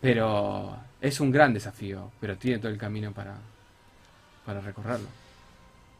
Pero 0.00 0.78
es 1.00 1.20
un 1.20 1.30
gran 1.30 1.52
desafío, 1.52 2.10
pero 2.20 2.38
tiene 2.38 2.58
todo 2.58 2.72
el 2.72 2.78
camino 2.78 3.12
para, 3.12 3.36
para 4.46 4.60
recorrerlo. 4.60 5.08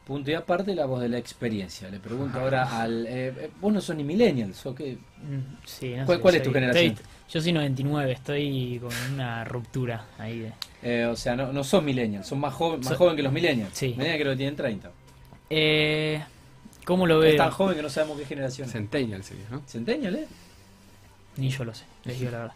Punto 0.06 0.30
y 0.30 0.34
aparte 0.34 0.74
la 0.74 0.86
voz 0.86 1.00
de 1.02 1.08
la 1.08 1.18
experiencia. 1.18 1.88
Le 1.88 2.00
pregunto 2.00 2.40
ahora 2.40 2.80
al... 2.82 3.06
Eh, 3.06 3.28
eh, 3.36 3.50
vos 3.60 3.72
no 3.72 3.80
sos 3.80 3.94
ni 3.94 4.02
millennials, 4.02 4.64
¿o 4.66 4.74
qué? 4.74 4.94
Mm, 5.18 5.64
sí, 5.64 5.94
no 5.96 6.06
¿Cuál- 6.06 6.18
sé, 6.18 6.22
cuál 6.22 6.34
es 6.36 6.42
tu 6.42 6.52
generación? 6.52 6.86
estoy- 6.94 7.06
yo 7.32 7.40
soy 7.40 7.52
99, 7.52 8.12
estoy 8.12 8.80
con 8.82 8.90
una 9.14 9.44
ruptura 9.44 10.06
ahí 10.18 10.40
de... 10.40 10.52
Eh, 10.82 11.04
o 11.04 11.14
sea, 11.14 11.36
no, 11.36 11.52
no 11.52 11.62
son 11.62 11.84
millennials, 11.84 12.26
son 12.26 12.40
más, 12.40 12.52
joven, 12.54 12.80
más 12.80 12.88
So- 12.88 12.96
joven 12.96 13.14
que 13.14 13.22
los 13.22 13.32
millennials. 13.32 13.70
Sí. 13.72 13.90
Millennials 13.90 14.20
creo 14.20 14.32
que 14.32 14.36
tienen 14.38 14.56
30. 14.56 14.90
Eh, 15.50 16.20
¿Cómo 16.84 17.06
lo 17.06 17.22
Es 17.22 17.32
veo? 17.32 17.36
tan 17.36 17.50
joven 17.50 17.76
que 17.76 17.82
no 17.82 17.88
sabemos 17.90 18.18
qué 18.18 18.24
generación 18.24 18.66
es. 18.66 18.72
Centennial 18.72 19.22
sería, 19.22 19.44
¿no? 19.50 19.62
Centennial, 19.66 20.16
¿eh? 20.16 20.26
Ni 21.36 21.50
yo 21.50 21.64
lo 21.64 21.72
sé, 21.74 21.84
les 22.04 22.18
digo 22.18 22.32
la 22.32 22.38
verdad. 22.38 22.54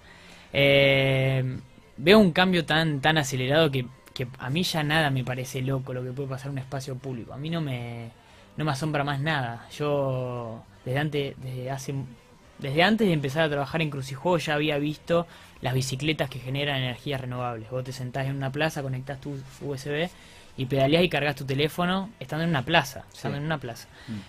Eh, 0.52 1.58
veo 1.98 2.18
un 2.18 2.32
cambio 2.32 2.64
tan, 2.64 3.00
tan 3.00 3.18
acelerado 3.18 3.70
que, 3.70 3.86
que 4.14 4.26
a 4.38 4.48
mí 4.48 4.62
ya 4.62 4.82
nada 4.82 5.10
me 5.10 5.24
parece 5.24 5.60
loco 5.60 5.92
lo 5.92 6.02
que 6.04 6.12
puede 6.12 6.28
pasar 6.28 6.46
en 6.46 6.52
un 6.52 6.58
espacio 6.58 6.96
público. 6.96 7.32
A 7.34 7.36
mí 7.36 7.50
no 7.50 7.60
me, 7.60 8.10
no 8.56 8.64
me 8.64 8.70
asombra 8.70 9.04
más 9.04 9.20
nada. 9.20 9.66
Yo 9.76 10.62
desde 10.84 10.98
antes, 11.00 11.34
desde 11.42 11.70
hace, 11.70 11.94
desde 12.58 12.82
antes 12.82 13.06
de 13.08 13.12
empezar 13.12 13.42
a 13.42 13.48
trabajar 13.50 13.82
en 13.82 13.90
Crucijuegos 13.90 14.46
ya 14.46 14.54
había 14.54 14.78
visto 14.78 15.26
las 15.60 15.74
bicicletas 15.74 16.30
que 16.30 16.38
generan 16.38 16.76
energías 16.82 17.20
renovables. 17.20 17.68
Vos 17.70 17.84
te 17.84 17.92
sentás 17.92 18.26
en 18.26 18.36
una 18.36 18.52
plaza, 18.52 18.82
conectás 18.82 19.20
tu 19.20 19.36
USB 19.60 20.08
y 20.56 20.66
pedaleás 20.66 21.02
y 21.02 21.08
cargas 21.08 21.34
tu 21.34 21.44
teléfono 21.44 22.10
estando 22.20 22.44
en 22.44 22.50
una 22.50 22.64
plaza, 22.64 23.04
estando 23.12 23.36
Sí. 23.36 23.40
en 23.40 23.46
una 23.46 23.58
plaza. 23.58 23.88
Mm. 24.06 24.20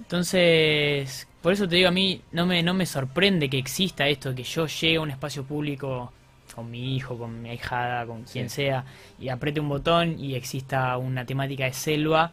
Entonces, 0.00 1.28
por 1.40 1.52
eso 1.52 1.68
te 1.68 1.76
digo, 1.76 1.88
a 1.88 1.92
mí 1.92 2.20
no 2.32 2.46
me, 2.46 2.62
no 2.62 2.74
me 2.74 2.84
sorprende 2.84 3.48
que 3.48 3.58
exista 3.58 4.06
esto, 4.08 4.34
que 4.34 4.42
yo 4.42 4.66
llegue 4.66 4.96
a 4.96 5.00
un 5.00 5.10
espacio 5.10 5.44
público 5.44 6.12
con 6.54 6.70
mi 6.70 6.96
hijo, 6.96 7.18
con 7.18 7.42
mi 7.42 7.50
ahijada, 7.50 8.06
con 8.06 8.22
quien 8.24 8.48
Sí. 8.48 8.56
sea, 8.56 8.84
y 9.20 9.28
apriete 9.28 9.60
un 9.60 9.68
botón 9.68 10.18
y 10.18 10.34
exista 10.34 10.96
una 10.96 11.24
temática 11.24 11.64
de 11.64 11.72
selva. 11.72 12.32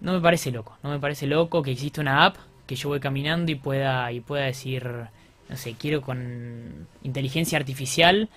No 0.00 0.12
me 0.12 0.20
parece 0.20 0.50
loco, 0.50 0.76
no 0.82 0.90
me 0.90 0.98
parece 0.98 1.26
loco 1.26 1.62
que 1.62 1.70
exista 1.72 2.00
una 2.00 2.24
app 2.24 2.36
que 2.66 2.74
yo 2.74 2.88
voy 2.88 3.00
caminando 3.00 3.52
y 3.52 3.54
pueda, 3.54 4.10
y 4.12 4.20
pueda 4.20 4.44
decir, 4.44 4.84
no 5.48 5.56
sé, 5.56 5.74
quiero 5.78 6.02
con 6.02 6.86
inteligencia 7.02 7.58
artificial 7.58 8.28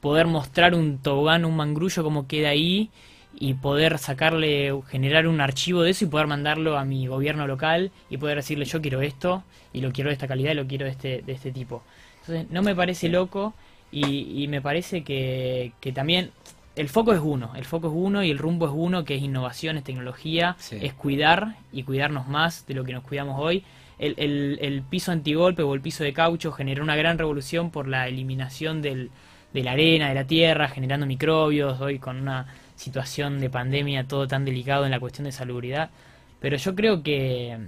poder 0.00 0.26
mostrar 0.26 0.74
un 0.74 0.98
tobogán, 0.98 1.44
un 1.44 1.56
mangrullo 1.56 2.02
como 2.02 2.26
queda 2.26 2.50
ahí 2.50 2.90
y 3.38 3.54
poder 3.54 3.98
sacarle, 3.98 4.72
generar 4.88 5.26
un 5.26 5.40
archivo 5.40 5.82
de 5.82 5.90
eso 5.90 6.04
y 6.04 6.08
poder 6.08 6.26
mandarlo 6.26 6.76
a 6.78 6.84
mi 6.84 7.06
gobierno 7.06 7.46
local 7.46 7.92
y 8.10 8.16
poder 8.16 8.36
decirle 8.36 8.64
yo 8.64 8.80
quiero 8.80 9.02
esto 9.02 9.42
y 9.72 9.80
lo 9.82 9.92
quiero 9.92 10.08
de 10.08 10.14
esta 10.14 10.26
calidad 10.26 10.52
y 10.52 10.54
lo 10.54 10.66
quiero 10.66 10.84
de 10.86 10.90
este, 10.90 11.22
de 11.22 11.32
este 11.32 11.52
tipo. 11.52 11.82
Entonces 12.20 12.50
no 12.50 12.62
me 12.62 12.74
parece 12.74 13.08
loco 13.08 13.54
y, 13.90 14.42
y 14.42 14.48
me 14.48 14.60
parece 14.60 15.02
que, 15.04 15.72
que 15.80 15.92
también 15.92 16.30
el 16.76 16.88
foco 16.88 17.12
es 17.12 17.20
uno, 17.22 17.52
el 17.56 17.64
foco 17.64 17.88
es 17.88 17.94
uno 17.96 18.22
y 18.22 18.30
el 18.30 18.38
rumbo 18.38 18.66
es 18.66 18.72
uno, 18.74 19.04
que 19.04 19.16
es 19.16 19.22
innovación, 19.22 19.76
es 19.76 19.84
tecnología, 19.84 20.56
Sí. 20.58 20.78
es 20.80 20.94
cuidar 20.94 21.56
y 21.72 21.82
cuidarnos 21.82 22.28
más 22.28 22.66
de 22.66 22.74
lo 22.74 22.84
que 22.84 22.92
nos 22.92 23.02
cuidamos 23.04 23.36
hoy. 23.40 23.64
El, 23.98 24.14
el, 24.16 24.58
el 24.62 24.82
piso 24.82 25.12
antigolpe 25.12 25.62
o 25.62 25.74
el 25.74 25.80
piso 25.82 26.04
de 26.04 26.12
caucho 26.14 26.52
generó 26.52 26.82
una 26.82 26.96
gran 26.96 27.18
revolución 27.18 27.70
por 27.70 27.86
la 27.88 28.08
eliminación 28.08 28.80
del, 28.80 29.10
de 29.52 29.62
la 29.62 29.72
arena, 29.72 30.08
de 30.08 30.14
la 30.14 30.26
tierra, 30.26 30.68
generando 30.68 31.06
microbios, 31.06 31.80
hoy 31.80 31.98
con 31.98 32.16
una 32.20 32.46
situación 32.76 33.40
de 33.40 33.50
pandemia 33.50 34.04
todo 34.06 34.26
tan 34.26 34.44
delicado 34.44 34.84
en 34.86 34.90
la 34.92 35.00
cuestión 35.00 35.24
de 35.26 35.32
salubridad. 35.32 35.90
Pero 36.38 36.56
yo 36.56 36.74
creo 36.74 37.02
que, 37.02 37.58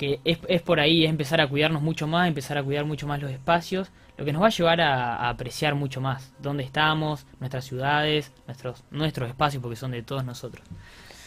que 0.00 0.18
es, 0.24 0.38
es 0.48 0.62
por 0.62 0.80
ahí, 0.80 1.04
es 1.04 1.10
empezar 1.10 1.42
a 1.42 1.46
cuidarnos 1.46 1.82
mucho 1.82 2.06
más, 2.06 2.26
empezar 2.26 2.56
a 2.56 2.62
cuidar 2.62 2.86
mucho 2.86 3.06
más 3.06 3.20
los 3.20 3.30
espacios, 3.30 3.90
lo 4.16 4.24
que 4.24 4.32
nos 4.32 4.40
va 4.42 4.46
a 4.46 4.50
llevar 4.50 4.80
a, 4.80 5.16
a 5.16 5.28
apreciar 5.28 5.74
mucho 5.74 6.00
más 6.00 6.32
dónde 6.40 6.62
estamos, 6.64 7.26
nuestras 7.38 7.66
ciudades, 7.66 8.32
nuestros, 8.46 8.82
nuestros 8.90 9.28
espacios, 9.28 9.62
porque 9.62 9.76
son 9.76 9.90
de 9.90 10.02
todos 10.02 10.24
nosotros. 10.24 10.64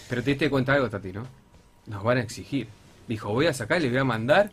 Pero 0.10 0.24
te 0.24 0.32
diste 0.32 0.50
cuenta 0.50 0.74
algo, 0.74 0.90
Tati, 0.90 1.12
¿no? 1.14 1.24
Nos 1.86 2.04
van 2.04 2.18
a 2.18 2.22
exigir. 2.22 2.68
Dijo, 3.08 3.32
voy 3.32 3.46
a 3.46 3.54
sacar 3.54 3.80
y 3.80 3.84
le 3.84 3.90
voy 3.92 4.00
a 4.00 4.04
mandar 4.06 4.52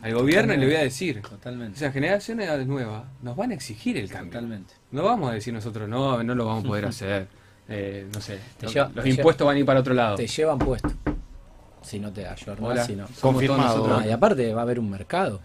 al 0.00 0.14
gobierno 0.14 0.54
y 0.54 0.56
le 0.56 0.66
voy 0.66 0.76
a 0.76 0.82
decir. 0.82 1.20
Totalmente. 1.20 1.76
Esa 1.76 1.92
generación 1.92 2.38
nueva 2.66 3.04
nos 3.22 3.36
van 3.36 3.50
a 3.50 3.54
exigir 3.54 3.98
el 3.98 4.08
cambio. 4.08 4.32
Totalmente. 4.32 4.74
No 4.92 5.02
vamos 5.04 5.30
a 5.30 5.34
decir 5.34 5.52
nosotros, 5.52 5.88
no, 5.88 6.22
no 6.22 6.34
lo 6.34 6.46
vamos 6.46 6.64
a 6.64 6.68
poder 6.68 6.86
hacer. 6.92 7.28
Eh, 7.68 8.08
no 8.14 8.20
sé, 8.22 8.38
Te 8.58 8.66
lo- 8.66 8.72
lleva- 8.72 8.90
los 8.94 9.04
te 9.04 9.10
impuestos 9.10 9.46
van 9.46 9.56
a 9.56 9.58
ir 9.60 9.66
para 9.66 9.80
otro 9.80 9.92
lado. 9.94 10.16
Te 10.16 10.26
llevan 10.26 10.58
puesto. 10.58 10.90
Si 11.84 11.98
no 11.98 12.12
te 12.12 12.26
ayornás, 12.26 12.86
si 12.86 12.94
no. 12.96 13.06
Confirmado. 13.20 13.76
nosotros. 13.78 14.02
Ah, 14.02 14.06
y 14.06 14.10
aparte 14.10 14.52
va 14.54 14.60
a 14.60 14.64
haber 14.64 14.78
un 14.78 14.90
mercado. 14.90 15.40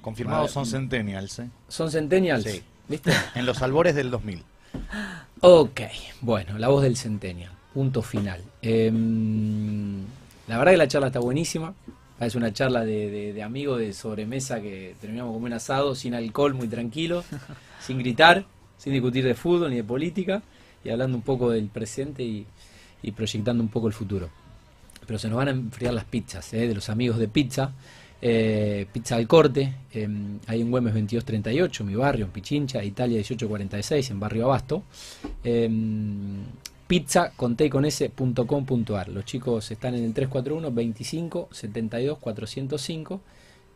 Confirmados 0.00 0.50
son 0.50 0.66
Centennials, 0.66 1.38
¿eh? 1.38 1.48
Son 1.68 1.90
centennials, 1.90 2.44
Sí. 2.44 2.62
¿viste? 2.88 3.12
En 3.34 3.46
los 3.46 3.62
albores 3.62 3.94
del 3.94 4.10
2000. 4.10 4.42
Ok, 5.40 5.80
bueno, 6.20 6.58
la 6.58 6.68
voz 6.68 6.82
del 6.82 6.96
centennial. 6.96 7.52
Punto 7.74 8.02
final. 8.02 8.42
Em, 8.62 10.00
la 10.48 10.58
verdad 10.58 10.72
que 10.72 10.78
la 10.78 10.88
charla 10.88 11.06
está 11.08 11.20
buenísima. 11.20 11.74
Es 12.20 12.34
una 12.36 12.52
charla 12.52 12.84
de, 12.84 13.10
de, 13.10 13.32
de 13.32 13.42
amigos 13.42 13.78
de 13.80 13.92
sobremesa 13.92 14.60
que 14.60 14.94
terminamos 15.00 15.32
como 15.34 15.46
un 15.46 15.52
asado, 15.52 15.94
sin 15.94 16.14
alcohol, 16.14 16.54
muy 16.54 16.68
tranquilo, 16.68 17.24
sin 17.80 17.98
gritar, 17.98 18.44
sin 18.78 18.92
discutir 18.92 19.24
de 19.24 19.34
fútbol 19.34 19.70
ni 19.70 19.76
de 19.76 19.84
política, 19.84 20.42
y 20.84 20.90
hablando 20.90 21.16
un 21.16 21.22
poco 21.22 21.50
del 21.50 21.66
presente 21.68 22.22
y, 22.22 22.46
y 23.02 23.10
proyectando 23.12 23.62
un 23.62 23.68
poco 23.70 23.88
el 23.88 23.92
futuro. 23.92 24.28
Pero 25.06 25.18
se 25.18 25.28
nos 25.28 25.36
van 25.36 25.48
a 25.48 25.50
enfriar 25.52 25.94
las 25.94 26.04
pizzas, 26.04 26.52
¿eh? 26.54 26.68
de 26.68 26.74
los 26.74 26.88
amigos 26.88 27.18
de 27.18 27.28
pizza. 27.28 27.72
Eh, 28.24 28.86
pizza 28.92 29.16
al 29.16 29.26
corte, 29.26 29.74
em, 29.92 30.38
ahí 30.46 30.60
en 30.60 30.70
Güemes 30.70 30.94
2238, 30.94 31.82
mi 31.82 31.96
barrio, 31.96 32.26
en 32.26 32.30
Pichincha, 32.30 32.84
Italia 32.84 33.16
1846, 33.16 34.10
en 34.10 34.20
barrio 34.20 34.44
Abasto. 34.44 34.84
Em, 35.42 36.44
pizza 36.86 37.32
con 37.34 37.56
con 37.56 37.84
S. 37.84 38.12
Los 39.08 39.24
chicos 39.24 39.70
están 39.72 39.94
en 39.96 40.04
el 40.04 40.14
341 40.14 40.70
25 40.70 41.48
72 41.50 42.18
405 42.18 43.20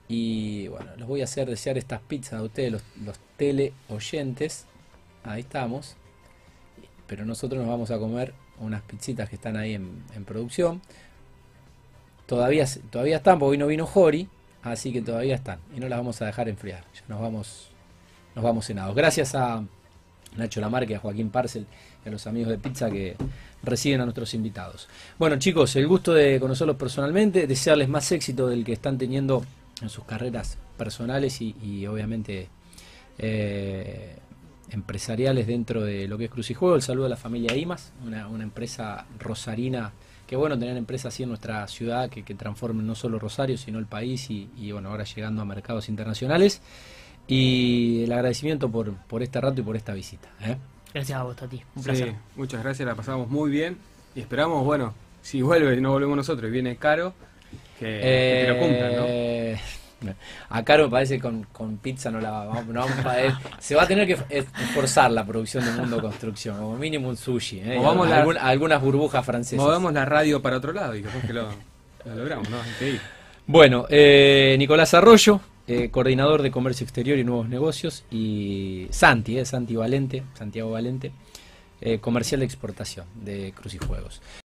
y 0.09 0.69
bueno, 0.69 0.95
les 0.97 1.09
voy 1.09 1.23
a 1.23 1.25
hacer 1.25 1.49
desear 1.49 1.77
estas 1.77 2.01
pizzas 2.03 2.35
a 2.35 2.43
ustedes, 2.45 2.71
los, 2.71 2.83
los 3.05 3.19
tele 3.37 3.73
oyentes. 3.89 4.67
Ahí 5.25 5.41
estamos. 5.41 5.97
Pero 7.09 7.25
nosotros 7.25 7.61
nos 7.61 7.69
vamos 7.69 7.91
a 7.91 7.99
comer 7.99 8.33
unas 8.61 8.83
pizzitas 8.83 9.29
que 9.29 9.35
están 9.35 9.57
ahí 9.57 9.75
en 9.75 10.25
producción. 10.25 10.81
Todavía, 12.27 12.67
todavía 12.91 13.17
están, 13.17 13.39
porque 13.39 13.53
hoy 13.53 13.59
no 13.59 13.69
vino 13.69 13.87
Jori, 13.87 14.29
así 14.63 14.93
que 14.93 15.01
todavía 15.01 15.37
están. 15.37 15.61
Y 15.75 15.81
no 15.81 15.89
las 15.89 15.99
vamos 15.99 16.21
a 16.23 16.27
dejar 16.27 16.49
enfriar. 16.49 16.85
Nos 17.09 17.21
vamos, 17.21 17.69
nos 18.35 18.45
vamos 18.45 18.67
cenados. 18.67 18.95
Gracias 18.97 19.35
a 19.35 19.63
Nacho 20.37 20.61
Lamarque, 20.61 20.97
a 20.97 20.99
Joaquín 20.99 21.31
Parcel 21.31 21.67
y 22.05 22.09
a 22.09 22.13
los 22.13 22.27
amigos 22.27 22.51
de 22.51 22.59
Pizza 22.59 22.91
que 22.91 23.17
reciben 23.63 24.01
a 24.01 24.05
nuestros 24.05 24.35
invitados. 24.35 24.89
Bueno, 25.19 25.37
chicos, 25.39 25.77
el 25.77 25.87
gusto 25.87 26.13
de 26.13 26.41
conocerlos 26.41 26.77
personalmente, 26.77 27.47
desearles 27.47 27.89
más 27.89 28.11
éxito 28.13 28.49
del 28.49 28.65
que 28.65 28.73
están 28.73 28.99
teniendo 28.99 29.45
en 29.81 29.89
sus 29.89 30.05
carreras 30.05 30.59
personales 30.77 31.41
y, 31.41 31.87
obviamente 31.87 32.49
eh, 33.19 34.17
empresariales 34.71 35.47
dentro 35.47 35.83
de 35.83 36.09
lo 36.09 36.19
que 36.19 36.25
es 36.25 36.31
Crucijuego. 36.31 36.75
El 36.75 36.83
saludo 36.83 37.07
a 37.07 37.11
la 37.11 37.17
familia 37.17 37.57
IMAS, 37.57 37.93
una 38.05 38.43
empresa 38.43 39.07
rosarina. 39.19 39.93
Qué 40.27 40.35
bueno 40.37 40.59
tener 40.59 40.77
empresas 40.77 41.15
así 41.15 41.23
en 41.23 41.29
nuestra 41.29 41.67
ciudad 41.69 42.11
que, 42.11 42.23
que 42.25 42.35
transformen 42.35 42.87
no 42.87 42.95
solo 42.95 43.19
Rosario, 43.19 43.57
sino 43.57 43.79
el 43.79 43.87
país 43.87 44.29
y, 44.31 44.51
y, 44.57 44.73
bueno, 44.73 44.91
ahora 44.91 45.05
llegando 45.05 45.43
a 45.43 45.45
mercados 45.45 45.89
internacionales. 45.89 46.61
Y 47.29 48.05
el 48.05 48.13
agradecimiento 48.13 48.69
por, 48.71 48.93
por 48.95 49.23
este 49.23 49.41
rato 49.41 49.61
y 49.61 49.65
por 49.65 49.77
esta 49.77 49.93
visita. 49.95 50.29
¿eh? 50.43 50.57
Gracias 50.95 51.19
a 51.19 51.23
vos, 51.25 51.37
Tati. 51.37 51.57
Un 51.75 51.83
Sí, 51.83 51.89
placer. 51.89 52.15
muchas 52.37 52.63
gracias, 52.63 52.87
la 52.87 52.95
pasamos 52.95 53.29
muy 53.29 53.51
bien. 53.51 53.77
Y 54.15 54.21
esperamos, 54.21 54.65
bueno, 54.65 54.95
si 55.23 55.43
vuelve 55.43 55.75
y 55.77 55.81
no 55.81 55.91
volvemos 55.91 56.17
nosotros 56.17 56.49
y 56.49 56.53
viene 56.53 56.77
caro, 56.77 57.15
que, 57.79 57.85
que 57.87 58.45
te 58.47 58.53
lo 58.53 58.59
cumplan, 58.61 58.97
¿no? 58.97 59.03
A 60.51 60.63
Caro 60.65 60.85
me 60.85 60.91
parece 60.91 61.17
que 61.17 61.23
con, 61.23 61.45
con 61.53 61.79
pizza 61.79 62.11
no 62.11 62.21
la 62.21 62.31
vamos, 62.31 62.67
no 62.67 62.81
vamos 62.81 62.99
a- 63.07 63.41
se 63.59 63.75
va 63.75 63.85
a 63.85 63.87
tener 63.89 64.07
que 64.07 64.13
es- 64.29 64.47
esforzar 64.61 65.11
la 65.11 65.25
producción 65.25 65.65
de 65.65 65.71
Mundo 65.73 66.01
Construcción, 66.01 66.59
como 66.59 66.77
mínimo 66.77 67.09
un 67.09 67.17
sushi, 67.17 67.61
eh, 67.61 67.75
y 67.77 67.79
Movamos 67.79 68.09
la- 68.09 68.23
algunas 68.43 68.81
burbujas 68.83 69.25
francesas. 69.25 69.65
Movemos 69.65 69.93
la 69.93 70.05
radio 70.05 70.43
para 70.43 70.59
otro 70.59 70.73
lado 70.73 70.95
y 70.95 71.03
capaz 71.03 71.27
que 71.27 71.33
lo, 71.33 71.49
lo 72.05 72.15
logramos, 72.15 72.49
¿no? 72.51 72.59
Increíble. 72.75 73.01
Bueno, 73.47 73.87
eh, 73.89 74.55
Nicolás 74.59 74.93
Arroyo, 74.95 75.41
eh, 75.67 75.89
coordinador 75.91 76.43
de 76.43 76.51
Comercio 76.51 76.85
Exterior 76.85 77.19
y 77.19 77.25
Nuevos 77.25 77.49
Negocios, 77.49 78.05
y 78.11 78.87
Santi, 78.91 79.39
eh, 79.39 79.45
Santi 79.45 79.77
Valente, 79.77 80.23
Santiago 80.35 80.73
Valente, 80.73 81.13
comercial 82.01 82.41
de 82.41 82.47
exportación 82.47 83.05
de 83.23 83.53
Crucijuegos. 83.55 84.21